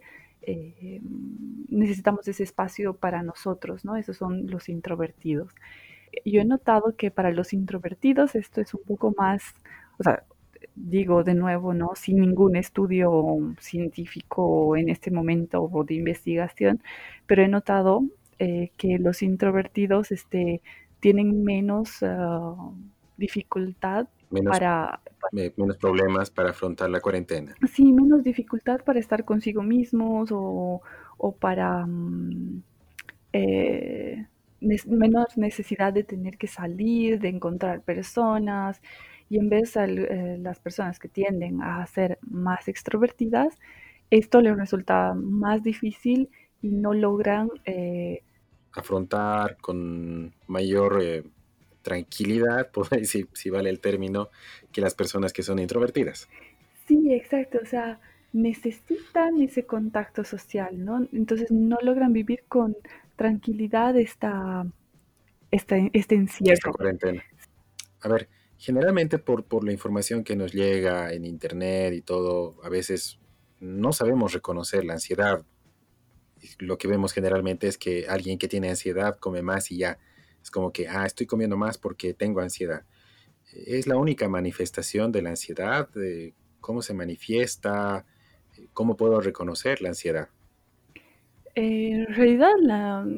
necesitamos 1.70 2.28
ese 2.28 2.44
espacio 2.44 2.96
para 2.96 3.22
nosotros, 3.22 3.86
¿no? 3.86 3.96
Esos 3.98 4.18
son 4.18 4.48
los 4.48 4.70
introvertidos. 4.70 5.54
Yo 6.26 6.42
he 6.42 6.46
notado 6.46 6.96
que 6.98 7.12
para 7.12 7.32
los 7.32 7.54
introvertidos 7.54 8.36
esto 8.36 8.62
es 8.62 8.74
un 8.74 8.82
poco 8.84 9.14
más, 9.18 9.54
o 10.00 10.04
sea, 10.04 10.24
digo 10.76 11.24
de 11.24 11.36
nuevo, 11.36 11.74
¿no? 11.74 11.92
Sin 11.96 12.22
ningún 12.22 12.56
estudio 12.56 13.56
científico 13.60 14.76
en 14.78 14.90
este 14.90 15.12
momento 15.12 15.64
o 15.64 15.84
de 15.84 15.96
investigación, 15.96 16.82
pero 17.28 17.44
he 17.44 17.48
notado 17.48 18.04
que 18.38 18.98
los 19.00 19.22
introvertidos 19.22 20.12
este, 20.12 20.62
tienen 21.00 21.44
menos... 21.44 22.02
Ah, 22.04 22.56
dificultad 23.18 24.08
para, 24.44 25.00
Menos 25.32 25.78
problemas 25.78 26.30
para 26.30 26.50
afrontar 26.52 26.90
la 26.90 27.00
cuarentena. 27.00 27.56
Sí, 27.72 27.92
menos 27.92 28.24
dificultad 28.24 28.82
para 28.84 29.00
estar 29.00 29.26
consigo 29.26 29.62
mismos 29.64 30.30
o, 30.32 30.82
para... 31.40 31.86
Mm, 31.86 32.64
eh, 33.34 34.28
menos 34.88 35.38
necesidad 35.38 35.94
de 35.94 36.04
tener 36.04 36.38
que 36.38 36.48
salir, 36.48 37.20
de 37.20 37.30
encontrar 37.30 37.82
personas, 37.82 38.82
y 39.30 39.38
en 39.38 39.50
vez 39.50 39.74
de 39.74 39.84
eh, 39.84 40.38
las 40.40 40.60
personas 40.60 40.98
que 40.98 41.08
tienden 41.08 41.62
a 41.62 41.86
ser 41.88 42.18
más 42.22 42.68
extrovertidas, 42.68 43.58
esto 44.10 44.42
les 44.42 44.58
resulta 44.58 45.14
más 45.14 45.64
difícil 45.64 46.30
y 46.62 46.70
no 46.70 46.94
logran 46.94 47.50
eh, 47.66 48.24
afrontar 48.72 49.58
con 49.58 50.34
mayor 50.48 51.02
tranquilidad, 51.86 52.72
por 52.74 52.90
si 53.06 53.50
vale 53.50 53.70
el 53.70 53.80
término, 53.80 54.30
que 54.74 54.82
las 54.82 54.96
personas 54.96 55.32
que 55.32 55.44
son 55.44 55.60
introvertidas. 55.60 56.28
Sí, 56.88 57.14
exacto, 57.14 57.60
o 57.62 57.66
sea, 57.66 58.00
necesitan 58.34 59.42
ese 59.42 59.66
contacto 59.66 60.24
social, 60.24 60.84
¿no? 60.84 61.08
Entonces 61.14 61.50
no 61.52 61.78
logran 61.82 62.12
vivir 62.12 62.44
con 62.50 62.76
tranquilidad 63.16 63.98
esta, 63.98 64.66
esta, 65.52 65.78
este 65.94 66.16
encierro. 66.16 66.54
Esta 66.54 66.72
cuarentena. 66.72 67.24
A 68.02 68.10
ver, 68.10 68.28
generalmente 68.58 69.20
por, 69.20 69.46
por 69.46 69.64
la 69.64 69.72
información 69.72 70.24
que 70.24 70.36
nos 70.36 70.52
llega 70.52 71.14
en 71.14 71.24
internet 71.26 71.94
y 71.94 72.02
todo, 72.02 72.58
a 72.64 72.70
veces 72.70 73.20
no 73.60 73.94
sabemos 73.94 74.34
reconocer 74.34 74.84
la 74.84 74.94
ansiedad. 74.94 75.46
Lo 76.60 76.78
que 76.78 76.88
vemos 76.88 77.14
generalmente 77.14 77.68
es 77.68 77.78
que 77.78 78.06
alguien 78.08 78.38
que 78.38 78.48
tiene 78.48 78.70
ansiedad 78.70 79.18
come 79.18 79.42
más 79.42 79.72
y 79.72 79.78
ya 79.78 79.98
es 80.46 80.52
como 80.52 80.72
que, 80.72 80.88
ah, 80.88 81.08
estoy 81.08 81.26
comiendo 81.26 81.58
más 81.58 81.80
porque 81.80 82.14
tengo 82.14 82.40
ansiedad. 82.40 82.84
Es 83.52 83.88
la 83.88 83.98
única 83.98 84.30
manifestación 84.30 85.12
de 85.12 85.24
la 85.24 85.32
ansiedad, 85.32 85.90
cómo 86.62 86.84
se 86.84 86.94
manifiesta, 86.94 88.06
cómo 88.72 88.96
puedo 88.96 89.20
reconocer 89.22 89.82
la 89.82 89.90
ansiedad. 89.90 90.30
En 91.56 92.06
realidad, 92.14 92.52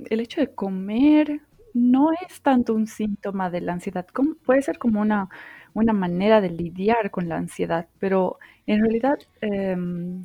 el 0.09 0.21
hecho 0.21 0.39
de 0.39 0.55
comer 0.55 1.41
no 1.73 2.11
es 2.13 2.41
tanto 2.41 2.73
un 2.73 2.87
síntoma 2.87 3.49
de 3.49 3.59
la 3.59 3.73
ansiedad, 3.73 4.07
puede 4.45 4.61
ser 4.61 4.77
como 4.77 5.01
una, 5.01 5.27
una 5.73 5.91
manera 5.91 6.39
de 6.39 6.51
lidiar 6.51 7.11
con 7.11 7.27
la 7.27 7.35
ansiedad, 7.35 7.89
pero 7.99 8.37
en 8.67 8.79
realidad 8.79 9.19
em, 9.41 10.23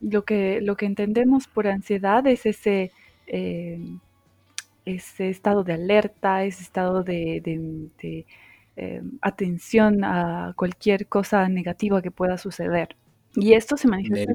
lo, 0.00 0.26
que, 0.26 0.60
lo 0.60 0.76
que 0.76 0.84
entendemos 0.84 1.46
por 1.46 1.66
ansiedad 1.66 2.26
es 2.26 2.44
ese 2.44 2.92
em, 3.26 3.98
ese 4.86 5.28
estado 5.28 5.64
de 5.64 5.74
alerta, 5.74 6.44
ese 6.44 6.62
estado 6.62 7.02
de, 7.02 7.42
eh, 8.76 9.02
atención 9.20 10.04
a 10.04 10.54
cualquier 10.56 11.06
cosa 11.08 11.48
negativa 11.48 12.00
que 12.00 12.10
pueda 12.10 12.38
suceder. 12.38 12.96
Y 13.34 13.52
esto 13.52 13.76
se 13.76 13.88
manifiesta. 13.88 14.32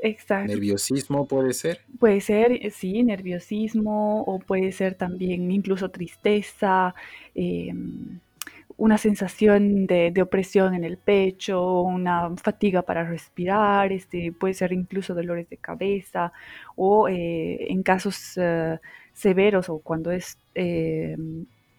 Exacto. 0.00 0.52
¿Nerviosismo 0.52 1.26
puede 1.26 1.52
ser? 1.52 1.80
Puede 1.98 2.20
ser, 2.20 2.52
eh, 2.52 2.70
sí, 2.70 3.02
nerviosismo, 3.02 4.22
o 4.22 4.38
puede 4.38 4.72
ser 4.72 4.94
también 4.94 5.50
incluso 5.50 5.90
tristeza, 5.90 6.94
em, 7.34 8.20
una 8.76 8.96
sensación 8.96 9.86
de, 9.88 10.14
opresión 10.22 10.72
en 10.74 10.84
el 10.84 10.98
pecho, 10.98 11.82
una 11.82 12.30
fatiga 12.36 12.82
para 12.82 13.02
respirar, 13.04 13.92
este, 13.92 14.30
puede 14.32 14.54
ser 14.54 14.72
incluso 14.72 15.14
dolores 15.14 15.48
de 15.50 15.56
cabeza, 15.56 16.32
o 16.76 17.08
eh, 17.08 17.66
en 17.70 17.82
casos 17.82 18.38
severos 19.18 19.68
o 19.68 19.80
cuando 19.80 20.10
es 20.12 20.38
eh, 20.54 21.16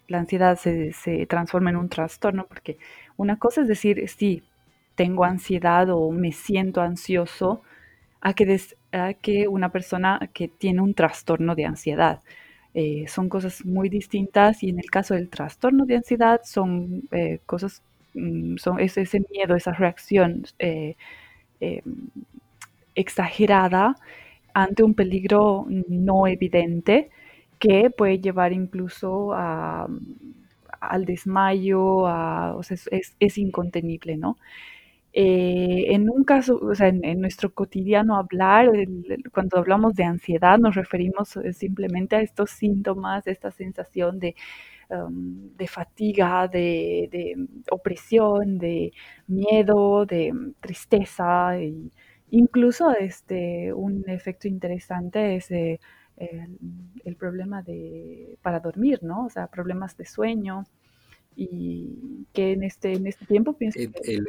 la 0.08 0.20
ansiedad 0.20 0.58
se, 0.58 1.26
transforma 1.28 1.70
en 1.70 1.78
un 1.78 1.90
trastorno, 1.90 2.46
porque 2.48 2.78
una 3.18 3.38
cosa 3.38 3.62
es 3.62 3.68
decir, 3.68 4.08
sí, 4.10 4.44
tengo 4.96 5.24
ansiedad 5.24 5.90
o 5.90 6.12
me 6.12 6.32
siento 6.32 6.82
ansioso, 6.82 7.62
a 8.22 8.34
que, 8.34 8.60
que 9.22 9.48
una 9.48 9.70
persona 9.72 10.30
que 10.34 10.50
tiene 10.50 10.82
un 10.82 10.94
trastorno 10.94 11.56
de 11.56 11.66
ansiedad. 11.66 12.20
Eh, 12.74 13.06
son 13.08 13.30
cosas 13.30 13.66
muy 13.66 13.90
distintas 13.90 14.62
y 14.64 14.70
en 14.70 14.80
el 14.80 14.92
caso 14.92 15.16
del 15.16 15.30
trastorno 15.30 15.86
de 15.86 15.96
ansiedad 15.98 16.42
son 16.44 17.04
eh, 17.12 17.40
cosas, 17.46 17.82
mm, 18.14 18.58
son 18.58 18.80
ese, 18.80 19.06
miedo, 19.32 19.56
esa 19.56 19.72
reacción 19.74 20.44
exagerada 22.96 23.96
ante 24.54 24.84
un 24.84 24.94
peligro 24.94 25.66
no 25.88 26.28
evidente 26.28 27.10
que 27.60 27.90
puede 27.92 28.20
llevar 28.20 28.54
incluso 28.54 29.34
al 29.34 31.06
desmayo, 31.06 32.08
es, 33.20 33.38
incontenible, 33.38 34.18
¿no? 34.18 34.38
Eh, 35.12 35.88
en 35.94 36.10
un 36.10 36.24
caso, 36.24 36.60
o 36.62 36.76
sea, 36.76 36.90
en, 36.90 37.20
nuestro 37.22 37.54
cotidiano 37.54 38.16
hablar, 38.16 38.70
cuando 39.34 39.58
hablamos 39.58 39.96
de 39.96 40.04
ansiedad, 40.04 40.60
nos 40.60 40.76
referimos 40.76 41.36
eh, 41.38 41.54
simplemente 41.54 42.16
a 42.16 42.22
estos 42.22 42.52
síntomas, 42.52 43.26
esta 43.28 43.52
sensación 43.52 44.20
de, 44.20 44.36
um, 44.90 45.50
fatiga, 45.68 46.48
de, 46.48 47.10
de, 47.12 47.36
opresión, 47.72 48.60
de 48.60 48.94
miedo, 49.28 50.06
de 50.06 50.34
tristeza. 50.62 51.58
E 51.58 51.74
incluso 52.32 52.92
este, 52.92 53.74
un 53.74 54.04
efecto 54.08 54.48
interesante 54.48 55.36
es 55.36 55.50
eh, 55.52 55.80
el, 56.20 57.16
problema 57.16 57.62
de, 57.62 58.38
para 58.42 58.60
dormir, 58.60 59.00
¿no? 59.04 59.26
O 59.26 59.30
sea, 59.30 59.48
problemas 59.48 59.98
de 59.98 60.06
sueño 60.06 60.66
y 61.36 62.28
que 62.34 62.52
en 62.52 62.64
este, 62.64 62.94
en 62.94 63.08
este 63.08 63.26
tiempo 63.26 63.54
pienso 63.54 63.80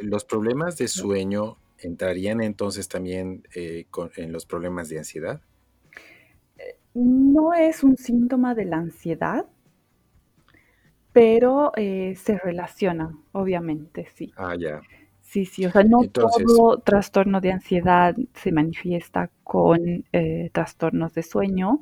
los 0.03 0.23
problemas 0.23 0.77
de 0.77 0.87
sueño 0.87 1.57
entrarían 1.79 2.41
entonces 2.41 2.87
también 2.87 3.47
eh, 3.55 3.85
en 4.15 4.31
los 4.31 4.45
problemas 4.45 4.89
de 4.89 4.99
ansiedad. 4.99 5.41
Eh, 6.57 6.77
no 6.93 7.53
es 7.53 7.83
un 7.83 7.97
síntoma 7.97 8.55
de 8.55 8.65
la 8.65 8.77
ansiedad, 8.77 9.45
pero 11.11 11.71
eh, 11.75 12.15
se 12.15 12.37
relaciona, 12.37 13.17
obviamente, 13.31 14.07
sí. 14.15 14.31
Ah, 14.37 14.55
ya. 14.57 14.81
Sí, 15.31 15.45
sí, 15.45 15.65
o 15.65 15.71
sea, 15.71 15.83
no 15.83 16.03
todo 16.11 16.79
trastorno 16.79 17.39
de 17.39 17.53
ansiedad 17.53 18.15
se 18.33 18.51
manifiesta 18.51 19.29
con 19.43 20.03
trastornos 20.51 21.13
de 21.13 21.23
sueño, 21.23 21.81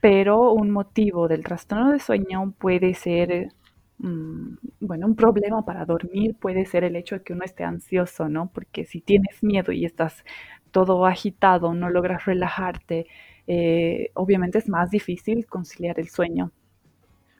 pero 0.00 0.52
un 0.52 0.70
motivo 0.70 1.28
del 1.28 1.44
trastorno 1.44 1.92
de 1.92 2.00
sueño 2.00 2.52
puede 2.58 2.94
ser 2.94 3.52
Mm, 3.98 4.56
bueno, 4.80 5.06
un 5.06 5.14
problema 5.14 5.64
para 5.64 5.84
dormir 5.84 6.34
puede 6.34 6.66
ser 6.66 6.84
el 6.84 6.96
hecho 6.96 7.16
de 7.16 7.22
que 7.22 7.32
uno 7.32 7.44
esté 7.44 7.64
ansioso, 7.64 8.28
¿no? 8.28 8.50
Porque 8.52 8.84
si 8.84 9.00
tienes 9.00 9.42
miedo 9.42 9.72
y 9.72 9.84
estás 9.84 10.24
todo 10.72 11.06
agitado, 11.06 11.72
no 11.74 11.88
logras 11.90 12.24
relajarte, 12.24 13.06
eh, 13.46 14.10
obviamente 14.14 14.58
es 14.58 14.68
más 14.68 14.90
difícil 14.90 15.46
conciliar 15.46 16.00
el 16.00 16.08
sueño. 16.08 16.50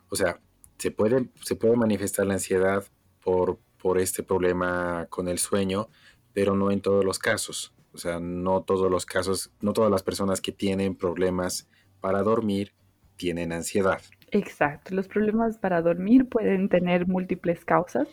O 0.09 0.17
sea, 0.17 0.39
se 0.79 0.91
puede, 0.91 1.29
se 1.43 1.57
puede 1.57 1.77
manifestar 1.77 2.27
la 2.27 2.35
ansiedad 2.35 2.85
por, 3.23 3.59
por 3.85 3.99
este 3.99 4.23
problema 4.23 5.09
con 5.11 5.29
el 5.29 5.39
sueño, 5.39 5.91
pero 6.33 6.57
no 6.57 6.71
en 6.71 6.81
todos 6.81 7.05
los 7.05 7.19
casos. 7.19 7.75
O 7.93 7.99
sea, 7.99 8.19
no 8.19 8.63
todos 8.63 8.91
los 8.91 9.05
casos, 9.05 9.53
no 9.61 9.75
todas 9.75 9.91
las 9.91 10.03
personas 10.03 10.41
que 10.41 10.53
tienen 10.53 10.95
problemas 10.95 11.69
para 12.01 12.23
dormir 12.23 12.73
tienen 13.17 13.53
ansiedad. 13.53 14.01
Exacto, 14.31 14.95
los 14.95 15.07
problemas 15.07 15.59
para 15.59 15.83
dormir 15.83 16.27
pueden 16.27 16.71
tener 16.71 17.07
múltiples 17.07 17.63
causas, 17.67 18.09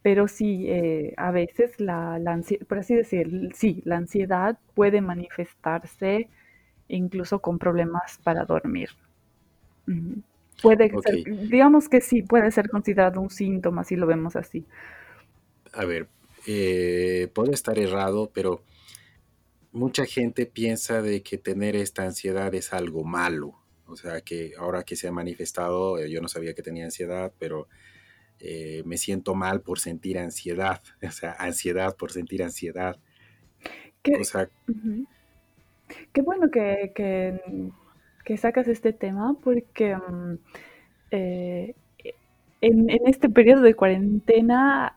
pero 0.00 0.26
sí, 0.26 0.64
eh, 0.70 1.12
a 1.18 1.32
veces 1.32 1.78
la, 1.78 2.14
ansiedad, 2.14 2.66
por 2.66 2.78
así 2.78 2.94
decir, 2.94 3.50
sí, 3.52 3.82
la 3.84 3.98
ansiedad 3.98 4.58
puede 4.74 5.02
manifestarse 5.02 6.30
incluso 6.88 7.40
con 7.40 7.58
problemas 7.58 8.18
para 8.24 8.46
dormir. 8.46 8.88
Puede 10.62 10.90
ser, 11.02 11.24
digamos 11.50 11.90
que 11.90 12.00
sí, 12.00 12.22
puede 12.22 12.50
ser 12.52 12.70
considerado 12.70 13.20
un 13.20 13.28
síntoma 13.28 13.84
si 13.84 13.96
lo 13.96 14.06
vemos 14.06 14.34
así. 14.34 14.64
A 15.72 15.84
ver, 15.84 16.08
eh, 16.46 17.28
puede 17.32 17.52
estar 17.52 17.78
errado, 17.78 18.30
pero 18.32 18.62
mucha 19.72 20.04
gente 20.06 20.46
piensa 20.46 21.02
de 21.02 21.22
que 21.22 21.38
tener 21.38 21.76
esta 21.76 22.02
ansiedad 22.02 22.54
es 22.54 22.72
algo 22.72 23.04
malo. 23.04 23.54
O 23.86 23.96
sea, 23.96 24.20
que 24.20 24.52
ahora 24.58 24.84
que 24.84 24.96
se 24.96 25.08
ha 25.08 25.12
manifestado, 25.12 25.98
eh, 25.98 26.10
yo 26.10 26.20
no 26.20 26.28
sabía 26.28 26.54
que 26.54 26.62
tenía 26.62 26.84
ansiedad, 26.84 27.32
pero 27.38 27.68
eh, 28.38 28.82
me 28.86 28.96
siento 28.96 29.34
mal 29.34 29.60
por 29.60 29.78
sentir 29.78 30.18
ansiedad. 30.18 30.80
O 31.06 31.10
sea, 31.10 31.32
ansiedad 31.32 31.96
por 31.96 32.12
sentir 32.12 32.42
ansiedad. 32.42 32.98
Qué, 34.02 34.22
qué 36.12 36.22
bueno 36.22 36.50
que, 36.50 36.92
que, 38.24 38.36
sacas 38.38 38.68
este 38.68 38.92
tema 38.92 39.36
porque 39.42 39.96
mm, 39.96 40.34
eh, 41.10 41.74
en, 42.60 42.88
este 43.06 43.28
periodo 43.30 43.62
de 43.62 43.74
cuarentena, 43.74 44.96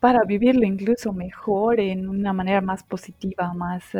para 0.00 0.20
vivirlo 0.26 0.64
incluso 0.66 1.12
mejor, 1.12 1.80
en 1.80 2.08
una 2.08 2.32
manera 2.32 2.60
más 2.60 2.82
positiva, 2.82 3.52
más 3.54 3.94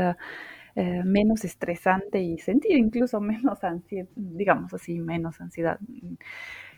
eh, 0.76 1.02
menos 1.04 1.44
estresante 1.44 2.22
y 2.22 2.38
sentir 2.38 2.76
incluso 2.76 3.20
menos 3.20 3.64
ansiedad, 3.64 4.08
digamos 4.14 4.72
así, 4.72 5.00
menos 5.00 5.40
ansiedad. 5.40 5.78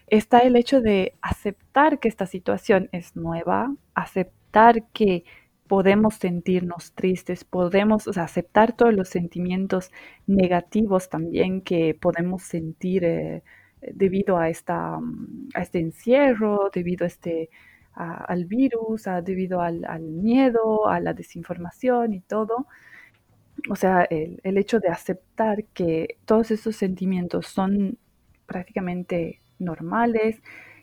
Está 0.08 0.40
el 0.40 0.56
hecho 0.56 0.80
de 0.80 1.14
aceptar 1.20 1.98
que 1.98 2.08
esta 2.08 2.26
situación 2.26 2.88
es 2.92 3.16
nueva, 3.16 3.74
aceptar 3.94 4.84
que 4.92 5.24
podemos 5.68 6.14
sentirnos 6.16 6.92
tristes, 6.94 7.44
podemos 7.44 8.08
aceptar 8.18 8.72
todos 8.74 8.94
los 8.94 9.08
sentimientos 9.08 9.90
negativos 10.26 11.08
también 11.08 11.60
que 11.60 11.94
podemos 11.94 12.42
sentir 12.42 13.04
eh, 13.04 13.42
debido 13.92 14.38
a, 14.38 14.48
esta, 14.48 14.96
a 15.54 15.62
este 15.62 15.78
encierro, 15.80 16.70
debido 16.72 17.04
a 17.04 17.08
este, 17.08 17.50
al 17.94 18.44
virus, 18.46 19.04
debido 19.22 19.60
al, 19.60 19.84
al, 19.84 20.02
miedo, 20.02 20.88
a 20.88 21.00
la 21.00 21.14
desinformación 21.14 22.14
y 22.14 22.20
todo. 22.20 22.66
O 23.70 23.76
sea, 23.76 24.02
el, 24.04 24.40
el, 24.44 24.58
hecho 24.58 24.80
de 24.80 24.88
aceptar 24.88 25.64
que 25.74 26.16
todos 26.24 26.50
esos 26.50 26.74
sentimientos 26.76 27.46
son 27.46 27.98
prácticamente 28.46 29.40
normales, 29.58 30.42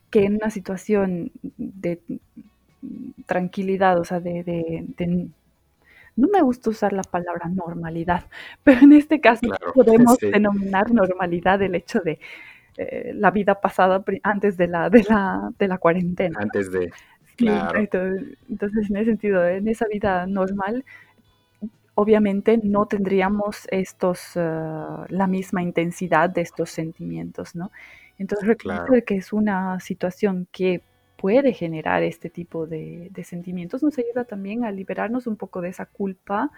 que 0.10 0.26
en 0.26 0.36
una 0.36 0.50
situación 0.50 1.32
de 1.58 2.02
tranquilidad, 3.26 4.00
o 4.00 4.06
sea, 4.06 4.20
de, 4.20 4.44
de, 4.44 5.28
no 6.16 6.28
me 6.28 6.42
gusta 6.42 6.70
usar 6.70 6.94
la 6.94 7.04
palabra 7.04 7.48
normalidad, 7.48 8.26
pero 8.64 8.82
en 8.82 8.94
este 8.94 9.20
caso 9.20 9.48
podemos 9.74 10.18
denominar 10.18 10.92
normalidad 10.92 11.62
el 11.62 11.76
hecho 11.76 12.00
de 12.00 12.20
eh, 12.82 13.12
la 13.14 13.30
vida 13.30 13.60
pasada 13.60 14.02
antes 14.24 14.56
de 14.56 14.68
la, 14.70 14.90
de 14.90 15.04
la, 15.04 15.52
de 15.60 15.68
la 15.68 15.78
cuarentena. 15.78 16.40
Antes 16.40 16.72
de... 16.72 16.90
Claro. 17.36 17.78
entonces, 17.80 18.90
en 18.90 18.96
ese 18.96 19.06
sentido, 19.06 19.46
en 19.46 19.68
esa 19.68 19.86
vida 19.88 20.26
normal, 20.28 20.86
obviamente 21.94 22.58
no 22.64 22.86
tendríamos 22.86 23.68
estos, 23.70 24.38
uh, 24.38 25.04
la 25.10 25.28
misma 25.28 25.62
intensidad 25.62 26.30
de 26.30 26.42
estos 26.42 26.70
sentimientos, 26.70 27.54
¿no? 27.54 27.72
Entonces 28.18 28.48
reconocer 28.48 29.04
que 29.04 29.18
es 29.18 29.34
una 29.34 29.82
situación 29.82 30.48
que 30.52 30.82
puede 31.18 31.52
generar 31.52 32.02
este 32.04 32.30
tipo 32.30 32.66
de, 32.66 33.10
de, 33.12 33.24
sentimientos 33.26 33.84
nos 33.84 33.98
ayuda 33.98 34.24
también 34.24 34.64
a 34.64 34.72
liberarnos 34.72 35.28
un 35.28 35.36
poco 35.36 35.60
de 35.60 35.70
esa 35.70 35.86
culpa, 35.86 36.52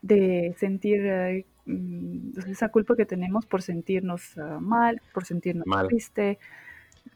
de 0.00 0.54
sentir 0.56 1.44
uh, 1.66 2.50
esa 2.50 2.68
culpa 2.68 2.96
que 2.96 3.06
tenemos 3.06 3.46
por 3.46 3.62
sentirnos 3.62 4.36
uh, 4.36 4.60
mal, 4.60 5.00
por 5.12 5.24
sentirnos 5.24 5.66
triste, 5.88 6.38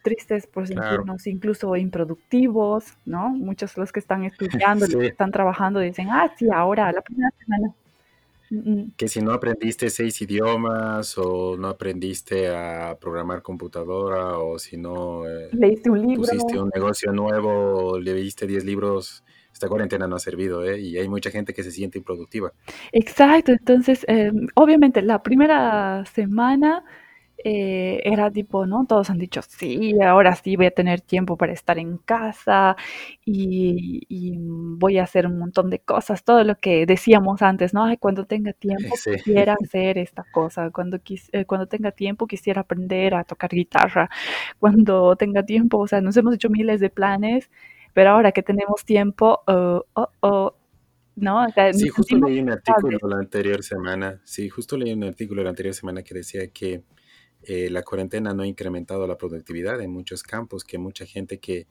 tristes 0.02 0.46
por 0.46 0.66
sentirnos 0.66 1.26
incluso 1.26 1.74
improductivos, 1.76 2.94
¿no? 3.04 3.30
Muchos 3.30 3.74
de 3.74 3.80
los 3.80 3.92
que 3.92 4.00
están 4.00 4.24
estudiando, 4.24 4.86
los 4.86 4.96
que 4.96 5.06
están 5.06 5.30
trabajando 5.30 5.80
dicen, 5.80 6.08
ah, 6.10 6.32
sí, 6.36 6.48
ahora, 6.52 6.92
la 6.92 7.02
primera 7.02 7.30
semana. 7.38 7.74
Mm, 8.50 8.72
mm. 8.72 8.92
Que 8.96 9.08
si 9.08 9.22
no 9.22 9.32
aprendiste 9.32 9.88
seis 9.90 10.20
idiomas 10.20 11.16
o 11.16 11.56
no 11.56 11.68
aprendiste 11.68 12.48
a 12.48 12.96
programar 13.00 13.42
computadora 13.42 14.38
o 14.38 14.58
si 14.58 14.76
no 14.76 15.26
eh, 15.26 15.48
leíste 15.52 15.90
un 15.90 16.06
libro, 16.06 16.22
pusiste 16.22 16.60
un 16.60 16.70
negocio 16.74 17.10
nuevo 17.12 17.98
leíste 17.98 18.46
diez 18.46 18.64
libros, 18.64 19.24
esta 19.54 19.68
cuarentena 19.68 20.08
no 20.08 20.16
ha 20.16 20.18
servido, 20.18 20.64
¿eh? 20.64 20.80
Y 20.80 20.98
hay 20.98 21.08
mucha 21.08 21.30
gente 21.30 21.54
que 21.54 21.62
se 21.62 21.70
siente 21.70 21.96
improductiva. 21.96 22.52
Exacto, 22.92 23.52
entonces, 23.52 24.04
em, 24.08 24.48
obviamente, 24.56 25.00
la 25.00 25.22
primera 25.22 26.04
semana 26.06 26.84
eh, 27.46 28.00
era 28.04 28.30
tipo, 28.30 28.66
¿no? 28.66 28.86
Todos 28.86 29.10
han 29.10 29.18
dicho, 29.18 29.42
sí, 29.42 30.00
ahora 30.00 30.34
sí 30.34 30.56
voy 30.56 30.66
a 30.66 30.70
tener 30.70 31.00
tiempo 31.02 31.36
para 31.36 31.52
estar 31.52 31.78
en 31.78 31.98
casa 31.98 32.76
y, 33.24 34.34
voy 34.76 34.98
a 34.98 35.04
hacer 35.04 35.26
un 35.26 35.38
montón 35.38 35.70
de 35.70 35.78
cosas, 35.80 36.24
todo 36.24 36.42
lo 36.44 36.56
que 36.58 36.86
decíamos 36.86 37.42
antes, 37.42 37.74
¿no? 37.74 37.84
Ay, 37.84 37.96
cuando 37.98 38.24
tenga 38.26 38.52
tiempo 38.52 38.94
quisiera 38.94 39.56
hacer 39.62 39.98
esta 39.98 40.24
cosa, 40.32 40.70
cuando, 40.70 40.98
eh, 41.32 41.44
cuando 41.44 41.66
tenga 41.68 41.92
tiempo 41.92 42.26
quisiera 42.26 42.62
aprender 42.62 43.14
a 43.14 43.24
tocar 43.24 43.50
guitarra, 43.50 44.10
cuando 44.58 45.14
tenga 45.16 45.44
tiempo, 45.44 45.78
o 45.78 45.86
sea, 45.86 46.00
nos 46.00 46.16
hemos 46.16 46.34
hecho 46.34 46.50
miles 46.50 46.80
de 46.80 46.90
planes, 46.90 47.50
pero 47.94 48.10
ahora 48.10 48.32
que 48.32 48.42
tenemos 48.42 48.84
tiempo, 48.84 49.40
oh, 49.46 49.86
oh, 49.94 50.08
oh 50.20 50.56
¿no? 51.16 51.46
sí, 51.72 51.88
justo 51.88 52.16
leí 52.16 52.40
un 52.40 52.50
artículo 52.50 52.98
la 53.08 53.18
anterior 53.18 53.62
semana, 53.62 54.20
sí, 54.24 54.48
justo 54.48 54.76
leí 54.76 54.92
un 54.92 55.04
artículo 55.04 55.42
la 55.42 55.50
anterior 55.50 55.74
semana 55.74 56.02
que 56.02 56.14
decía 56.14 56.48
que 56.48 56.82
eh, 57.44 57.70
la 57.70 57.82
cuarentena 57.82 58.34
no 58.34 58.42
ha 58.42 58.46
incrementado 58.46 59.06
la 59.06 59.16
productividad 59.16 59.80
en 59.80 59.90
muchos 59.90 60.22
campos, 60.22 60.64
que 60.64 60.78
mucha 60.78 61.06
gente 61.06 61.38
que, 61.38 61.66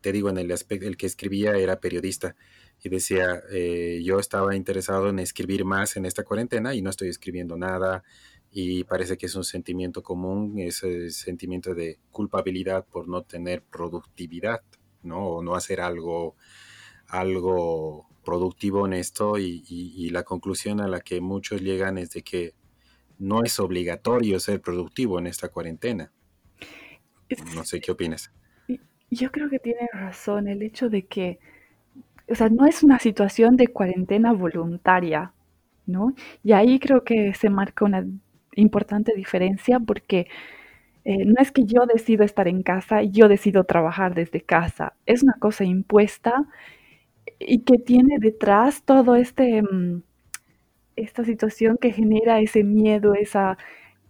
te 0.00 0.12
digo, 0.12 0.28
en 0.28 0.38
el 0.38 0.52
aspecto, 0.52 0.86
el 0.86 0.96
que 0.96 1.06
escribía 1.06 1.56
era 1.56 1.80
periodista 1.80 2.36
y 2.82 2.88
decía, 2.88 3.42
eh, 3.50 4.02
yo 4.04 4.18
estaba 4.18 4.54
interesado 4.54 5.08
en 5.08 5.18
escribir 5.18 5.64
más 5.64 5.96
en 5.96 6.04
esta 6.04 6.24
cuarentena 6.24 6.74
y 6.74 6.82
no 6.82 6.90
estoy 6.90 7.08
escribiendo 7.08 7.56
nada 7.56 8.04
y 8.50 8.84
parece 8.84 9.16
que 9.16 9.26
es 9.26 9.34
un 9.34 9.44
sentimiento 9.44 10.02
común, 10.02 10.58
ese 10.58 11.10
sentimiento 11.10 11.74
de 11.74 11.98
culpabilidad 12.10 12.84
por 12.86 13.08
no 13.08 13.22
tener 13.22 13.62
productividad, 13.62 14.60
¿no? 15.06 15.26
O 15.26 15.42
no 15.42 15.54
hacer 15.54 15.80
algo, 15.80 16.36
algo 17.08 18.08
productivo 18.24 18.86
en 18.86 18.92
esto 18.92 19.38
y, 19.38 20.10
la 20.10 20.24
conclusión 20.24 20.80
a 20.80 20.88
la 20.88 21.00
que 21.00 21.20
muchos 21.20 21.62
llegan 21.62 21.96
es 21.96 22.10
de 22.10 22.22
que 22.22 22.54
no 23.18 23.42
es 23.44 23.58
obligatorio 23.60 24.38
ser 24.40 24.60
productivo 24.60 25.18
en 25.18 25.26
esta 25.26 25.48
cuarentena. 25.48 26.12
No 27.54 27.64
sé 27.64 27.80
qué 27.80 27.92
opinas. 27.92 28.30
Yo 29.10 29.30
creo 29.30 29.48
que 29.48 29.58
tiene 29.58 29.88
razón 29.92 30.48
el 30.48 30.62
hecho 30.62 30.88
de 30.88 31.06
que, 31.06 31.38
o 32.28 32.34
sea, 32.34 32.48
no 32.48 32.66
es 32.66 32.82
una 32.82 32.98
situación 32.98 33.56
de 33.56 33.68
cuarentena 33.68 34.32
voluntaria, 34.32 35.32
¿no? 35.86 36.14
Y 36.42 36.52
ahí 36.52 36.78
creo 36.80 37.04
que 37.04 37.32
se 37.34 37.48
marca 37.48 37.84
una 37.84 38.04
importante 38.56 39.12
diferencia 39.14 39.78
porque 39.78 40.26
eh, 41.08 41.24
no 41.24 41.36
es 41.38 41.52
que 41.52 41.64
yo 41.64 41.86
decido 41.86 42.24
estar 42.24 42.48
en 42.48 42.64
casa 42.64 43.00
y 43.00 43.12
yo 43.12 43.28
decido 43.28 43.62
trabajar 43.62 44.16
desde 44.16 44.40
casa, 44.40 44.94
es 45.06 45.22
una 45.22 45.34
cosa 45.38 45.62
impuesta 45.64 46.46
y 47.38 47.62
que 47.62 47.78
tiene 47.78 48.16
detrás 48.18 48.82
todo 48.84 49.14
este, 49.14 49.62
mm, 49.62 50.02
esta 50.96 51.22
situación 51.22 51.78
que 51.80 51.92
genera 51.92 52.40
ese 52.40 52.64
miedo, 52.64 53.14
esa, 53.14 53.56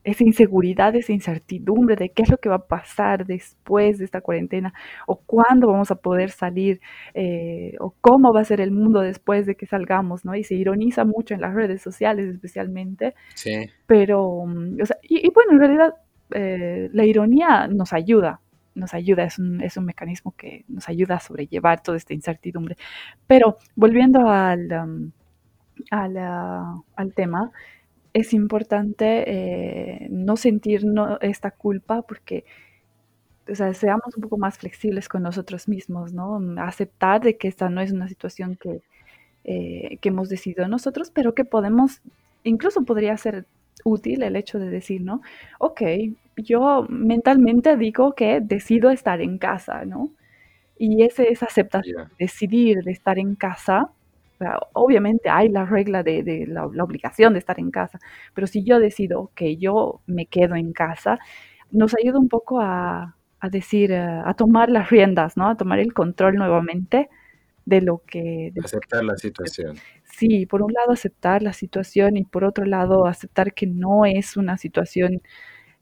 esa 0.05 0.25
inseguridad, 0.25 0.97
esa 0.97 1.13
incertidumbre 1.13 1.97
de 1.97 2.09
qué 2.09 2.23
es 2.23 2.31
lo 2.31 2.39
que 2.39 2.49
va 2.49 2.57
a 2.57 2.67
pasar 2.67 3.27
después 3.27 3.99
de 3.99 4.07
esta 4.07 4.23
cuarentena 4.23 4.73
o 5.07 5.17
cuándo 5.17 5.67
vamos 5.67 5.91
a 5.91 5.97
poder 5.97 6.31
salir 6.31 6.81
eh, 7.13 7.75
o 7.79 7.95
cómo 8.01 8.33
va 8.33 8.41
a 8.41 8.45
ser 8.45 8.63
el 8.63 8.71
mundo 8.71 9.01
después 9.03 9.45
de 9.45 9.55
que 9.57 9.67
salgamos, 9.67 10.25
¿no? 10.25 10.35
Y 10.35 10.45
se 10.45 10.55
ironiza 10.55 11.05
mucho 11.05 11.35
en 11.35 11.43
las 11.43 11.53
redes 11.53 11.83
sociales 11.83 12.33
especialmente. 12.33 13.15
Sí. 13.35 13.69
Pero, 13.87 14.47
mm, 14.47 14.81
o 14.81 14.87
sea, 14.87 14.97
y, 15.03 15.31
bueno, 15.35 15.53
en 15.53 15.59
realidad 15.59 15.95
eh, 16.31 16.91
la 16.93 17.05
ironía 17.05 17.69
nos 17.69 17.93
ayuda, 17.93 18.41
nos 18.75 18.95
ayuda, 18.95 19.25
es 19.25 19.39
un, 19.39 19.61
es 19.63 19.77
un, 19.77 19.85
mecanismo 19.87 20.35
que 20.37 20.65
nos 20.69 20.89
ayuda 20.89 21.17
a 21.17 21.21
sobrellevar 21.21 21.83
toda 21.83 21.97
esta 21.97 22.15
incertidumbre. 22.15 22.77
Pero 23.27 23.59
volviendo 23.75 24.29
al, 24.29 24.73
um, 24.73 25.11
al, 25.91 26.17
al 26.97 27.15
tema, 27.15 27.53
es 28.13 28.33
importante 28.33 29.25
eh, 29.27 30.09
no 30.11 30.37
sentir 30.37 30.85
esta 31.21 31.51
culpa 31.51 32.03
porque 32.03 32.45
o 33.51 33.55
sea, 33.55 33.73
seamos 33.75 34.17
un 34.17 34.23
poco 34.23 34.39
más 34.39 34.59
flexibles 34.59 35.09
con 35.09 35.23
nosotros 35.23 35.69
mismos, 35.69 36.13
¿no? 36.13 36.41
Aceptar 36.59 37.21
de 37.21 37.37
que 37.37 37.49
esta 37.49 37.69
no 37.69 37.81
es 37.81 37.93
una 37.93 38.09
situación 38.09 38.57
que, 38.57 38.83
eh, 39.45 39.99
que 40.01 40.09
hemos 40.09 40.29
decidido 40.29 40.67
nosotros, 40.67 41.11
pero 41.11 41.35
que 41.35 41.45
podemos, 41.45 42.01
incluso 42.43 42.85
podría 42.85 43.17
ser 43.17 43.47
útil 43.87 44.23
el 44.23 44.37
hecho 44.37 44.59
de 44.59 44.71
decir, 44.71 45.03
¿no? 45.03 45.23
Ok, 45.59 45.83
yo 46.37 46.87
mentalmente 46.89 47.77
digo 47.77 48.15
que 48.15 48.41
decido 48.41 48.91
estar 48.91 49.21
en 49.21 49.39
casa, 49.39 49.85
¿no? 49.85 50.11
Y 50.79 51.03
ese 51.03 51.33
es 51.33 51.43
aceptar, 51.43 51.83
decidir 52.19 52.83
de 52.85 52.93
estar 52.93 53.19
en 53.19 53.35
casa 53.35 53.91
obviamente 54.73 55.29
hay 55.29 55.49
la 55.49 55.65
regla 55.65 56.03
de, 56.03 56.47
la, 56.49 56.67
obligación 56.67 57.33
de 57.33 57.39
estar 57.39 57.59
en 57.59 57.71
casa, 57.71 57.99
pero 58.35 58.47
si 58.47 58.65
yo 58.65 58.79
decido 58.79 59.31
que 59.35 59.57
yo 59.57 60.01
me 60.07 60.27
quedo 60.27 60.57
en 60.57 60.73
casa, 60.73 61.19
nos 61.71 61.95
ayuda 61.95 62.19
un 62.19 62.29
poco 62.29 62.61
a, 62.61 63.17
decir, 63.51 63.93
eh, 63.93 64.23
a 64.25 64.35
tomar 64.35 64.71
las 64.71 64.91
riendas, 64.91 65.37
¿no? 65.37 65.49
A 65.49 65.57
tomar 65.57 65.79
el 65.79 65.93
control 65.93 66.35
nuevamente 66.35 67.09
de 67.65 67.81
lo 67.81 68.03
que... 68.07 68.53
aceptar 68.63 69.05
la 69.05 69.17
situación. 69.17 69.77
Sí, 70.17 70.47
por 70.47 70.63
un 70.63 70.73
lado 70.73 70.93
aceptar 70.93 71.43
la 71.43 71.53
situación 71.53 72.17
y 72.17 72.25
por 72.25 72.45
otro 72.45 72.65
lado 72.65 73.07
aceptar 73.07 73.53
que 73.53 73.67
no 73.67 74.07
es 74.07 74.37
una 74.39 74.57
situación, 74.57 75.21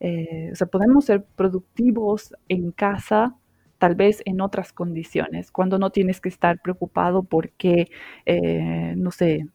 eh, 0.01 0.51
o 0.53 0.57
sea, 0.57 0.67
podemos 0.69 1.05
ser 1.07 1.25
productivos 1.37 2.35
en 2.49 2.73
casa, 2.73 3.37
tal 3.79 3.95
vez 3.97 4.23
en 4.27 4.41
otras 4.41 4.73
condiciones, 4.73 5.53
cuando 5.53 5.79
no 5.79 5.91
tienes 5.91 6.21
que 6.21 6.31
estar 6.31 6.61
preocupado 6.63 7.25
porque, 7.25 7.89
eh, 8.27 8.95
no 8.97 9.11
sé, 9.13 9.47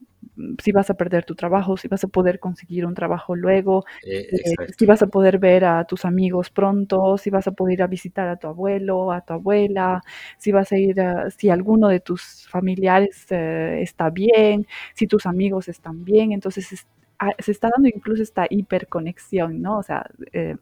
si 0.62 0.72
vas 0.72 0.90
a 0.90 0.94
perder 0.94 1.24
tu 1.24 1.34
trabajo, 1.34 1.76
si 1.76 1.88
vas 1.88 2.04
a 2.04 2.08
poder 2.08 2.38
conseguir 2.40 2.86
un 2.86 2.94
trabajo 2.94 3.34
luego, 3.36 3.84
eh, 4.04 4.26
eh, 4.30 4.72
si 4.76 4.86
vas 4.86 5.02
a 5.02 5.06
poder 5.06 5.38
ver 5.38 5.64
a 5.64 5.84
tus 5.84 6.04
amigos 6.04 6.50
pronto, 6.50 7.18
si 7.18 7.30
vas 7.30 7.46
a 7.46 7.52
poder 7.52 7.74
ir 7.74 7.82
a 7.82 7.86
visitar 7.86 8.28
a 8.28 8.36
tu 8.36 8.46
abuelo, 8.46 9.12
a 9.12 9.22
tu 9.22 9.34
abuela, 9.34 10.02
si 10.38 10.52
vas 10.52 10.72
a 10.72 10.78
ir, 10.78 11.00
a, 11.00 11.30
si 11.30 11.50
alguno 11.50 11.88
de 11.88 12.00
tus 12.00 12.46
familiares 12.48 13.26
está 13.30 14.10
bien, 14.10 14.66
si 14.94 15.06
tus 15.06 15.26
amigos 15.26 15.68
están 15.68 16.04
bien, 16.04 16.32
entonces 16.32 16.86
ah, 17.18 17.32
se 17.38 17.52
está 17.52 17.68
dando 17.74 17.88
incluso 17.88 18.22
esta 18.22 18.46
hiperconexión, 18.48 19.60
¿no? 19.62 19.78
O 19.78 19.82
sea, 19.82 20.06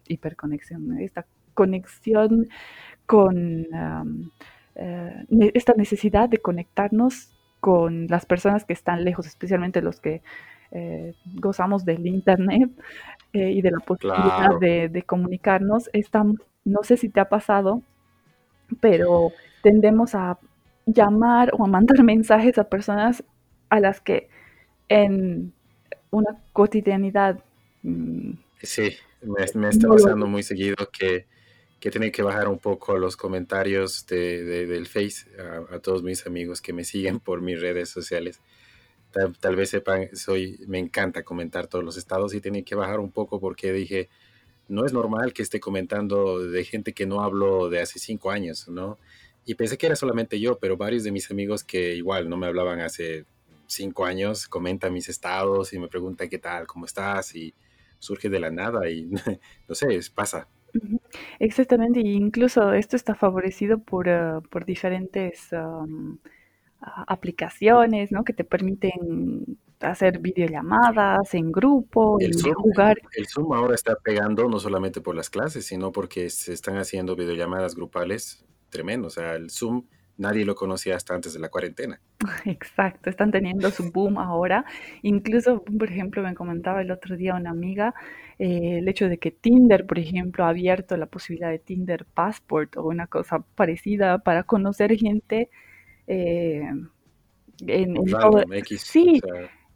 hiperconexión, 0.06 0.98
esta 0.98 1.26
conexión 1.54 2.48
con 3.06 3.66
eh, 4.80 5.26
esta 5.54 5.74
necesidad 5.74 6.28
de 6.28 6.38
conectarnos 6.38 7.32
con 7.60 8.06
las 8.08 8.26
personas 8.26 8.64
que 8.64 8.72
están 8.72 9.04
lejos, 9.04 9.26
especialmente 9.26 9.82
los 9.82 10.00
que 10.00 10.22
eh, 10.70 11.14
gozamos 11.34 11.84
del 11.84 12.06
Internet 12.06 12.70
eh, 13.32 13.50
y 13.50 13.62
de 13.62 13.70
la 13.70 13.80
posibilidad 13.80 14.58
de, 14.60 15.02
comunicarnos. 15.06 15.90
no 16.64 16.82
sé 16.82 16.96
si 16.96 17.08
te 17.08 17.20
ha 17.20 17.28
pasado, 17.28 17.82
pero 18.80 19.32
tendemos 19.62 20.14
a 20.14 20.38
llamar 20.86 21.50
o 21.54 21.64
a 21.64 21.68
mandar 21.68 22.02
mensajes 22.04 22.58
a 22.58 22.64
personas 22.64 23.24
a 23.70 23.80
las 23.80 24.00
que 24.00 24.28
en 24.88 25.52
una 26.10 26.38
cotidianidad... 26.52 27.42
Mm, 27.82 28.32
sí, 28.62 28.90
me, 29.22 29.68
está 29.68 29.88
pasando 29.88 30.26
muy 30.26 30.42
seguido 30.42 30.76
que 30.92 31.26
que 31.80 31.90
tiene 31.90 32.10
que 32.10 32.22
bajar 32.22 32.48
un 32.48 32.58
poco 32.58 32.98
los 32.98 33.16
comentarios 33.16 34.06
de, 34.06 34.66
del 34.66 34.86
Face 34.86 35.26
a, 35.70 35.78
todos 35.78 36.02
mis 36.02 36.26
amigos 36.26 36.60
que 36.60 36.72
me 36.72 36.84
siguen 36.84 37.20
por 37.24 37.40
mis 37.40 37.60
redes 37.60 37.88
sociales. 37.88 38.40
Tal, 39.40 39.56
vez 39.56 39.70
sepan, 39.70 40.14
soy, 40.14 40.60
me 40.66 40.78
encanta 40.78 41.22
comentar 41.22 41.66
todos 41.66 41.84
los 41.84 41.96
estados 41.96 42.34
y 42.34 42.40
tiene 42.40 42.62
que 42.62 42.74
bajar 42.74 43.00
un 43.00 43.10
poco 43.10 43.40
porque 43.40 43.72
dije, 43.72 44.10
no 44.68 44.84
es 44.84 44.92
normal 44.92 45.32
que 45.32 45.42
esté 45.42 45.60
comentando 45.60 46.38
de 46.40 46.64
gente 46.64 46.92
que 46.92 47.06
no 47.06 47.22
hablo 47.22 47.70
de 47.70 47.80
hace 47.80 47.98
cinco 47.98 48.30
años, 48.30 48.68
¿no? 48.68 48.98
Y 49.46 49.54
pensé 49.54 49.78
que 49.78 49.86
era 49.86 49.96
solamente 49.96 50.38
yo, 50.38 50.58
pero 50.58 50.76
varios 50.76 51.04
de 51.04 51.10
mis 51.10 51.30
amigos 51.30 51.64
que 51.64 51.94
igual 51.94 52.28
no 52.28 52.36
me 52.36 52.46
hablaban 52.46 52.80
hace 52.80 53.24
cinco 53.66 54.04
años 54.04 54.46
comentan 54.46 54.92
mis 54.92 55.08
estados 55.08 55.72
y 55.72 55.78
me 55.78 55.88
preguntan 55.88 56.28
qué 56.28 56.38
tal, 56.38 56.66
cómo 56.66 56.84
estás 56.84 57.34
y 57.34 57.54
surge 57.98 58.28
de 58.28 58.40
la 58.40 58.50
nada 58.50 58.90
y 58.90 59.08
no 59.68 59.74
sé, 59.74 59.98
pasa. 60.14 60.48
Exactamente, 61.38 62.00
e 62.00 62.08
incluso 62.08 62.72
esto 62.72 62.96
está 62.96 63.14
favorecido 63.14 63.78
por, 63.78 64.08
eh, 64.08 64.40
por 64.50 64.64
diferentes 64.64 65.50
aplicaciones, 66.80 68.12
¿no? 68.12 68.24
Que 68.24 68.32
te 68.32 68.44
permiten 68.44 69.58
hacer 69.80 70.18
videollamadas 70.18 71.34
en 71.34 71.52
grupo 71.52 72.18
y 72.20 72.30
jugar. 72.52 72.98
el 73.14 73.26
Zoom 73.26 73.52
ahora 73.52 73.74
está 73.74 73.96
pegando 73.96 74.48
no 74.48 74.58
solamente 74.58 75.00
por 75.00 75.14
las 75.14 75.30
clases, 75.30 75.66
sino 75.66 75.92
porque 75.92 76.30
se 76.30 76.52
están 76.52 76.76
haciendo 76.76 77.14
videollamadas 77.16 77.74
grupales 77.74 78.44
tremendos. 78.70 79.16
O 79.16 79.20
sea, 79.20 79.34
el 79.34 79.50
Zoom 79.50 79.84
nadie 80.16 80.44
lo 80.44 80.54
conocía 80.54 80.96
hasta 80.96 81.14
antes 81.14 81.32
de 81.32 81.40
la 81.40 81.48
cuarentena. 81.48 82.00
Exacto, 82.44 83.08
están 83.08 83.30
teniendo 83.30 83.70
su 83.70 83.90
boom 83.92 84.18
ahora. 84.18 84.64
Incluso, 85.02 85.62
por 85.62 85.90
ejemplo, 85.90 86.22
me 86.22 86.34
comentaba 86.34 86.82
el 86.82 86.90
otro 86.90 87.16
día 87.16 87.34
una 87.34 87.50
amiga 87.50 87.94
eh, 88.38 88.78
el 88.78 88.88
hecho 88.88 89.08
de 89.08 89.18
que 89.18 89.30
Tinder, 89.30 89.86
por 89.86 89.98
ejemplo, 89.98 90.44
ha 90.44 90.50
abierto 90.50 90.96
la 90.96 91.06
posibilidad 91.06 91.50
de 91.50 91.58
Tinder 91.58 92.04
Passport 92.04 92.76
o 92.76 92.84
una 92.84 93.06
cosa 93.06 93.40
parecida 93.54 94.18
para 94.18 94.44
conocer 94.44 94.96
gente 94.96 95.50
eh, 96.06 96.62
en, 97.66 97.96
Sí, 98.78 99.20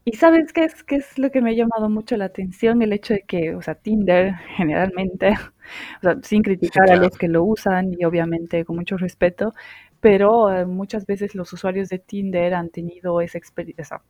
y 0.05 0.13
sabes 0.17 0.53
qué 0.53 0.65
es, 0.65 0.83
qué 0.85 0.97
es 0.97 1.19
lo 1.19 1.31
que 1.31 1.41
me 1.41 1.51
ha 1.51 1.55
llamado 1.55 1.89
mucho 1.89 2.17
la 2.17 2.27
atención, 2.27 2.83
el 2.83 2.93
hecho 2.93 3.15
de 3.15 3.23
que, 3.23 3.55
o 3.55 3.63
sea, 3.63 3.75
Tinder 3.75 4.35
generalmente, 4.57 5.31
o 5.99 6.01
sea, 6.03 6.19
sin 6.23 6.43
criticar 6.43 6.91
a 6.91 6.97
los 6.97 7.17
que 7.17 7.29
lo 7.29 7.45
usan 7.45 7.93
y 7.99 8.05
obviamente 8.05 8.65
con 8.65 8.77
mucho 8.77 8.97
respeto, 8.97 9.55
pero 10.01 10.53
eh, 10.53 10.67
muchas 10.67 11.07
veces 11.07 11.35
los 11.35 11.53
usuarios 11.53 11.89
de 11.89 11.99
Tinder 11.99 12.55
han 12.55 12.71
tenido 12.71 13.21
esa 13.21 13.39
experiencia, 13.39 14.03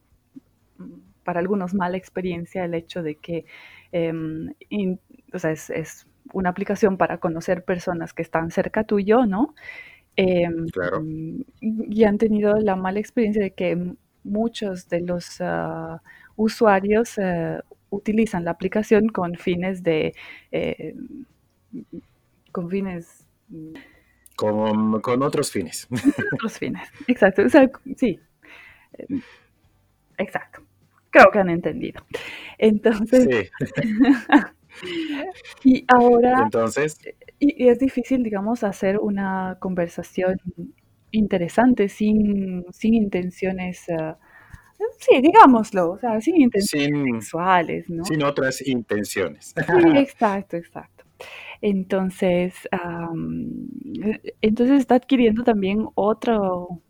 para 1.24 1.40
algunos 1.40 1.74
mala 1.74 1.96
experiencia 1.96 2.64
el 2.64 2.74
hecho 2.74 3.02
de 3.02 3.16
que, 3.16 3.44
em, 3.92 4.54
o 5.32 5.38
sea, 5.38 5.52
es, 5.52 6.06
una 6.32 6.50
aplicación 6.50 6.96
para 6.96 7.18
conocer 7.18 7.64
personas 7.64 8.14
que 8.14 8.22
están 8.22 8.50
cerca 8.50 8.84
tuyo, 8.84 9.26
¿no? 9.26 9.54
Em, 10.16 10.66
claro. 10.68 11.02
Y 11.60 12.04
han 12.04 12.18
tenido 12.18 12.54
la 12.60 12.76
mala 12.76 13.00
experiencia 13.00 13.42
de 13.42 13.52
que 13.52 13.94
muchos 14.24 14.88
de 14.88 15.00
los 15.00 15.40
ah, 15.40 16.02
usuarios 16.36 17.18
eh, 17.18 17.58
utilizan 17.90 18.44
la 18.44 18.52
aplicación 18.52 19.08
con 19.08 19.34
fines 19.34 19.82
de, 19.82 20.14
eh, 20.52 20.94
con 22.52 22.70
fines 22.70 23.26
con, 24.36 25.22
otros 25.22 25.50
fines. 25.50 25.86
Otros 26.32 26.58
fines, 26.58 26.88
exacto. 27.06 27.42
O 27.42 27.48
sea, 27.48 27.70
sí, 27.96 28.18
exacto. 30.18 30.62
Creo 31.12 31.30
que 31.30 31.38
han 31.38 31.50
entendido. 31.50 32.02
Entonces, 32.56 33.50
y 35.62 35.84
ahora, 35.88 36.40
entonces, 36.42 36.98
y, 37.38 37.68
es 37.68 37.78
difícil, 37.78 38.22
digamos, 38.22 38.64
hacer 38.64 38.98
una 38.98 39.58
conversación 39.60 40.40
interesantes, 41.10 41.92
sin, 41.92 42.64
sin 42.72 42.94
intenciones, 42.94 43.84
uh, 43.90 44.14
sí, 44.98 45.20
digámoslo, 45.20 45.90
o 45.92 45.98
sea, 45.98 46.18
sin 46.22 46.40
intenciones 46.40 46.90
sin, 46.90 47.20
sexuales, 47.20 47.90
¿no? 47.90 48.04
Sin 48.06 48.22
otras 48.22 48.66
intenciones. 48.66 49.54
Sí, 49.54 49.98
exacto, 49.98 50.56
exacto. 50.56 50.91
Entonces, 51.62 52.68
um, 52.84 53.68
entonces 54.42 54.80
está 54.80 54.96
adquiriendo 54.96 55.44
también 55.44 55.86
otra, 55.94 56.38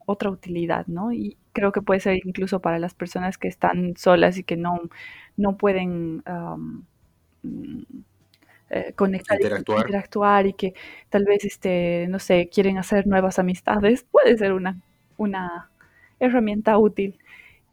otra 0.06 0.30
utilidad, 0.30 0.86
¿no? 0.86 1.12
Y 1.12 1.36
creo 1.52 1.72
que 1.72 1.82
puede 1.82 2.00
ser 2.00 2.18
incluso 2.24 2.60
para 2.60 2.78
las 2.78 2.94
personas 2.94 3.36
que 3.38 3.48
están 3.48 3.96
solas 3.98 4.38
y 4.38 4.44
que 4.44 4.56
no, 4.56 4.80
no 5.36 5.58
pueden 5.58 6.22
um, 6.26 6.84
eh, 8.70 8.92
conectar, 8.96 9.36
interactuar. 9.40 9.78
interactuar 9.80 10.46
y 10.46 10.52
que 10.54 10.74
tal 11.10 11.24
vez, 11.24 11.44
este, 11.44 12.06
no 12.08 12.18
sé, 12.18 12.48
quieren 12.52 12.78
hacer 12.78 13.06
nuevas 13.06 13.38
amistades, 13.38 14.04
puede 14.10 14.36
ser 14.38 14.52
una, 14.52 14.80
una 15.18 15.70
herramienta 16.20 16.78
útil. 16.78 17.18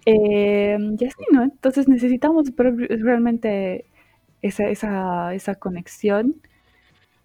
Eh, 0.06 0.78
y 1.00 1.06
así, 1.06 1.24
¿no? 1.32 1.44
Entonces 1.44 1.88
necesitamos 1.90 2.52
realmente 2.58 3.86
esa, 4.42 4.70
esa, 4.70 5.34
esa 5.36 5.56
conexión. 5.56 6.36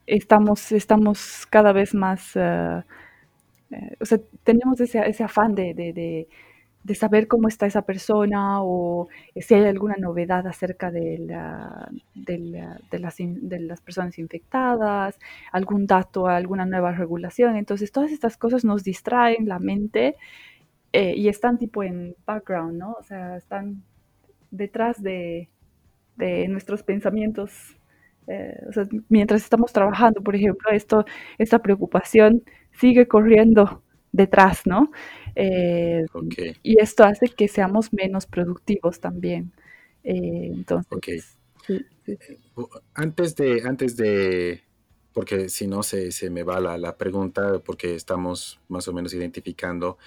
Estamos, 0.07 0.72
estamos 0.72 1.46
cada 1.48 1.72
vez 1.72 1.94
más, 1.94 2.36
uh, 2.36 2.82
o 4.00 4.05
sea, 4.05 4.18
tenemos 4.44 4.80
ese, 4.80 4.98
ese 5.09 5.24
afán 5.24 5.55
de, 5.55 5.74
de, 5.74 6.28
de, 6.82 6.94
saber 6.94 7.26
cómo 7.26 7.48
está 7.48 7.66
esa 7.66 7.82
persona 7.82 8.62
o 8.62 9.09
si 9.36 9.55
hay 9.55 9.64
alguna 9.64 9.96
novedad 9.98 10.46
acerca 10.46 10.90
de, 10.90 11.18
la, 11.18 11.90
la, 12.14 12.80
las, 12.90 13.16
de 13.18 13.61
las 13.61 13.80
personas 13.80 14.18
infectadas, 14.18 15.18
algún 15.52 15.86
dato, 15.86 16.26
alguna 16.28 16.66
nueva 16.66 16.92
regulación. 16.92 17.57
Entonces, 17.57 17.90
todas 17.90 18.12
estas 18.12 18.36
cosas 18.36 18.64
nos 18.64 18.84
distraen 18.84 19.48
la 19.48 19.59
mente 19.59 20.16
eh, 20.92 21.14
y 21.16 21.28
están 21.28 21.59
tipo 21.59 21.82
en 21.82 22.14
background, 22.26 22.78
¿no? 22.78 22.92
O 22.92 23.02
sea, 23.02 23.36
están 23.36 23.82
detrás 24.50 25.02
de, 25.02 25.48
de 26.16 26.46
nuestros 26.48 26.82
pensamientos. 26.82 27.76
Eh, 28.27 28.59
o 28.68 28.72
sea, 28.72 28.87
mientras 29.09 29.43
estamos 29.43 29.72
trabajando, 29.72 30.22
por 30.22 30.35
ejemplo, 30.35 30.70
esto, 30.70 31.05
esta 31.39 31.61
preocupación 31.61 32.43
sigue 32.72 33.07
corriendo 33.07 33.83
detrás, 34.12 34.66
¿no? 34.66 34.91
Eh, 35.35 36.05
okay. 36.12 36.57
Y 36.62 36.81
esto 36.81 37.05
hace 37.05 37.29
que 37.29 37.49
seamos 37.49 37.93
menos 37.93 38.27
productivos 38.27 39.01
también. 39.01 39.53
Eh, 40.05 40.51
entonces, 40.53 40.93
okay. 40.93 41.20
sí, 41.66 41.85
sí. 42.05 42.18
antes 42.95 43.35
de, 43.37 43.62
antes 43.64 43.97
de, 43.97 44.62
porque 45.12 45.49
si 45.49 45.66
no 45.66 45.83
se, 45.83 46.12
se 46.12 46.31
me 46.31 46.43
va 46.43 46.61
la, 46.61 46.79
la, 46.79 46.97
pregunta, 46.97 47.59
porque 47.61 47.95
estamos 47.95 48.61
más 48.68 48.87
o 48.87 48.93
menos 48.93 49.14
identificando, 49.14 49.99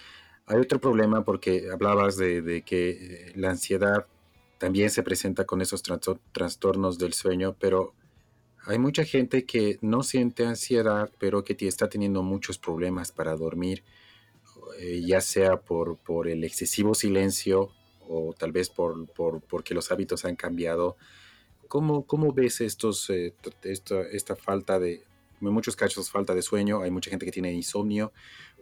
hay 0.46 0.60
otro 0.60 0.80
problema 0.80 1.26
porque 1.26 1.68
hablabas 1.72 2.16
de, 2.16 2.42
de 2.42 2.62
que 2.62 3.34
la 3.36 3.50
ansiedad 3.50 4.06
también 4.58 4.90
se 4.90 5.04
presenta 5.04 5.46
con 5.46 5.62
esos 5.62 5.84
trastornos 6.32 6.98
del 6.98 7.14
sueño, 7.14 7.56
pero 7.60 7.94
hay 8.68 8.80
mucha 8.80 9.06
gente 9.06 9.46
que 9.46 9.80
no 9.82 10.04
siente 10.04 10.46
ansiedad, 10.46 11.10
pero 11.20 11.44
que 11.44 11.56
está 11.68 11.88
teniendo 11.88 12.22
muchos 12.22 12.58
problemas 12.58 13.14
para 13.14 13.36
dormir, 13.36 13.84
eh, 14.80 15.02
ya 15.06 15.22
sea 15.22 15.56
por, 15.62 15.98
el 16.28 16.44
excesivo 16.44 16.94
silencio 16.94 17.72
o 18.10 18.34
tal 18.38 18.52
vez 18.52 18.70
por, 18.70 19.08
por, 19.14 19.42
porque 19.42 19.74
los 19.74 19.90
hábitos 19.90 20.26
han 20.26 20.36
cambiado. 20.36 20.98
¿Cómo, 21.70 22.34
ves 22.34 22.60
estos, 22.60 23.10
eh, 23.10 23.34
esta, 23.64 24.36
falta 24.36 24.80
de, 24.80 25.04
muchos 25.40 25.78
casos 25.78 26.12
falta 26.12 26.36
de 26.36 26.42
sueño, 26.42 26.82
hay 26.82 26.92
mucha 26.92 27.10
gente 27.10 27.26
que 27.26 27.32
tiene 27.32 27.54
insomnio 27.54 28.12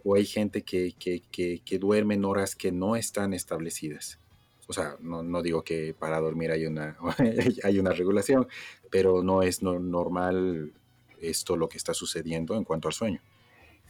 o 0.04 0.14
hay 0.14 0.24
gente 0.24 0.62
que, 0.62 0.94
que 0.98 1.78
duerme 1.78 2.14
en 2.14 2.24
horas 2.24 2.54
que 2.54 2.70
no 2.70 2.94
están 2.94 3.34
establecidas? 3.34 4.20
O 4.66 4.72
sea, 4.72 4.96
no, 5.00 5.22
no, 5.22 5.42
digo 5.42 5.62
que 5.62 5.94
para 5.98 6.20
dormir 6.20 6.50
hay 6.50 6.66
una, 6.66 6.96
hay 7.64 7.78
una 7.78 7.92
regulación, 7.92 8.46
pero 8.90 9.22
no 9.22 9.42
es 9.42 9.62
no, 9.62 9.78
normal 9.78 10.72
esto 11.20 11.56
lo 11.56 11.68
que 11.68 11.78
está 11.78 11.94
sucediendo 11.94 12.56
en 12.56 12.64
cuanto 12.64 12.88
al 12.88 12.94
sueño. 12.94 13.20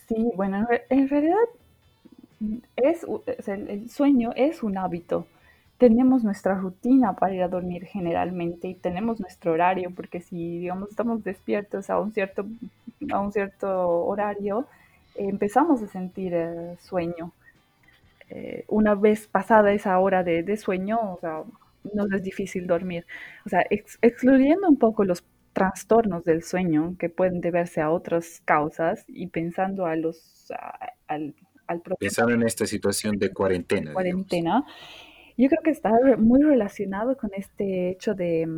Sí, 0.09 0.31
bueno, 0.37 0.67
en 0.89 1.09
realidad 1.09 1.37
es, 2.77 3.07
el 3.47 3.91
sueño 3.91 4.33
es 4.37 4.63
un 4.63 4.79
hábito. 4.79 5.27
Tenemos 5.79 6.25
nuestra 6.25 6.55
rutina 6.55 7.15
para 7.15 7.35
ir 7.35 7.43
a 7.43 7.49
dormir 7.49 7.85
generalmente 7.85 8.69
y 8.69 8.75
tenemos 8.75 9.21
nuestro 9.21 9.53
horario, 9.53 9.91
porque 9.95 10.21
si, 10.21 10.61
digamos, 10.61 10.91
estamos 10.91 11.23
despiertos 11.23 11.91
a 11.91 11.99
un 11.99 12.13
cierto, 12.13 12.47
a 13.13 13.21
un 13.21 13.33
cierto 13.33 14.05
horario, 14.07 14.67
empezamos 15.17 15.83
a 15.83 15.87
sentir 15.89 16.33
eh, 16.35 16.77
sueño 16.81 17.33
eh, 18.29 18.65
una 18.69 18.95
vez 18.95 19.29
pasada 19.29 19.73
esa 19.73 19.99
hora 19.99 20.25
de, 20.25 20.43
de, 20.43 20.57
sueño, 20.57 20.99
o 21.15 21.19
sea, 21.21 21.45
nos 21.95 22.13
es 22.13 22.23
difícil 22.23 22.67
dormir. 22.67 23.07
O 23.45 23.49
sea, 23.49 23.65
ex, 23.71 23.99
excluyendo 24.03 24.69
un 24.69 24.79
poco 24.79 25.05
los 25.05 25.25
trastornos 25.53 26.25
del 26.25 26.43
sueño 26.43 26.97
que 26.99 27.09
pueden 27.09 27.41
deberse 27.41 27.81
a 27.81 27.91
otras 27.91 28.43
causas 28.45 29.05
y 29.09 29.29
pensando 29.29 29.87
a 29.87 29.97
los, 29.97 30.51
a, 30.51 30.93
al, 31.07 31.35
al 31.67 31.83
Pensando 31.99 32.35
en 32.35 32.43
esta 32.43 32.67
situación 32.67 33.17
de 33.19 33.33
cuarentena. 33.33 33.93
Cuarentena. 33.93 34.65
Digamos. 34.67 34.73
Yo 35.39 35.49
creo 35.49 35.63
que 35.63 35.71
está 35.71 35.93
muy 36.19 36.43
relacionado 36.43 37.17
con 37.17 37.31
este 37.35 37.91
hecho 37.91 38.15
de 38.15 38.49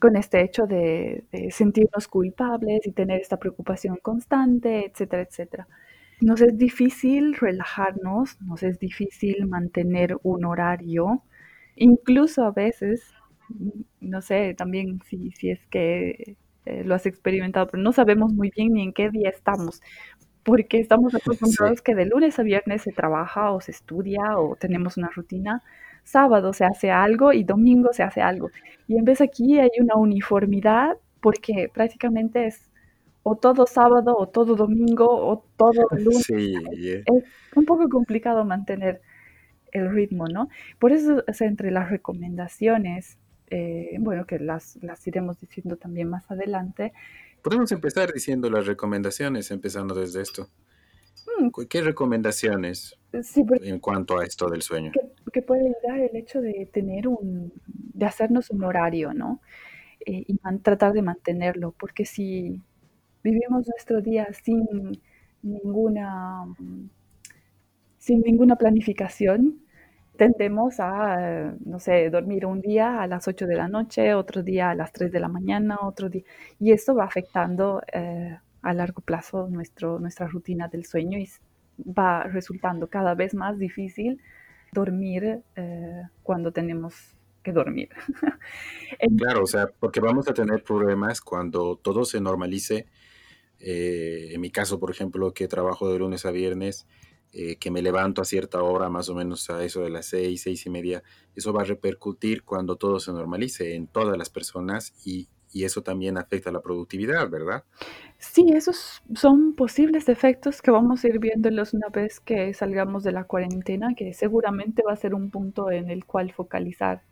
con 0.00 0.16
este 0.16 0.42
hecho 0.42 0.66
de, 0.66 1.22
de 1.30 1.52
sentirnos 1.52 2.08
culpables 2.08 2.84
y 2.86 2.90
tener 2.90 3.20
esta 3.20 3.36
preocupación 3.36 3.98
constante, 4.02 4.86
etcétera, 4.86 5.22
etcétera 5.22 5.68
nos 6.20 6.40
es 6.40 6.56
difícil 6.56 7.34
relajarnos, 7.34 8.40
nos 8.42 8.62
es 8.62 8.78
difícil 8.78 9.46
mantener 9.46 10.16
un 10.22 10.44
horario, 10.44 11.22
incluso 11.76 12.44
a 12.44 12.52
veces, 12.52 13.12
no 14.00 14.22
sé, 14.22 14.54
también 14.54 15.00
si, 15.04 15.32
si 15.32 15.50
es 15.50 15.66
que 15.66 16.36
eh, 16.64 16.84
lo 16.84 16.94
has 16.94 17.06
experimentado, 17.06 17.66
pero 17.66 17.82
no 17.82 17.92
sabemos 17.92 18.32
muy 18.32 18.50
bien 18.54 18.74
ni 18.74 18.82
en 18.82 18.92
qué 18.92 19.10
día 19.10 19.30
estamos, 19.30 19.82
porque 20.44 20.78
estamos 20.78 21.14
acostumbrados 21.14 21.78
sí. 21.78 21.84
que 21.84 21.94
de 21.94 22.06
lunes 22.06 22.38
a 22.38 22.42
viernes 22.42 22.82
se 22.82 22.92
trabaja 22.92 23.52
o 23.52 23.60
se 23.60 23.72
estudia 23.72 24.38
o 24.38 24.56
tenemos 24.56 24.96
una 24.96 25.08
rutina, 25.08 25.62
sábado 26.04 26.52
se 26.52 26.64
hace 26.64 26.90
algo 26.90 27.32
y 27.32 27.44
domingo 27.44 27.92
se 27.92 28.02
hace 28.02 28.22
algo. 28.22 28.50
Y 28.88 28.96
en 28.96 29.04
vez 29.04 29.20
aquí 29.20 29.58
hay 29.58 29.70
una 29.80 29.96
uniformidad 29.96 30.96
porque 31.20 31.70
prácticamente 31.72 32.46
es 32.46 32.71
o 33.22 33.36
todo 33.36 33.66
sábado 33.66 34.16
o 34.16 34.28
todo 34.28 34.56
domingo 34.56 35.06
o 35.06 35.44
todo 35.56 35.72
lunes. 35.92 36.24
Sí, 36.24 36.54
yeah. 36.76 36.98
Es 36.98 37.24
un 37.56 37.64
poco 37.64 37.88
complicado 37.88 38.44
mantener 38.44 39.00
el 39.72 39.90
ritmo, 39.90 40.26
¿no? 40.28 40.48
Por 40.78 40.92
eso, 40.92 41.24
o 41.26 41.32
sea, 41.32 41.48
entre 41.48 41.70
las 41.70 41.90
recomendaciones, 41.90 43.18
eh, 43.48 43.96
bueno, 44.00 44.26
que 44.26 44.38
las, 44.38 44.78
las 44.82 45.06
iremos 45.06 45.40
diciendo 45.40 45.76
también 45.76 46.08
más 46.08 46.30
adelante. 46.30 46.92
Podemos 47.42 47.72
empezar 47.72 48.12
diciendo 48.12 48.50
las 48.50 48.66
recomendaciones, 48.66 49.50
empezando 49.50 49.94
desde 49.94 50.22
esto. 50.22 50.48
Mm. 51.38 51.48
¿Qué 51.68 51.82
recomendaciones 51.82 52.98
sí, 53.22 53.44
en 53.62 53.78
cuanto 53.78 54.18
a 54.18 54.24
esto 54.24 54.48
del 54.48 54.62
sueño? 54.62 54.92
Que, 54.92 55.30
que, 55.32 55.42
puede 55.42 55.62
ayudar 55.62 56.00
el 56.00 56.16
hecho 56.16 56.40
de 56.40 56.68
tener 56.72 57.08
un, 57.08 57.52
de 57.66 58.06
hacernos 58.06 58.50
un 58.50 58.64
horario, 58.64 59.12
¿no? 59.14 59.40
Eh, 60.04 60.24
y 60.26 60.38
man, 60.42 60.60
tratar 60.60 60.92
de 60.92 61.02
mantenerlo, 61.02 61.74
porque 61.78 62.04
si 62.04 62.60
vivimos 63.22 63.66
nuestro 63.68 64.00
día 64.00 64.28
sin 64.32 65.00
ninguna, 65.42 66.44
sin 67.98 68.20
ninguna 68.20 68.56
planificación, 68.56 69.60
tendemos 70.16 70.78
a, 70.78 71.54
no 71.64 71.78
sé, 71.78 72.10
dormir 72.10 72.46
un 72.46 72.60
día 72.60 73.02
a 73.02 73.06
las 73.06 73.26
8 73.28 73.46
de 73.46 73.56
la 73.56 73.68
noche, 73.68 74.14
otro 74.14 74.42
día 74.42 74.70
a 74.70 74.74
las 74.74 74.92
3 74.92 75.10
de 75.10 75.20
la 75.20 75.28
mañana, 75.28 75.78
otro 75.82 76.08
día, 76.08 76.22
y 76.58 76.72
esto 76.72 76.94
va 76.94 77.04
afectando 77.04 77.82
eh, 77.92 78.38
a 78.62 78.74
largo 78.74 79.02
plazo 79.02 79.48
nuestro, 79.48 79.98
nuestra 79.98 80.26
rutina 80.28 80.68
del 80.68 80.84
sueño 80.84 81.18
y 81.18 81.28
va 81.78 82.24
resultando 82.24 82.88
cada 82.88 83.14
vez 83.14 83.34
más 83.34 83.58
difícil 83.58 84.20
dormir 84.72 85.42
eh, 85.56 86.02
cuando 86.22 86.52
tenemos 86.52 87.16
que 87.42 87.52
dormir. 87.52 87.88
claro, 89.18 89.42
o 89.42 89.46
sea, 89.46 89.66
porque 89.78 90.00
vamos 90.00 90.28
a 90.28 90.34
tener 90.34 90.62
problemas 90.62 91.20
cuando 91.20 91.76
todo 91.76 92.04
se 92.04 92.20
normalice 92.20 92.86
eh, 93.62 94.30
en 94.32 94.40
mi 94.40 94.50
caso, 94.50 94.80
por 94.80 94.90
ejemplo, 94.90 95.32
que 95.32 95.46
trabajo 95.46 95.90
de 95.90 95.98
lunes 95.98 96.26
a 96.26 96.32
viernes, 96.32 96.86
eh, 97.32 97.56
que 97.56 97.70
me 97.70 97.80
levanto 97.80 98.20
a 98.20 98.24
cierta 98.24 98.62
hora, 98.62 98.90
más 98.90 99.08
o 99.08 99.14
menos 99.14 99.48
a 99.50 99.64
eso 99.64 99.82
de 99.82 99.90
las 99.90 100.06
seis, 100.06 100.42
seis 100.42 100.66
y 100.66 100.70
media, 100.70 101.02
eso 101.36 101.52
va 101.52 101.62
a 101.62 101.64
repercutir 101.64 102.42
cuando 102.42 102.76
todo 102.76 102.98
se 103.00 103.12
normalice 103.12 103.74
en 103.74 103.86
todas 103.86 104.18
las 104.18 104.28
personas 104.30 104.92
y, 105.06 105.28
eso 105.54 105.82
también 105.82 106.16
afecta 106.16 106.50
la 106.50 106.62
productividad, 106.62 107.28
¿verdad? 107.28 107.62
Sí, 108.16 108.46
esos 108.54 109.02
son 109.14 109.54
posibles 109.54 110.08
efectos 110.08 110.62
que 110.62 110.70
vamos 110.70 111.04
a 111.04 111.08
ir 111.08 111.18
viéndolos 111.18 111.74
una 111.74 111.88
vez 111.90 112.20
que 112.20 112.54
salgamos 112.54 113.02
de 113.02 113.12
la 113.12 113.24
cuarentena, 113.24 113.94
que 113.94 114.14
seguramente 114.14 114.82
va 114.82 114.94
a 114.94 114.96
ser 114.96 115.14
un 115.14 115.30
punto 115.30 115.70
en 115.70 115.90
el 115.90 116.06
cual 116.06 116.32
focalizar 116.32 117.02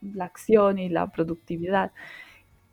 la 0.00 0.26
acción 0.26 0.78
y 0.78 0.88
la 0.88 1.10
productividad. 1.10 1.90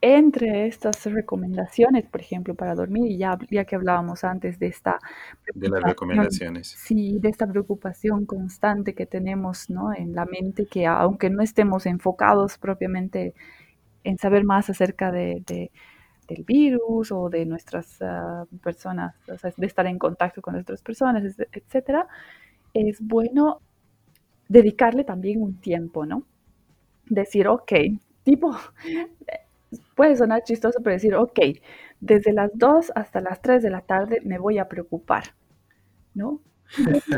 Entre 0.00 0.66
estas 0.66 1.04
recomendaciones, 1.04 2.06
por 2.06 2.20
ejemplo, 2.20 2.54
para 2.54 2.74
dormir, 2.74 3.10
y 3.10 3.18
ya, 3.18 3.38
ya 3.50 3.64
que 3.64 3.76
hablábamos 3.76 4.24
antes 4.24 4.58
de 4.58 4.66
esta... 4.66 4.98
De 5.54 5.68
las 5.68 5.82
recomendaciones. 5.82 6.68
Sí, 6.68 7.18
de 7.18 7.28
esta 7.28 7.46
preocupación 7.46 8.26
constante 8.26 8.94
que 8.94 9.06
tenemos 9.06 9.70
¿no? 9.70 9.94
en 9.94 10.14
la 10.14 10.26
mente, 10.26 10.66
que 10.66 10.86
aunque 10.86 11.30
no 11.30 11.42
estemos 11.42 11.86
enfocados 11.86 12.58
propiamente 12.58 13.34
en 14.04 14.18
saber 14.18 14.44
más 14.44 14.70
acerca 14.70 15.10
de, 15.10 15.42
del 16.28 16.44
virus 16.44 17.10
o 17.10 17.28
de 17.28 17.46
nuestras 17.46 18.00
ah, 18.02 18.44
personas, 18.62 19.14
o 19.28 19.38
sea, 19.38 19.52
de 19.56 19.66
estar 19.66 19.86
en 19.86 19.98
contacto 19.98 20.42
con 20.42 20.54
otras 20.56 20.82
personas, 20.82 21.24
etcétera, 21.52 22.06
es 22.74 23.00
bueno 23.00 23.60
dedicarle 24.48 25.04
también 25.04 25.42
un 25.42 25.60
tiempo, 25.60 26.06
¿no? 26.06 26.24
Decir, 27.06 27.48
ok, 27.48 27.72
tipo, 28.22 28.56
puede 29.94 30.16
sonar 30.16 30.42
chistoso, 30.42 30.80
pero 30.82 30.94
decir, 30.94 31.14
ok, 31.14 31.40
desde 32.00 32.32
las 32.32 32.50
2 32.54 32.92
hasta 32.94 33.20
las 33.20 33.40
3 33.42 33.62
de 33.62 33.70
la 33.70 33.80
tarde 33.80 34.20
me 34.24 34.38
voy 34.38 34.58
a 34.58 34.68
preocupar, 34.68 35.34
¿no? 36.14 36.40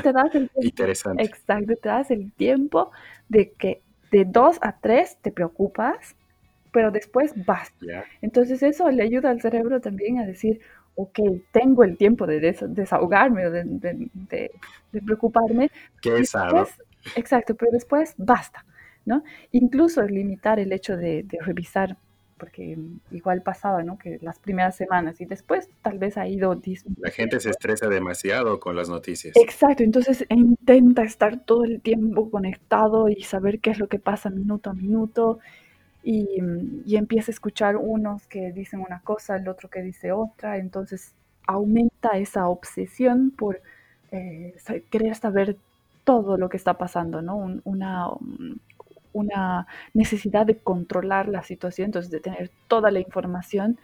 Te 0.03 0.13
das 0.13 0.35
el 0.35 0.49
tiempo, 0.51 0.63
Interesante. 0.63 1.23
Exacto, 1.23 1.75
te 1.77 1.89
das 1.89 2.11
el 2.11 2.33
tiempo 2.33 2.91
de 3.29 3.53
que 3.53 3.83
de 4.11 4.25
2 4.25 4.59
a 4.61 4.79
3 4.79 5.19
te 5.23 5.33
preocupas, 5.33 6.17
pero 6.73 6.91
después 6.91 7.33
vas. 7.47 7.73
Entonces 8.21 8.63
eso 8.63 8.91
le 8.91 9.03
ayuda 9.03 9.31
al 9.31 9.41
cerebro 9.41 9.81
también 9.81 10.19
a 10.19 10.27
decir, 10.27 10.61
ok, 10.95 11.19
tengo 11.53 11.85
el 11.85 11.97
tiempo 11.97 12.27
de 12.27 12.41
desahogarme 12.41 13.47
o 13.47 13.51
de, 13.51 14.51
preocuparme. 15.05 15.71
Qué 16.03 16.25
Exacto, 17.17 17.55
pero 17.55 17.71
después 17.73 18.15
basta, 18.17 18.65
¿no? 19.05 19.23
Incluso 19.53 20.03
limitar 20.03 20.59
el 20.59 20.73
hecho 20.73 20.97
de, 20.97 21.25
revisar 21.41 21.97
porque 22.39 22.79
igual 23.11 23.43
pasaba, 23.43 23.83
¿no? 23.83 23.99
Que 23.99 24.19
las 24.23 24.39
primeras 24.39 24.77
semanas 24.77 25.21
y 25.21 25.27
después 25.27 25.69
tal 25.83 25.99
vez 25.99 26.17
ha 26.17 26.27
ido 26.27 26.59
La 26.99 27.11
gente 27.11 27.41
se 27.41 27.51
estresa 27.51 27.89
demasiado 27.89 28.61
con 28.61 28.77
las 28.77 28.89
noticias. 28.89 29.37
Exacto, 29.37 29.83
entonces 29.83 30.25
intenta 30.31 31.03
estar 31.03 31.41
todo 31.41 31.65
el 31.65 31.81
tiempo 31.81 32.31
conectado 32.31 33.09
y 33.09 33.23
saber 33.23 33.61
qué 33.61 33.71
es 33.71 33.79
lo 33.79 33.89
que 33.89 33.99
pasa 33.99 34.31
minuto 34.31 34.71
a 34.71 34.75
minuto 34.75 35.39
y, 36.03 36.39
y 36.87 36.97
empieza 36.97 37.31
a 37.31 37.35
escuchar 37.35 37.77
unos 37.77 38.27
que 38.27 38.53
dicen 38.53 38.81
una 38.81 39.01
cosa, 39.01 39.37
el 39.37 39.49
otro 39.49 39.69
que 39.69 39.83
dice 39.83 40.13
otra, 40.13 40.57
entonces 40.57 41.13
aumenta 41.47 42.19
esa 42.19 42.49
obsesión 42.49 43.31
por 43.31 43.61
eh, 44.13 44.55
querer 44.91 45.15
saber 45.17 45.57
todo 46.05 46.39
lo 46.39 46.49
que 46.49 46.57
está 46.57 46.75
pasando, 46.75 47.21
¿no? 47.21 47.37
una, 47.65 48.07
una 49.19 49.67
necesidad 49.95 50.47
de 50.47 50.59
controlar 50.59 51.29
la 51.29 51.43
situación, 51.43 51.87
entonces 51.87 52.11
de 52.11 52.21
tener 52.21 52.51
toda 52.69 52.91
la 52.91 53.01
información 53.01 53.79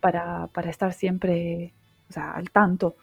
para, 0.00 0.48
estar 0.68 0.92
siempre 0.92 1.72
al 2.14 2.50
tanto. 2.50 2.96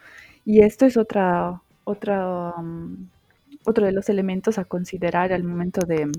Y 0.45 0.61
esto 0.61 0.85
es 0.85 0.97
otra, 0.97 1.61
otra, 1.83 2.53
um, 2.57 3.07
otro 3.65 3.85
de 3.85 3.91
los 3.91 4.09
elementos 4.09 4.57
a 4.57 4.65
considerar 4.65 5.33
al 5.33 5.43
momento 5.43 5.85
de, 5.85 6.11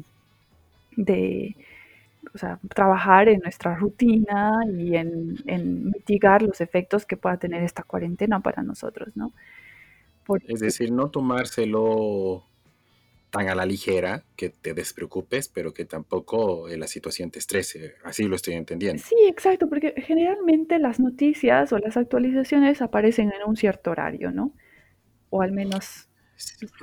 de 0.96 1.56
trabajar 2.74 3.28
en 3.28 3.40
nuestra 3.40 3.74
rutina 3.76 4.52
y 4.72 4.96
en, 4.96 5.36
en, 5.46 5.86
mitigar 5.90 6.42
los 6.42 6.60
efectos 6.60 7.04
que 7.04 7.16
pueda 7.16 7.36
tener 7.36 7.62
esta 7.62 7.82
cuarentena 7.82 8.40
para 8.40 8.62
nosotros, 8.62 9.10
¿no? 9.16 9.32
Es 10.46 10.60
decir, 10.60 10.92
no 10.92 11.10
tomárselo 11.10 12.44
tan 13.32 13.48
a 13.48 13.54
la 13.54 13.64
ligera 13.64 14.24
que 14.36 14.50
te 14.50 14.74
despreocupes, 14.74 15.48
pero 15.48 15.72
que 15.72 15.86
tampoco 15.86 16.68
eh, 16.68 16.76
la 16.76 16.86
situación 16.86 17.30
te 17.30 17.38
estrese. 17.38 17.94
Así 18.04 18.24
lo 18.24 18.36
estoy 18.36 18.54
entendiendo. 18.54 19.02
Sí, 19.02 19.16
exacto, 19.26 19.70
porque 19.70 19.94
generalmente 19.96 20.78
las 20.78 21.00
noticias 21.00 21.72
o 21.72 21.78
las 21.78 21.96
actualizaciones 21.96 22.82
aparecen 22.82 23.32
en 23.32 23.48
un 23.48 23.56
cierto 23.56 23.90
horario, 23.90 24.30
¿no? 24.32 24.52
O 25.30 25.40
al 25.40 25.50
menos... 25.50 26.10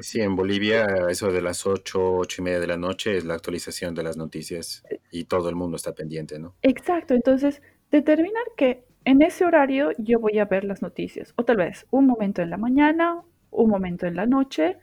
Sí, 0.02 0.22
en 0.22 0.36
Bolivia 0.36 0.88
eso 1.10 1.32
de 1.32 1.42
las 1.42 1.68
8, 1.68 2.16
8 2.16 2.42
y 2.42 2.44
media 2.44 2.60
de 2.60 2.68
la 2.68 2.78
noche 2.78 3.18
es 3.18 3.26
la 3.26 3.36
actualización 3.36 3.94
de 3.94 4.04
las 4.04 4.18
noticias 4.18 4.84
y 5.12 5.26
todo 5.26 5.50
el 5.50 5.56
mundo 5.56 5.76
está 5.76 5.94
pendiente, 5.94 6.40
¿no? 6.40 6.56
Exacto, 6.64 7.14
entonces 7.14 7.62
determinar 7.92 8.44
que 8.58 8.86
en 9.06 9.22
ese 9.22 9.46
horario 9.46 9.92
yo 9.98 10.20
voy 10.20 10.40
a 10.40 10.46
ver 10.46 10.64
las 10.64 10.82
noticias, 10.82 11.34
o 11.36 11.44
tal 11.44 11.58
vez 11.58 11.86
un 11.92 12.08
momento 12.08 12.42
en 12.42 12.50
la 12.50 12.58
mañana, 12.58 13.22
un 13.52 13.70
momento 13.70 14.08
en 14.08 14.16
la 14.16 14.26
noche, 14.26 14.78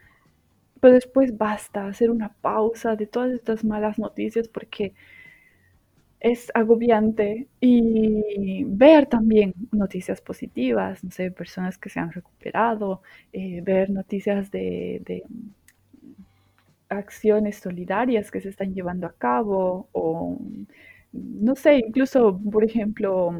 pero 0.80 0.94
después 0.94 1.36
basta 1.36 1.86
hacer 1.86 2.10
una 2.10 2.32
pausa 2.34 2.96
de 2.96 3.06
todas 3.06 3.32
estas 3.32 3.64
malas 3.64 3.98
noticias 3.98 4.48
porque 4.48 4.94
es 6.20 6.50
agobiante. 6.54 7.48
Y 7.60 8.64
ver 8.64 9.06
también 9.06 9.54
noticias 9.72 10.20
positivas, 10.20 11.02
no 11.04 11.10
sé, 11.10 11.30
personas 11.30 11.78
que 11.78 11.88
se 11.90 12.00
han 12.00 12.12
recuperado, 12.12 13.02
eh, 13.32 13.60
ver 13.62 13.90
noticias 13.90 14.50
de, 14.50 15.24
acciones 16.88 17.56
solidarias 17.58 18.30
que 18.30 18.40
se 18.40 18.48
están 18.48 18.72
llevando 18.74 19.06
a 19.06 19.12
cabo 19.12 19.88
o, 19.92 20.38
no 21.12 21.56
sé, 21.56 21.78
incluso, 21.78 22.40
por 22.52 22.64
ejemplo, 22.64 23.30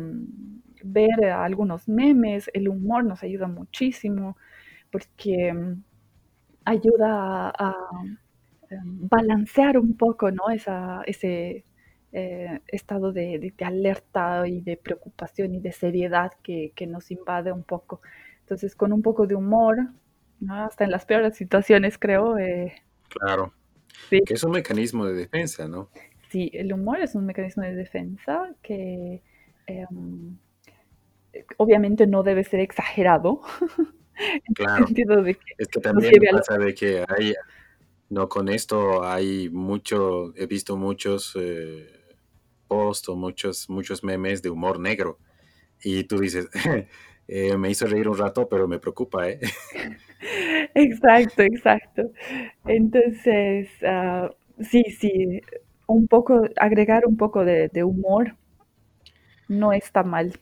ver 0.82 1.24
algunos 1.26 1.88
memes, 1.88 2.50
el 2.54 2.68
humor 2.68 3.04
nos 3.04 3.22
ayuda 3.22 3.46
muchísimo 3.48 4.36
porque 4.90 5.54
ayuda 6.66 7.50
a, 7.50 7.74
em, 8.68 9.08
balancear 9.08 9.78
un 9.78 9.96
poco 9.96 10.30
¿no? 10.30 10.50
Esa, 10.50 11.02
ese 11.06 11.64
eh, 12.12 12.60
estado 12.68 13.12
de, 13.12 13.54
alerta 13.64 14.46
y 14.46 14.60
de 14.60 14.76
preocupación 14.76 15.54
y 15.54 15.60
de 15.60 15.72
seriedad 15.72 16.32
que, 16.42 16.72
nos 16.86 17.10
invade 17.10 17.52
un 17.52 17.62
poco. 17.62 18.00
Entonces, 18.40 18.74
con 18.74 18.92
un 18.92 19.02
poco 19.02 19.26
de 19.26 19.34
humor, 19.34 19.76
hasta 20.48 20.84
en 20.84 20.90
las 20.90 21.04
peores 21.06 21.36
situaciones, 21.36 21.98
creo. 21.98 22.38
Eh, 22.38 22.72
claro. 23.08 23.52
Que 24.10 24.22
es 24.28 24.44
un 24.44 24.52
mecanismo 24.52 25.06
de 25.06 25.14
defensa, 25.14 25.66
¿no? 25.68 25.88
Sí, 26.30 26.50
el 26.52 26.72
humor 26.72 27.00
es 27.00 27.14
un 27.14 27.26
mecanismo 27.26 27.62
de 27.62 27.74
defensa 27.74 28.54
que 28.62 29.22
em, 29.66 30.36
obviamente 31.56 32.06
no 32.06 32.22
debe 32.22 32.44
ser 32.44 32.60
exagerado. 32.60 33.40
Claro. 34.54 34.86
es 35.58 35.68
que 35.68 35.80
también 35.80 36.12
pasa 36.30 36.58
de 36.58 36.74
que 36.74 37.04
hay, 37.08 37.34
no, 38.08 38.28
con 38.28 38.48
esto 38.48 39.04
hay 39.04 39.50
mucho, 39.50 40.34
he 40.36 40.46
visto 40.46 40.76
muchos 40.76 41.34
eh, 41.40 41.88
posts 42.68 43.08
o 43.08 43.16
muchos, 43.16 43.68
muchos 43.70 44.04
memes 44.04 44.42
de 44.42 44.50
humor 44.50 44.80
negro. 44.80 45.18
Y 45.82 46.04
tú 46.04 46.18
dices, 46.18 46.48
eh, 47.28 47.56
me 47.56 47.70
hizo 47.70 47.86
reír 47.86 48.08
un 48.08 48.18
rato, 48.18 48.48
pero 48.48 48.68
me 48.68 48.78
preocupa, 48.78 49.28
¿eh? 49.28 49.40
Exacto, 50.74 51.42
exacto. 51.42 52.02
Entonces, 52.66 53.68
uh, 53.82 54.28
sí, 54.62 54.82
sí, 54.98 55.40
un 55.86 56.08
poco, 56.08 56.42
agregar 56.56 57.06
un 57.06 57.16
poco 57.16 57.44
de, 57.44 57.68
de 57.68 57.84
humor 57.84 58.34
no 59.48 59.72
está 59.72 60.02
mal 60.02 60.32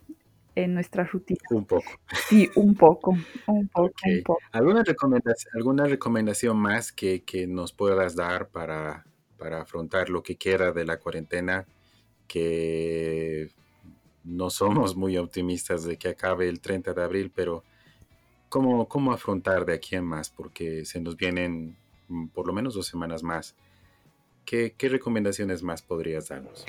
en 0.55 0.75
nuestra 0.75 1.05
rutina. 1.05 1.41
Un 1.51 1.65
poco. 1.65 1.91
Sí, 2.29 2.51
un 2.55 2.75
poco, 2.75 3.11
un 3.47 3.69
poco, 3.69 3.93
un 4.05 4.23
poco. 4.23 4.43
¿Alguna, 4.53 4.83
recomendación, 4.83 5.53
¿Alguna 5.57 5.85
recomendación 5.87 6.57
más 6.57 6.93
que, 6.93 7.23
que 7.23 7.47
nos 7.47 7.73
puedas 7.73 8.15
dar 8.15 8.49
para, 8.49 9.05
para, 9.37 9.63
afrontar 9.63 10.11
lo 10.11 10.23
que 10.23 10.37
quiera 10.37 10.73
de 10.73 10.85
la 10.85 10.99
cuarentena? 10.99 11.67
Que 12.27 13.51
no 14.25 14.51
somos 14.51 14.97
muy 14.97 15.19
optimistas 15.19 15.85
de 15.85 15.97
que 15.97 16.09
acabe 16.09 16.49
el 16.49 16.61
30 16.61 16.95
de 16.95 17.03
abril, 17.03 17.33
pero 17.35 17.65
¿cómo, 18.49 18.89
cómo 18.89 19.13
afrontar 19.13 19.65
de 19.65 19.75
aquí 19.75 19.97
en 19.97 20.05
más? 20.05 20.31
Porque 20.31 20.85
se 20.85 21.01
nos 21.01 21.17
vienen 21.17 21.77
mm, 22.09 22.29
por 22.29 22.47
lo 22.47 22.53
menos 22.53 22.75
dos 22.75 22.87
semanas 22.87 23.23
más. 23.23 23.55
¿Qué, 24.45 24.75
qué 24.77 24.89
recomendaciones 24.89 25.63
más 25.63 25.83
podrías 25.83 26.29
darnos? 26.29 26.67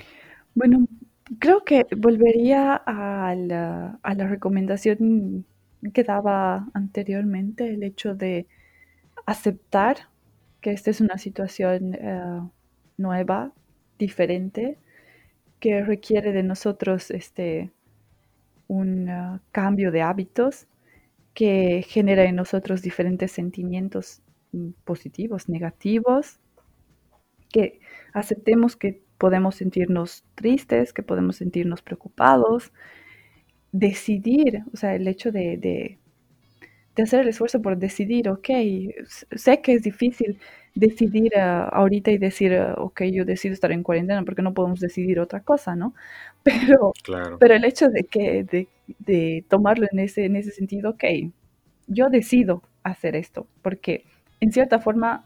Bueno, 0.54 0.86
Creo 1.40 1.64
que 1.64 1.86
volvería 1.96 2.74
a 2.86 3.34
la, 3.34 3.98
recomendación 4.28 5.44
que 5.92 6.04
daba 6.04 6.68
anteriormente, 6.72 7.68
el 7.68 7.82
hecho 7.82 8.14
de 8.14 8.46
aceptar 9.26 10.08
que 10.60 10.70
esta 10.70 10.90
es 10.90 11.00
una 11.00 11.18
situación 11.18 11.94
eh, 11.94 12.40
nueva, 12.96 13.52
diferente, 13.98 14.78
que 15.58 15.82
requiere 15.82 16.32
de 16.32 16.42
nosotros 16.44 17.10
este, 17.10 17.72
un 18.68 19.08
uh, 19.08 19.40
cambio 19.52 19.90
de 19.90 20.02
hábitos, 20.02 20.68
que 21.34 21.84
genera 21.88 22.24
en 22.24 22.36
nosotros 22.36 22.82
diferentes 22.82 23.32
sentimientos 23.32 24.22
mm, 24.52 24.70
positivos, 24.84 25.48
negativos, 25.48 26.38
que 27.50 27.80
aceptemos 28.12 28.76
que 28.76 29.02
podemos 29.18 29.56
sentirnos 29.56 30.24
tristes, 30.34 30.92
que 30.92 31.02
podemos 31.02 31.36
sentirnos 31.36 31.82
preocupados, 31.82 32.72
decidir, 33.72 34.64
o 34.72 34.76
sea, 34.76 34.94
el 34.94 35.08
hecho 35.08 35.32
de, 35.32 35.98
de 36.96 37.02
hacer 37.02 37.20
el 37.20 37.28
esfuerzo 37.28 37.60
por 37.60 37.76
decidir, 37.76 38.28
ok, 38.28 38.48
sé 39.32 39.60
que 39.60 39.74
es 39.74 39.82
difícil 39.82 40.38
decidir 40.74 41.32
uh, 41.36 41.68
ahorita 41.72 42.10
y 42.10 42.18
decir, 42.18 42.52
uh, 42.52 42.80
ok, 42.80 43.02
yo 43.12 43.24
decido 43.24 43.52
estar 43.52 43.70
en 43.70 43.82
cuarentena 43.82 44.24
porque 44.24 44.42
no 44.42 44.54
podemos 44.54 44.80
decidir 44.80 45.20
otra 45.20 45.40
cosa, 45.40 45.76
¿no? 45.76 45.94
Pero, 46.42 46.92
claro. 47.02 47.38
pero 47.40 47.54
el 47.54 47.64
hecho 47.64 47.88
de 47.88 48.04
que 48.04 48.44
de, 48.44 48.68
de, 49.00 49.44
tomarlo 49.48 49.88
en 49.90 49.98
ese, 49.98 50.26
en 50.26 50.36
ese 50.36 50.52
sentido, 50.52 50.90
ok, 50.90 51.02
yo 51.88 52.08
decido 52.08 52.62
hacer 52.84 53.16
esto, 53.16 53.48
porque 53.62 54.04
en 54.38 54.52
cierta 54.52 54.78
forma 54.78 55.24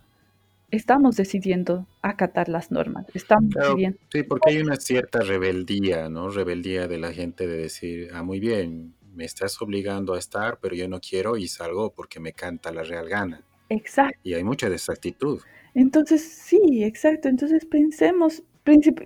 estamos 0.70 1.16
decidiendo 1.16 1.86
acatar 2.02 2.48
las 2.48 2.70
normas, 2.70 3.06
estamos 3.14 3.52
claro, 3.52 3.70
decidiendo... 3.70 3.98
Sí, 4.10 4.22
porque 4.22 4.50
hay 4.50 4.58
una 4.60 4.76
cierta 4.76 5.20
rebeldía, 5.20 6.08
¿no? 6.08 6.28
Rebeldía 6.28 6.88
de 6.88 6.98
la 6.98 7.12
gente 7.12 7.46
de 7.46 7.56
decir, 7.56 8.10
ah, 8.12 8.22
muy 8.22 8.40
bien, 8.40 8.94
me 9.14 9.24
estás 9.24 9.60
obligando 9.60 10.14
a 10.14 10.18
estar, 10.18 10.58
pero 10.60 10.74
yo 10.74 10.88
no 10.88 11.00
quiero 11.00 11.36
y 11.36 11.48
salgo 11.48 11.92
porque 11.92 12.20
me 12.20 12.32
canta 12.32 12.72
la 12.72 12.82
real 12.82 13.08
gana. 13.08 13.44
Exacto. 13.68 14.18
Y 14.22 14.34
hay 14.34 14.44
mucha 14.44 14.68
desactitud. 14.68 15.40
Entonces, 15.74 16.22
sí, 16.22 16.84
exacto. 16.84 17.28
Entonces 17.28 17.64
pensemos, 17.64 18.42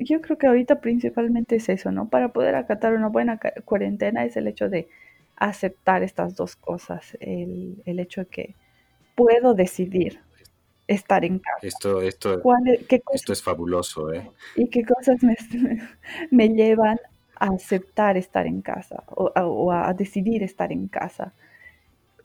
yo 0.00 0.20
creo 0.20 0.38
que 0.38 0.46
ahorita 0.46 0.80
principalmente 0.80 1.56
es 1.56 1.68
eso, 1.68 1.92
¿no? 1.92 2.08
Para 2.08 2.32
poder 2.32 2.54
acatar 2.54 2.94
una 2.94 3.08
buena 3.08 3.38
cuarentena 3.64 4.24
es 4.24 4.36
el 4.36 4.46
hecho 4.46 4.68
de 4.68 4.88
aceptar 5.36 6.02
estas 6.02 6.36
dos 6.36 6.56
cosas, 6.56 7.16
el, 7.20 7.82
el 7.84 7.98
hecho 7.98 8.22
de 8.22 8.26
que 8.26 8.54
puedo 9.14 9.54
decidir 9.54 10.20
estar 10.86 11.24
en 11.24 11.38
casa. 11.38 11.58
Esto, 11.62 12.02
esto, 12.02 12.34
es, 12.34 12.86
qué 12.86 13.00
cosas, 13.00 13.20
esto 13.20 13.32
es 13.32 13.42
fabuloso, 13.42 14.12
¿eh? 14.12 14.30
Y 14.56 14.68
qué 14.68 14.84
cosas 14.84 15.22
me, 15.22 15.36
me 16.30 16.48
llevan 16.48 16.98
a 17.36 17.46
aceptar 17.46 18.16
estar 18.16 18.46
en 18.46 18.62
casa 18.62 19.02
o, 19.08 19.32
o 19.34 19.72
a 19.72 19.92
decidir 19.94 20.42
estar 20.42 20.72
en 20.72 20.88
casa. 20.88 21.32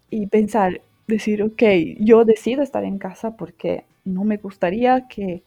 Y 0.10 0.28
pensar, 0.28 0.82
decir, 1.08 1.44
ok, 1.44 1.64
yo 2.00 2.26
decido 2.26 2.64
estar 2.64 2.84
en 2.84 2.98
casa 2.98 3.36
porque 3.36 3.86
no 4.06 4.24
me 4.24 4.38
gustaría 4.38 5.08
que 5.08 5.44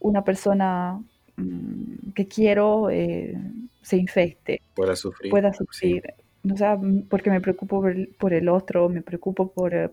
una 0.00 0.24
persona 0.24 1.00
mmm, 1.36 2.12
que 2.14 2.26
quiero 2.26 2.90
eh, 2.90 3.36
se 3.82 3.96
infecte. 3.96 4.62
Pueda 4.74 4.96
sufrir. 4.96 5.30
Pueda 5.30 5.52
sufrir. 5.52 6.02
Sí. 6.02 6.52
O 6.52 6.56
sea, 6.56 6.78
porque 7.08 7.30
me 7.30 7.40
preocupo 7.40 7.80
por 7.80 7.90
el, 7.90 8.08
por 8.08 8.32
el 8.32 8.48
otro, 8.48 8.88
me 8.88 9.02
preocupo 9.02 9.50
por... 9.50 9.92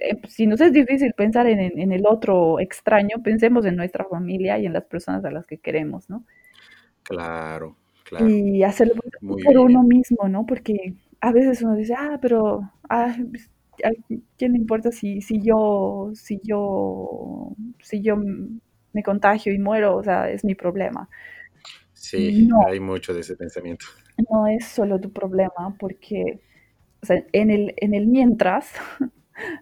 Eh, 0.00 0.20
si 0.28 0.46
nos 0.46 0.60
es 0.60 0.72
difícil 0.72 1.12
pensar 1.14 1.46
en, 1.46 1.60
en, 1.60 1.92
el 1.92 2.06
otro 2.06 2.60
extraño, 2.60 3.22
pensemos 3.22 3.64
en 3.66 3.76
nuestra 3.76 4.04
familia 4.04 4.58
y 4.58 4.66
en 4.66 4.72
las 4.72 4.84
personas 4.84 5.24
a 5.24 5.30
las 5.30 5.46
que 5.46 5.58
queremos, 5.58 6.08
¿no? 6.08 6.24
Claro, 7.02 7.76
claro. 8.04 8.28
Y 8.28 8.62
hacerlo 8.62 8.94
por, 9.20 9.58
uno 9.58 9.82
mismo, 9.82 10.28
¿no? 10.28 10.46
Porque 10.46 10.94
a 11.20 11.32
veces 11.32 11.62
uno 11.62 11.74
dice, 11.74 11.94
ah, 11.96 12.18
pero 12.20 12.70
ah, 12.88 13.16
¿a 13.84 13.90
quién 14.36 14.52
le 14.52 14.58
importa 14.58 14.92
si, 14.92 15.20
si 15.20 15.40
yo, 15.40 16.10
si 16.14 16.40
yo, 16.42 17.54
si 17.82 18.02
yo 18.02 18.16
me 18.92 19.02
contagio 19.02 19.52
y 19.52 19.58
muero? 19.58 19.96
O 19.96 20.04
sea, 20.04 20.30
es 20.30 20.44
mi 20.44 20.54
problema. 20.54 21.08
Sí, 21.92 22.46
no, 22.46 22.66
hay 22.66 22.78
mucho 22.78 23.12
de 23.12 23.20
ese 23.20 23.36
pensamiento. 23.36 23.86
No 24.30 24.46
es 24.46 24.66
solo 24.66 25.00
tu 25.00 25.12
problema, 25.12 25.74
porque 25.78 26.40
o 27.02 27.06
sea, 27.06 27.24
en, 27.32 27.50
el, 27.50 27.74
en 27.76 27.94
el 27.94 28.06
mientras, 28.06 28.72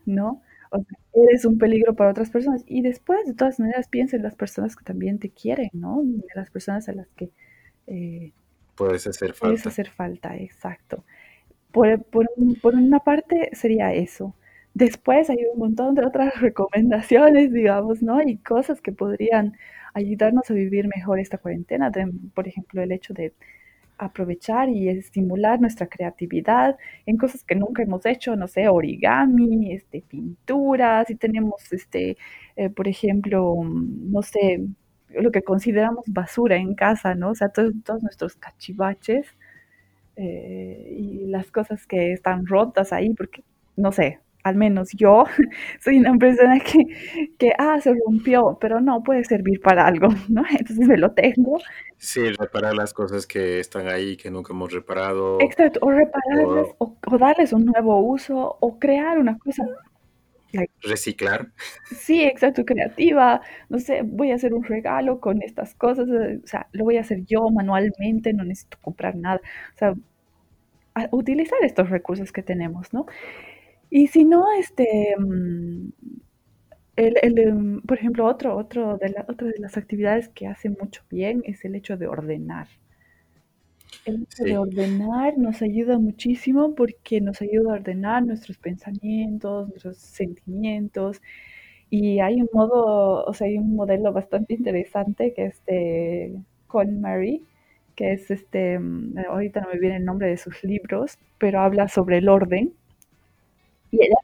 ¿no? 0.04 0.42
O 0.70 0.78
sea, 0.78 0.98
eres 1.12 1.44
un 1.44 1.58
peligro 1.58 1.94
para 1.94 2.10
otras 2.10 2.30
personas. 2.30 2.64
Y 2.66 2.82
después, 2.82 3.26
de 3.26 3.34
todas 3.34 3.60
maneras, 3.60 3.88
piensa 3.88 4.16
en 4.16 4.22
las 4.22 4.34
personas 4.34 4.76
que 4.76 4.84
también 4.84 5.18
te 5.18 5.30
quieren, 5.30 5.70
¿no? 5.72 6.02
En 6.02 6.22
las 6.34 6.50
personas 6.50 6.88
a 6.88 6.92
las 6.92 7.08
que... 7.12 7.30
Eh, 7.86 8.32
puedes 8.74 9.06
hacer 9.06 9.28
falta. 9.32 9.40
Puedes 9.40 9.66
hacer 9.66 9.90
falta, 9.90 10.36
exacto. 10.36 11.04
Por, 11.72 12.02
por, 12.04 12.28
por, 12.60 12.74
una 12.74 13.00
parte 13.00 13.50
sería 13.52 13.92
eso. 13.94 14.34
Después 14.74 15.30
hay 15.30 15.38
un 15.52 15.58
montón 15.58 15.94
de 15.94 16.04
otras 16.04 16.34
recomendaciones, 16.40 17.52
digamos, 17.52 18.02
¿no? 18.02 18.20
Y 18.22 18.38
cosas 18.38 18.80
que 18.80 18.92
podrían 18.92 19.56
ayudarnos 19.94 20.50
a 20.50 20.54
vivir 20.54 20.88
mejor 20.88 21.18
esta 21.18 21.38
cuarentena. 21.38 21.90
De, 21.90 22.10
por 22.34 22.48
ejemplo, 22.48 22.82
el 22.82 22.92
hecho 22.92 23.14
de 23.14 23.32
aprovechar 23.98 24.68
y 24.68 24.88
estimular 24.88 25.60
nuestra 25.60 25.86
creatividad 25.86 26.76
en 27.06 27.16
cosas 27.16 27.44
que 27.44 27.54
nunca 27.54 27.82
hemos 27.82 28.04
hecho, 28.06 28.36
no 28.36 28.48
sé, 28.48 28.68
origami, 28.68 29.72
este, 29.72 30.02
pintura, 30.02 31.04
si 31.04 31.14
tenemos, 31.16 31.72
este, 31.72 32.16
eh, 32.56 32.70
por 32.70 32.88
ejemplo, 32.88 33.56
no 33.64 34.22
sé, 34.22 34.66
lo 35.10 35.30
que 35.32 35.42
consideramos 35.42 36.04
basura 36.08 36.56
en 36.56 36.74
casa, 36.74 37.14
¿no? 37.14 37.30
O 37.30 37.34
sea, 37.34 37.48
todos, 37.50 37.72
todos 37.84 38.02
nuestros 38.02 38.36
cachivaches 38.36 39.26
eh, 40.16 40.96
y 40.98 41.26
las 41.26 41.50
cosas 41.50 41.86
que 41.86 42.12
están 42.12 42.46
rotas 42.46 42.92
ahí, 42.92 43.14
porque, 43.14 43.44
no 43.76 43.92
sé, 43.92 44.20
al 44.46 44.54
menos 44.54 44.90
yo 44.92 45.24
soy 45.80 45.98
una 45.98 46.16
persona 46.16 46.60
que, 46.60 46.84
que, 47.36 47.52
ah, 47.58 47.80
se 47.80 47.92
rompió, 48.06 48.56
pero 48.60 48.80
no 48.80 49.02
puede 49.02 49.24
servir 49.24 49.60
para 49.60 49.86
algo, 49.86 50.08
¿no? 50.28 50.44
Entonces 50.50 50.86
me 50.86 50.96
lo 50.96 51.10
tengo. 51.12 51.58
Sí, 51.98 52.28
reparar 52.30 52.74
las 52.74 52.94
cosas 52.94 53.26
que 53.26 53.58
están 53.58 53.88
ahí, 53.88 54.16
que 54.16 54.30
nunca 54.30 54.52
hemos 54.52 54.72
reparado. 54.72 55.40
Exacto, 55.40 55.80
o 55.82 55.90
repararlas, 55.90 56.68
o, 56.78 56.96
o 57.06 57.18
darles 57.18 57.52
un 57.52 57.64
nuevo 57.64 57.98
uso, 58.00 58.56
o 58.60 58.78
crear 58.78 59.18
una 59.18 59.36
cosa 59.36 59.64
reciclar. 60.82 61.50
Sí, 61.84 62.22
exacto, 62.22 62.64
creativa. 62.64 63.40
No 63.68 63.80
sé, 63.80 64.02
voy 64.02 64.30
a 64.30 64.36
hacer 64.36 64.54
un 64.54 64.62
regalo 64.62 65.20
con 65.20 65.42
estas 65.42 65.74
cosas. 65.74 66.08
O 66.08 66.46
sea, 66.46 66.68
lo 66.72 66.84
voy 66.84 66.98
a 66.98 67.00
hacer 67.00 67.24
yo 67.26 67.50
manualmente, 67.50 68.32
no 68.32 68.44
necesito 68.44 68.78
comprar 68.80 69.16
nada. 69.16 69.40
O 69.74 69.78
sea, 69.78 69.94
utilizar 71.10 71.58
estos 71.62 71.90
recursos 71.90 72.32
que 72.32 72.42
tenemos, 72.42 72.92
¿no? 72.92 73.06
Y 73.90 74.08
si 74.08 74.24
no, 74.24 74.44
este, 74.58 75.14
mm, 75.18 75.90
el, 76.96 77.14
el, 77.22 77.54
mm, 77.54 77.82
por 77.82 77.98
ejemplo, 77.98 78.26
otro, 78.26 78.56
otro 78.56 78.96
de 78.98 79.10
la, 79.10 79.24
otra 79.28 79.48
de 79.48 79.58
las 79.58 79.76
actividades 79.76 80.28
que 80.30 80.46
hace 80.46 80.70
mucho 80.70 81.02
bien 81.10 81.42
es 81.44 81.64
el 81.64 81.74
hecho 81.74 81.96
de 81.96 82.06
ordenar. 82.06 82.68
El 84.04 84.22
hecho 84.22 84.44
sí. 84.44 84.50
de 84.50 84.58
ordenar 84.58 85.36
nos 85.38 85.62
ayuda 85.62 85.98
muchísimo 85.98 86.74
porque 86.74 87.20
nos 87.20 87.42
ayuda 87.42 87.72
a 87.72 87.74
ordenar 87.74 88.24
nuestros 88.24 88.56
pensamientos, 88.58 89.68
nuestros 89.68 89.98
sentimientos. 89.98 91.20
Y 91.90 92.20
hay 92.20 92.40
un 92.42 92.48
modo, 92.52 93.24
o 93.24 93.34
sea, 93.34 93.48
hay 93.48 93.58
un 93.58 93.74
modelo 93.76 94.12
bastante 94.12 94.54
interesante 94.54 95.34
que 95.34 95.46
es 95.46 95.64
de 95.66 96.36
Mary, 97.00 97.44
que 97.94 98.12
es 98.12 98.30
este, 98.30 98.78
mm, 98.78 99.18
ahorita 99.28 99.60
no 99.62 99.68
me 99.72 99.78
viene 99.78 99.96
el 99.96 100.04
nombre 100.04 100.28
de 100.28 100.36
sus 100.36 100.62
libros, 100.64 101.18
pero 101.38 101.60
habla 101.60 101.88
sobre 101.88 102.18
el 102.18 102.28
orden. 102.28 102.72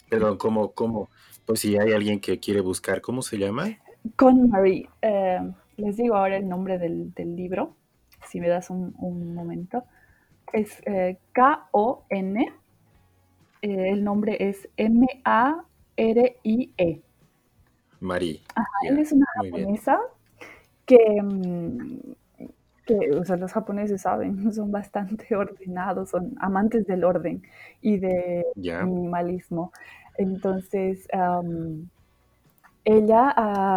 Pero 0.08 0.38
¿cómo, 0.38 0.72
cómo? 0.72 1.08
Pues 1.46 1.60
si 1.60 1.76
hay 1.76 1.92
alguien 1.92 2.20
que 2.20 2.38
quiere 2.38 2.60
buscar, 2.60 3.00
¿cómo 3.00 3.22
se 3.22 3.38
llama? 3.38 3.78
Con 4.16 4.50
Mary. 4.50 4.88
Eh, 5.02 5.40
les 5.76 5.96
digo 5.96 6.16
ahora 6.16 6.36
el 6.36 6.48
nombre 6.48 6.78
del, 6.78 7.12
del 7.14 7.36
libro 7.36 7.76
si 8.28 8.40
me 8.40 8.48
das 8.48 8.70
un, 8.70 8.94
un 8.98 9.34
momento. 9.34 9.84
Es 10.52 10.80
eh, 10.86 11.18
K-O-N, 11.32 12.52
eh, 13.62 13.90
el 13.90 14.02
nombre 14.04 14.36
es 14.40 14.68
M-A-R-I-E. 14.76 15.22
Marie. 18.00 18.40
Ajá, 18.54 18.68
él 18.88 18.98
es 18.98 19.12
una 19.12 19.26
japonesa 19.36 20.00
que, 20.86 21.22
mm, 21.22 21.98
que, 22.98 23.12
o 23.12 23.24
sea, 23.24 23.36
los 23.36 23.52
japoneses 23.52 24.02
saben, 24.02 24.52
son 24.54 24.70
bastante 24.72 25.34
ordenados, 25.36 26.10
son 26.10 26.34
amantes 26.40 26.86
del 26.86 27.04
orden 27.04 27.42
y 27.80 27.98
de 27.98 28.44
Ya. 28.56 28.84
minimalismo. 28.84 29.72
Entonces, 30.18 31.08
um, 31.14 31.88
ella 32.84 33.34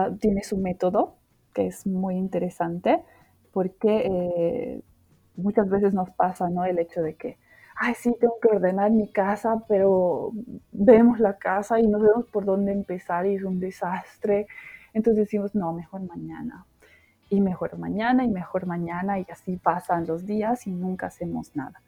uh, 0.09 0.17
tiene 0.17 0.43
su 0.43 0.57
método, 0.57 1.15
que 1.53 1.67
es 1.67 1.85
muy 1.87 2.15
interesante 2.15 3.03
porque 3.51 4.03
eh, 4.05 4.81
muchas 5.37 5.69
veces 5.69 5.93
nos 5.93 6.09
pasa, 6.11 6.49
¿no? 6.49 6.65
El 6.65 6.79
hecho 6.79 7.01
de 7.01 7.15
que, 7.15 7.37
ay, 7.77 7.93
sí, 7.95 8.15
tengo 8.19 8.35
que 8.41 8.49
ordenar 8.49 8.91
mi 8.91 9.07
casa, 9.09 9.63
pero 9.67 10.31
vemos 10.71 11.19
la 11.19 11.37
casa 11.37 11.79
y 11.79 11.87
no 11.87 11.99
sabemos 11.99 12.25
por 12.31 12.45
dónde 12.45 12.73
empezar 12.73 13.25
y 13.27 13.35
es 13.35 13.43
un 13.43 13.59
desastre. 13.59 14.47
Entonces 14.93 15.23
decimos, 15.25 15.55
no, 15.55 15.71
mejor 15.73 16.01
mañana. 16.01 16.65
Y 17.29 17.41
mejor 17.41 17.77
mañana 17.77 18.23
y 18.23 18.27
mejor 18.27 18.65
mañana 18.65 19.19
y 19.19 19.25
así 19.31 19.57
pasan 19.57 20.05
los 20.05 20.25
días 20.25 20.67
y 20.67 20.71
nunca 20.71 21.07
hacemos 21.07 21.55
nada. 21.55 21.81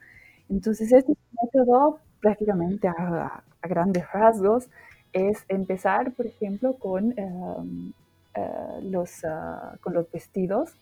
Entonces 0.49 0.91
este 0.91 1.13
método 1.41 1.99
prácticamente 2.19 2.87
a, 2.87 3.43
grandes 3.61 4.11
rasgos 4.11 4.67
es 5.13 5.43
empezar, 5.47 6.11
por 6.13 6.25
ejemplo, 6.25 6.73
con, 6.73 7.13
um, 7.17 7.93
uh, 8.35 8.81
los, 8.81 9.23
uh, 9.23 9.77
con 9.81 9.93
los 9.93 10.09
vestidos 10.11 10.73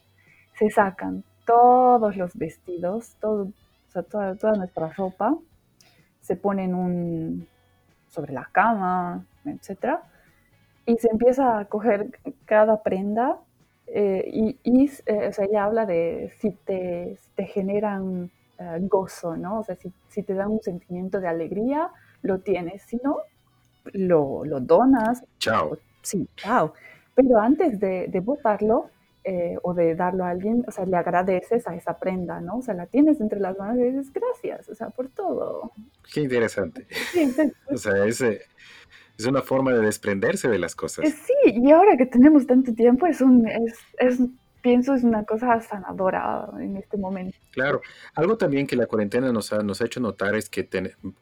se 0.57 0.69
sacan 0.69 1.23
todos 1.45 2.15
los 2.15 2.35
vestidos, 2.35 3.15
todo, 3.19 3.43
o 3.43 3.91
sea, 3.91 4.03
toda, 4.03 4.35
toda, 4.35 4.55
nuestra 4.55 4.89
ropa, 4.93 5.35
se 6.21 6.35
ponen 6.35 6.73
un, 6.73 7.47
sobre 8.09 8.33
la 8.33 8.49
cama, 8.51 9.25
etc. 9.45 9.99
Y 10.85 10.95
se 10.97 11.09
empieza 11.09 11.59
a 11.59 11.65
coger 11.65 12.19
cada 12.45 12.81
prenda 12.81 13.37
eh, 13.87 14.29
y, 14.31 14.57
y 14.63 14.91
eh, 15.05 15.27
o 15.27 15.33
sea, 15.33 15.45
ella 15.45 15.65
habla 15.65 15.85
de 15.85 16.33
si 16.39 16.51
te, 16.51 17.17
si 17.17 17.29
te 17.35 17.45
generan 17.45 18.31
uh, 18.59 18.87
gozo, 18.87 19.37
¿no? 19.37 19.59
O 19.59 19.63
sea, 19.63 19.75
si, 19.75 19.91
si, 20.09 20.23
te 20.23 20.33
dan 20.33 20.51
un 20.51 20.61
sentimiento 20.61 21.19
de 21.19 21.27
alegría, 21.27 21.89
lo 22.21 22.39
tienes, 22.39 22.83
si 22.83 22.99
no, 23.03 23.17
lo, 23.93 24.43
lo 24.45 24.59
donas. 24.59 25.23
Chao. 25.39 25.77
Sí, 26.01 26.27
chao. 26.35 26.73
Pero 27.13 27.39
antes 27.39 27.79
de, 27.79 28.07
de 28.07 28.19
botarlo 28.19 28.89
eh, 29.23 29.57
o 29.63 29.73
de 29.73 29.95
darlo 29.95 30.23
a 30.23 30.29
alguien, 30.29 30.63
o 30.67 30.71
sea, 30.71 30.85
le 30.85 30.97
agradeces 30.97 31.67
a 31.67 31.75
esa 31.75 31.97
prenda, 31.97 32.41
¿no? 32.41 32.57
O 32.57 32.61
sea, 32.61 32.75
la 32.75 32.85
tienes 32.85 33.19
entre 33.21 33.39
las 33.39 33.57
manos 33.57 33.77
y 33.79 33.83
dices 33.83 34.13
gracias, 34.13 34.69
o 34.69 34.75
sea, 34.75 34.89
por 34.89 35.09
todo. 35.09 35.71
Qué 36.13 36.21
interesante. 36.21 36.85
o 37.67 37.77
sea, 37.77 38.05
es, 38.05 38.23
es 39.17 39.25
una 39.25 39.41
forma 39.41 39.73
de 39.73 39.81
desprenderse 39.81 40.47
de 40.49 40.59
las 40.59 40.75
cosas. 40.75 41.05
Eh, 41.05 41.11
sí, 41.11 41.33
y 41.51 41.71
ahora 41.71 41.97
que 41.97 42.05
tenemos 42.05 42.45
tanto 42.45 42.73
tiempo, 42.73 43.05
es 43.05 43.21
un, 43.21 43.47
es, 43.47 43.77
es 43.97 44.19
pienso 44.65 44.95
es 44.95 45.03
una 45.03 45.23
cosa 45.25 45.61
sanadora 45.61 46.49
en 46.59 46.75
este 46.75 46.97
momento. 46.97 47.37
Claro, 47.51 47.81
algo 48.15 48.35
también 48.35 48.65
que 48.65 48.75
la 48.75 48.87
cuarentena 48.87 49.31
nos 49.31 49.53
ha, 49.53 49.61
nos 49.61 49.79
ha 49.79 49.85
hecho 49.85 49.99
notar 49.99 50.33
es 50.33 50.49
que 50.49 50.67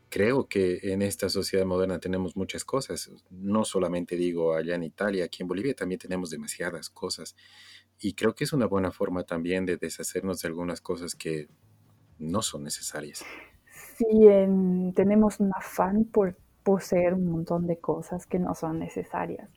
creo 0.08 0.48
que 0.48 0.80
en 0.82 1.02
esta 1.02 1.28
sociedad 1.28 1.66
moderna 1.66 2.00
tenemos 2.00 2.38
muchas 2.38 2.64
cosas, 2.64 3.12
no 3.30 3.66
solamente 3.66 4.16
digo 4.16 4.54
allá 4.56 4.76
en 4.76 4.84
Italia, 4.84 5.26
aquí 5.26 5.44
en 5.44 5.50
Bolivia 5.50 5.74
también 5.74 6.00
tenemos 6.00 6.30
demasiadas 6.30 6.90
cosas 6.90 7.36
y 8.00 8.14
creo 8.14 8.34
que 8.34 8.46
es 8.46 8.54
una 8.54 8.66
buena 8.66 8.92
forma 8.92 9.26
también 9.26 9.66
de 9.66 9.76
deshacernos 9.76 10.42
de 10.42 10.48
algunas 10.48 10.80
cosas 10.80 11.14
que 11.14 11.50
no 12.20 12.42
son 12.42 12.64
necesarias. 12.64 13.26
Sí, 13.98 14.06
tenemos 14.96 15.42
un 15.42 15.52
afán 15.54 16.06
por 16.06 16.38
poseer 16.64 17.14
un 17.14 17.28
montón 17.28 17.68
de 17.68 17.78
cosas 17.78 18.26
que 18.26 18.40
no 18.40 18.56
son 18.56 18.80
necesarias. 18.80 19.50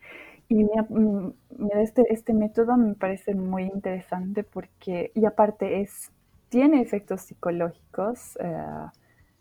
Y 0.49 0.65
mm, 0.65 1.33
este, 1.81 2.03
este 2.11 2.33
método 2.33 2.77
me 2.77 2.95
parece 2.95 3.35
muy 3.35 3.65
interesante 3.65 4.45
porque, 4.45 5.11
y 5.15 5.25
aparte 5.25 5.81
es, 5.81 6.13
tiene 6.49 6.81
efectos 6.81 7.23
psicológicos 7.23 8.37
eh, 8.41 8.65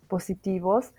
positivos 0.08 0.94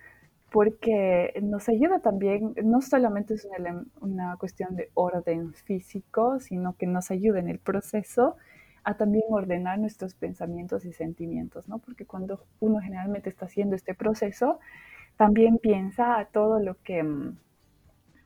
porque 0.49 1.33
nos 1.41 1.67
ayuda 1.67 1.99
también, 1.99 2.53
no 2.63 2.81
solamente 2.81 3.33
es 3.33 3.45
una, 3.45 3.83
una, 3.99 4.37
cuestión 4.37 4.77
de 4.77 4.89
orden 4.93 5.53
físico, 5.53 6.39
sino 6.39 6.77
que 6.77 6.87
nos 6.87 7.11
ayuda 7.11 7.39
en 7.39 7.49
el 7.49 7.59
proceso 7.59 8.37
a 8.85 8.95
también 8.95 9.25
ordenar 9.29 9.77
nuestros 9.77 10.15
pensamientos 10.15 10.85
y 10.85 10.93
sentimientos, 10.93 11.67
¿no? 11.67 11.79
Porque 11.79 12.05
cuando 12.05 12.45
uno 12.61 12.79
generalmente 12.79 13.29
está 13.29 13.45
haciendo 13.45 13.75
este 13.75 13.93
proceso, 13.93 14.59
también 15.17 15.57
piensa 15.57 16.27
todo 16.31 16.59
lo 16.59 16.81
que, 16.83 17.03
mm, 17.03 17.37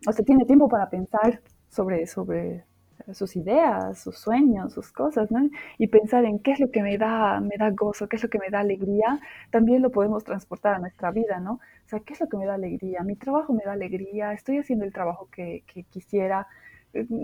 o 0.07 0.11
sea, 0.11 0.25
tiene 0.25 0.45
tiempo 0.45 0.67
para 0.69 0.89
pensar 0.89 1.41
sobre, 1.69 2.05
sobre 2.07 2.65
sus 3.13 3.35
ideas, 3.35 3.99
sus 3.99 4.17
sueños, 4.17 4.73
sus 4.73 4.91
cosas, 4.91 5.31
¿no? 5.31 5.49
Y 5.77 5.87
pensar 5.87 6.25
en 6.25 6.39
qué 6.39 6.51
es 6.51 6.59
lo 6.59 6.71
que 6.71 6.81
me 6.83 6.97
da, 6.97 7.39
me 7.39 7.57
da 7.57 7.69
gozo, 7.71 8.07
qué 8.07 8.15
es 8.17 8.23
lo 8.23 8.29
que 8.29 8.39
me 8.39 8.49
da 8.49 8.59
alegría, 8.59 9.19
también 9.49 9.81
lo 9.81 9.91
podemos 9.91 10.23
transportar 10.23 10.75
a 10.75 10.79
nuestra 10.79 11.11
vida, 11.11 11.39
¿no? 11.39 11.53
O 11.53 11.87
sea, 11.87 11.99
¿qué 12.01 12.13
es 12.13 12.19
lo 12.19 12.27
que 12.27 12.37
me 12.37 12.45
da 12.45 12.55
alegría? 12.55 13.03
Mi 13.03 13.15
trabajo 13.15 13.53
me 13.53 13.63
da 13.63 13.73
alegría, 13.73 14.33
estoy 14.33 14.57
haciendo 14.57 14.85
el 14.85 14.93
trabajo 14.93 15.29
que, 15.31 15.63
quisiera, 15.89 16.47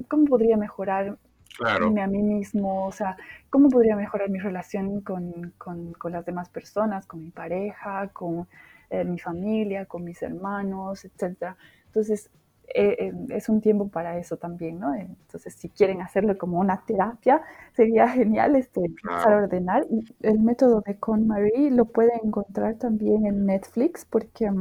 ¿cómo 0.08 0.26
podría 0.26 0.58
mejorar 0.58 1.18
a 1.64 2.08
mí 2.08 2.24
mismo? 2.24 2.86
O 2.86 2.92
sea, 2.92 3.18
¿cómo 3.50 3.70
podría 3.70 3.96
mejorar 3.96 4.30
mi 4.30 4.40
relación 4.40 5.02
con, 5.02 5.54
con, 5.58 5.94
con 5.94 6.12
las 6.12 6.26
demás 6.26 6.50
personas, 6.50 7.06
con 7.06 7.24
mi 7.24 7.32
pareja, 7.32 8.10
con 8.10 8.48
eh, 8.90 9.04
mi 9.04 9.20
familia, 9.20 9.86
con 9.86 10.04
mis 10.04 10.22
hermanos, 10.22 11.06
etcétera? 11.06 11.58
Entonces, 11.88 12.30
eh, 12.76 12.96
eh, 13.00 13.14
es 13.30 13.48
un 13.50 13.62
tiempo 13.62 13.88
para 13.90 14.18
eso 14.18 14.38
también, 14.38 14.80
¿no? 14.80 14.94
Entonces, 14.94 15.54
si 15.56 15.70
quieren 15.70 16.02
hacerlo 16.02 16.38
como 16.38 16.60
una 16.60 16.84
terapia, 16.86 17.42
sería 17.74 18.08
genial 18.10 18.56
este, 18.56 18.82
empezar 18.86 19.34
a 19.34 19.38
ordenar. 19.38 19.88
el 20.22 20.40
método 20.40 20.82
de 20.82 21.00
KonMari 21.00 21.70
lo 21.70 21.86
pueden 21.86 22.20
encontrar 22.24 22.76
también 22.76 23.26
en 23.26 23.46
Netflix 23.46 24.06
porque 24.06 24.52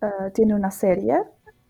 ah, 0.00 0.30
tiene 0.34 0.54
una 0.54 0.70
serie 0.70 1.22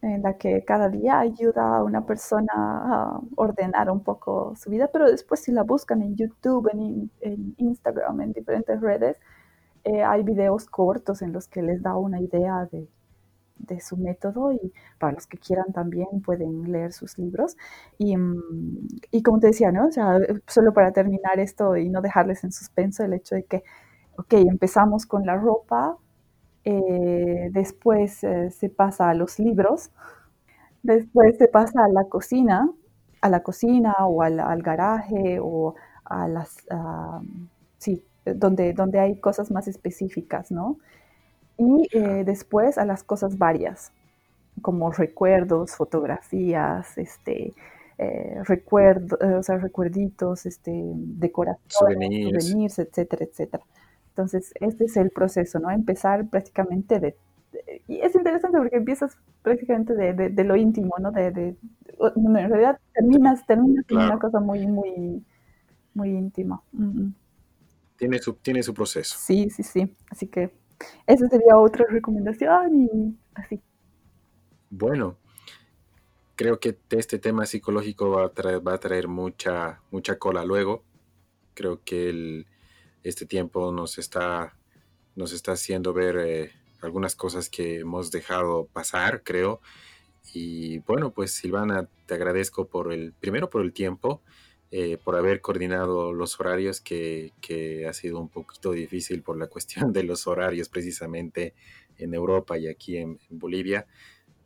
en 0.02 0.22
la 0.22 0.36
que 0.36 0.64
cada 0.64 0.88
día 0.88 1.20
ayuda 1.20 1.76
a 1.76 1.82
una 1.84 2.04
persona 2.06 2.52
a 2.54 3.20
ordenar 3.36 3.90
un 3.90 4.02
poco 4.02 4.54
su 4.56 4.68
vida, 4.70 4.88
pero 4.92 5.10
después 5.10 5.40
si 5.40 5.52
la 5.52 5.62
buscan 5.62 6.02
en 6.02 6.16
YouTube, 6.16 6.68
en, 6.72 7.10
en 7.20 7.54
Instagram, 7.58 8.20
en 8.20 8.32
diferentes 8.32 8.80
redes, 8.80 9.18
eh, 9.84 10.02
hay 10.04 10.22
videos 10.22 10.66
cortos 10.66 11.22
en 11.22 11.32
los 11.32 11.48
que 11.48 11.62
les 11.62 11.82
da 11.82 11.96
una 11.96 12.20
idea 12.20 12.66
de 12.72 12.88
de 13.58 13.80
su 13.80 13.96
método 13.96 14.52
y 14.52 14.72
para 14.98 15.12
los 15.12 15.26
que 15.26 15.38
quieran 15.38 15.72
también 15.72 16.08
pueden 16.24 16.70
leer 16.72 16.92
sus 16.92 17.18
libros. 17.18 17.56
Y, 17.98 18.16
mm, 18.16 18.88
y 19.12 19.22
como 19.22 19.38
te 19.40 19.48
decía, 19.48 19.70
¿no? 19.72 19.88
Solo 20.46 20.72
para 20.72 20.92
terminar 20.92 21.38
esto 21.40 21.76
y 21.76 21.88
no 21.88 22.00
dejarles 22.02 22.44
en 22.44 22.52
suspenso 22.52 23.04
el 23.04 23.12
hecho 23.14 23.34
de 23.36 23.44
que, 23.44 23.62
ok, 24.18 24.34
empezamos 24.34 25.06
con 25.06 25.26
la 25.26 25.36
ropa, 25.36 25.96
eh, 26.64 27.50
después 27.52 28.24
eh, 28.24 28.50
se 28.50 28.68
pasa 28.70 29.10
a 29.10 29.14
los 29.14 29.38
libros, 29.38 29.90
después 30.82 31.38
se 31.38 31.48
pasa 31.48 31.84
a 31.84 31.88
la 31.88 32.04
cocina, 32.08 32.70
a 33.22 33.28
la 33.30 33.42
cocina 33.42 33.94
o 34.06 34.22
al, 34.22 34.40
al 34.40 34.62
garaje 34.62 35.38
o 35.42 35.74
a 36.04 36.28
las, 36.28 36.56
sí, 37.78 38.04
donde, 38.24 38.72
donde 38.72 38.98
hay 38.98 39.18
cosas 39.18 39.50
más 39.50 39.68
específicas, 39.68 40.50
¿no? 40.50 40.78
y 41.58 41.88
eh, 41.92 42.24
después 42.24 42.78
a 42.78 42.84
las 42.84 43.02
cosas 43.04 43.38
varias, 43.38 43.92
como 44.60 44.90
recuerdos, 44.90 45.72
fotografías, 45.76 46.96
este, 46.98 47.52
eh, 47.98 48.40
recuerdo, 48.44 49.18
eh, 49.20 49.34
o 49.34 49.42
sea, 49.42 49.58
recuerditos, 49.58 50.46
este, 50.46 50.72
decoraciones, 50.72 51.72
souvenirs. 52.44 52.78
etcétera, 52.78 53.24
etcétera. 53.24 53.64
Entonces, 54.08 54.52
este 54.60 54.84
es 54.84 54.96
el 54.96 55.10
proceso, 55.10 55.58
¿no? 55.58 55.70
Empezar 55.70 56.28
prácticamente 56.28 57.00
de... 57.00 57.16
y 57.88 58.00
es 58.00 58.14
interesante 58.14 58.58
porque 58.58 58.76
empiezas 58.76 59.16
prácticamente 59.42 59.94
de, 59.94 60.30
de, 60.30 60.44
lo 60.44 60.56
íntimo, 60.56 60.94
¿no? 61.00 61.12
De, 61.12 61.30
de, 61.30 61.56
en 62.16 62.34
realidad 62.34 62.78
terminas, 62.92 63.46
terminas 63.46 63.84
en 63.88 63.96
una 63.96 64.18
cosa 64.18 64.40
muy, 64.40 64.66
muy, 64.66 65.24
muy 65.94 66.10
íntima. 66.10 66.62
Tiene 68.02 68.18
su, 68.18 68.32
tiene 68.32 68.64
su 68.64 68.74
proceso. 68.74 69.16
Sí, 69.16 69.48
sí, 69.48 69.62
sí. 69.62 69.96
Así 70.10 70.26
que 70.26 70.50
esa 71.06 71.28
sería 71.28 71.56
otra 71.56 71.86
recomendación 71.88 72.82
y 72.82 73.16
así. 73.32 73.62
Bueno, 74.70 75.18
creo 76.34 76.58
que 76.58 76.76
este 76.90 77.20
tema 77.20 77.46
psicológico 77.46 78.10
va 78.10 78.24
a 78.24 78.28
traer, 78.30 78.66
va 78.66 78.74
a 78.74 78.78
traer 78.78 79.06
mucha, 79.06 79.82
mucha 79.92 80.18
cola 80.18 80.44
luego. 80.44 80.82
Creo 81.54 81.80
que 81.84 82.44
este 83.04 83.24
tiempo 83.24 83.70
nos 83.70 83.98
está, 83.98 84.56
nos 85.14 85.32
está 85.32 85.52
haciendo 85.52 85.92
ver 85.92 86.16
eh, 86.16 86.50
algunas 86.80 87.14
cosas 87.14 87.48
que 87.48 87.78
hemos 87.78 88.10
dejado 88.10 88.66
pasar, 88.72 89.22
creo. 89.22 89.60
Y 90.34 90.80
bueno, 90.80 91.12
pues 91.12 91.34
Silvana, 91.34 91.88
te 92.06 92.14
agradezco 92.14 92.66
por 92.66 92.92
el, 92.92 93.12
primero 93.12 93.48
por 93.48 93.62
el 93.62 93.72
tiempo 93.72 94.22
eh, 94.74 94.96
por 94.96 95.16
haber 95.16 95.42
coordinado 95.42 96.14
los 96.14 96.40
horarios, 96.40 96.80
que, 96.80 97.30
ha 97.86 97.92
sido 97.92 98.18
un 98.18 98.30
poquito 98.30 98.72
difícil 98.72 99.22
por 99.22 99.36
la 99.36 99.46
cuestión 99.48 99.92
de 99.92 100.02
los 100.02 100.26
horarios 100.26 100.70
precisamente 100.70 101.52
en 101.98 102.14
Europa 102.14 102.56
y 102.56 102.68
aquí 102.68 102.96
en, 102.96 103.18
Bolivia. 103.28 103.86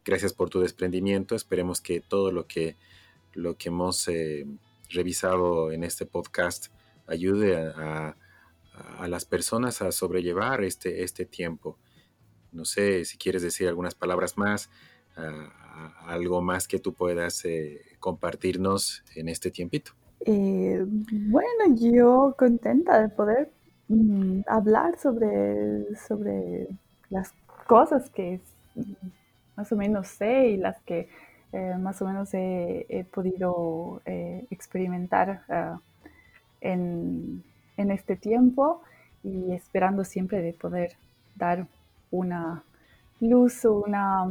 Gracias 0.04 0.32
por 0.32 0.50
tu 0.50 0.58
desprendimiento. 0.58 1.36
Esperemos 1.36 1.80
que 1.80 2.00
todo 2.00 2.32
lo 2.32 2.48
que, 2.48 2.74
lo 3.34 3.56
que 3.56 3.68
hemos 3.68 4.08
eh, 4.08 4.46
revisado 4.90 5.70
en 5.70 5.84
este 5.84 6.06
podcast 6.06 6.72
ayude 7.06 7.56
a, 7.56 8.16
las 9.06 9.24
personas 9.24 9.80
a 9.80 9.92
sobrellevar 9.92 10.64
este, 10.64 11.04
este 11.04 11.24
tiempo. 11.24 11.78
No 12.50 12.64
sé 12.64 13.04
si 13.04 13.16
quieres 13.16 13.42
decir 13.42 13.68
algunas 13.68 13.94
palabras 13.94 14.36
más, 14.36 14.70
algo 16.04 16.42
más 16.42 16.68
que 16.68 16.78
tú 16.78 16.92
puedas 16.92 17.44
eh, 17.44 17.80
compartirnos 18.00 19.02
en 19.14 19.28
este 19.28 19.50
tiempito. 19.50 19.94
Eh, 20.28 20.84
bueno, 20.86 21.76
yo 21.76 22.34
contenta 22.36 23.00
de 23.00 23.08
poder 23.08 23.48
mm, 23.86 24.40
hablar 24.48 24.98
sobre, 24.98 25.94
sobre 25.94 26.66
las 27.10 27.32
cosas 27.68 28.10
que 28.10 28.40
más 29.56 29.70
o 29.70 29.76
menos 29.76 30.08
sé 30.08 30.48
y 30.48 30.56
las 30.56 30.80
que 30.82 31.08
eh, 31.52 31.74
más 31.78 32.02
o 32.02 32.06
menos 32.06 32.30
he, 32.34 33.06
podido 33.14 34.02
eh, 34.04 34.44
experimentar 34.50 35.44
ah, 35.48 35.78
en, 36.60 37.44
en, 37.76 37.90
este 37.92 38.16
tiempo 38.16 38.82
y 39.22 39.52
esperando 39.52 40.02
siempre 40.04 40.42
de 40.42 40.52
poder 40.54 40.96
dar 41.36 41.68
una 42.10 42.64
luz, 43.20 43.64
una, 43.64 44.28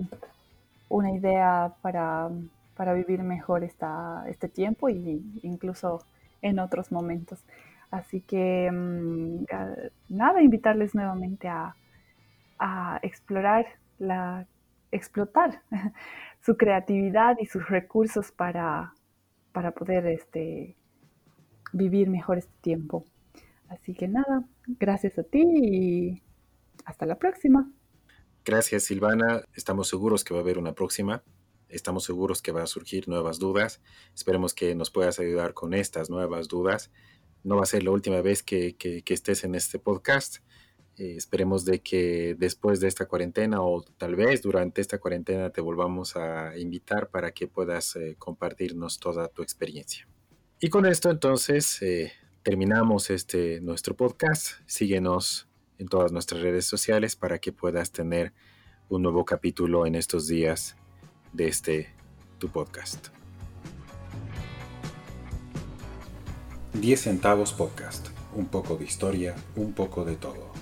una 0.89 1.11
idea 1.11 1.73
para 1.81 2.29
para 2.75 2.93
vivir 2.93 3.23
mejor 3.23 3.63
esta, 3.63 4.23
este 4.27 4.49
tiempo 4.49 4.89
e 4.89 5.21
incluso 5.41 6.05
en 6.41 6.59
otros 6.59 6.91
momentos. 6.91 7.43
Así 7.91 8.21
que 8.21 8.69
mm, 8.71 9.45
nada, 10.09 10.41
invitarles 10.41 10.93
nuevamente 10.95 11.47
a, 11.47 11.75
explorar, 13.01 13.65
la, 13.99 14.47
explotar 14.91 15.61
su 16.41 16.57
creatividad 16.57 17.37
y 17.39 17.45
sus 17.45 17.67
recursos 17.69 18.31
para, 18.31 18.93
para 19.51 19.71
poder 19.71 20.07
este, 20.07 20.75
vivir 21.73 22.09
mejor 22.09 22.37
este 22.37 22.53
tiempo. 22.61 23.05
Así 23.69 23.93
que 23.93 24.07
nada, 24.07 24.43
gracias 24.67 25.17
a 25.17 25.23
ti 25.23 25.43
y 25.43 26.23
hasta 26.85 27.05
la 27.05 27.15
próxima. 27.17 27.71
Gracias 28.45 28.83
Silvana, 28.83 29.41
estamos 29.55 29.87
seguros 29.87 30.23
que 30.23 30.33
va 30.33 30.39
a 30.39 30.43
haber 30.43 30.57
una 30.57 30.73
próxima. 30.73 31.23
Estamos 31.75 32.05
seguros 32.05 32.41
que 32.41 32.53
va 32.53 32.63
a 32.63 32.67
surgir 32.67 33.09
nuevas 33.09 33.37
dudas. 33.37 33.81
Esperemos 34.15 34.53
que 34.53 34.73
nos 34.75 34.91
puedas 34.91 35.19
ayudar 35.19 35.53
con 35.53 35.73
estas 35.73 36.09
nuevas 36.09 36.47
dudas. 36.47 36.89
No 37.43 37.57
va 37.57 37.63
a 37.63 37.65
ser 37.65 37.83
la 37.83 37.91
última 37.91 38.21
vez 38.21 38.43
que, 38.43 38.77
estés 39.05 39.43
en 39.43 39.55
este 39.55 39.77
podcast. 39.77 40.37
Eh, 40.97 41.15
esperemos 41.17 41.65
de 41.65 41.81
que 41.81 42.33
después 42.39 42.79
de 42.79 42.87
esta 42.87 43.07
cuarentena 43.07 43.61
o 43.61 43.83
tal 43.97 44.15
vez 44.15 44.41
durante 44.41 44.79
esta 44.79 44.99
cuarentena 44.99 45.49
te 45.49 45.59
volvamos 45.59 46.15
a 46.15 46.57
invitar 46.57 47.09
para 47.09 47.31
que 47.31 47.47
puedas 47.47 47.97
eh, 47.97 48.15
compartirnos 48.17 48.97
toda 48.97 49.27
tu 49.27 49.43
experiencia. 49.43 50.07
Y 50.61 50.69
con 50.69 50.85
esto 50.85 51.11
entonces 51.11 51.81
eh, 51.81 52.13
terminamos 52.41 53.09
este 53.09 53.59
nuestro 53.59 53.97
podcast. 53.97 54.61
Síguenos 54.65 55.49
en 55.77 55.89
todas 55.89 56.13
nuestras 56.13 56.41
redes 56.41 56.65
sociales 56.65 57.17
para 57.17 57.39
que 57.39 57.51
puedas 57.51 57.91
tener 57.91 58.31
un 58.87 59.01
nuevo 59.01 59.25
capítulo 59.25 59.85
en 59.85 59.95
estos 59.95 60.27
días 60.27 60.77
de 61.35 61.49
este 61.49 61.89
tu 62.39 62.47
podcast. 62.49 63.09
10 66.73 67.01
centavos 67.01 67.51
podcast, 67.51 68.07
un 68.33 68.45
poco 68.45 68.77
de 68.77 68.85
historia, 68.85 69.35
un 69.57 69.73
poco 69.73 70.05
de 70.05 70.15
todo. 70.15 70.54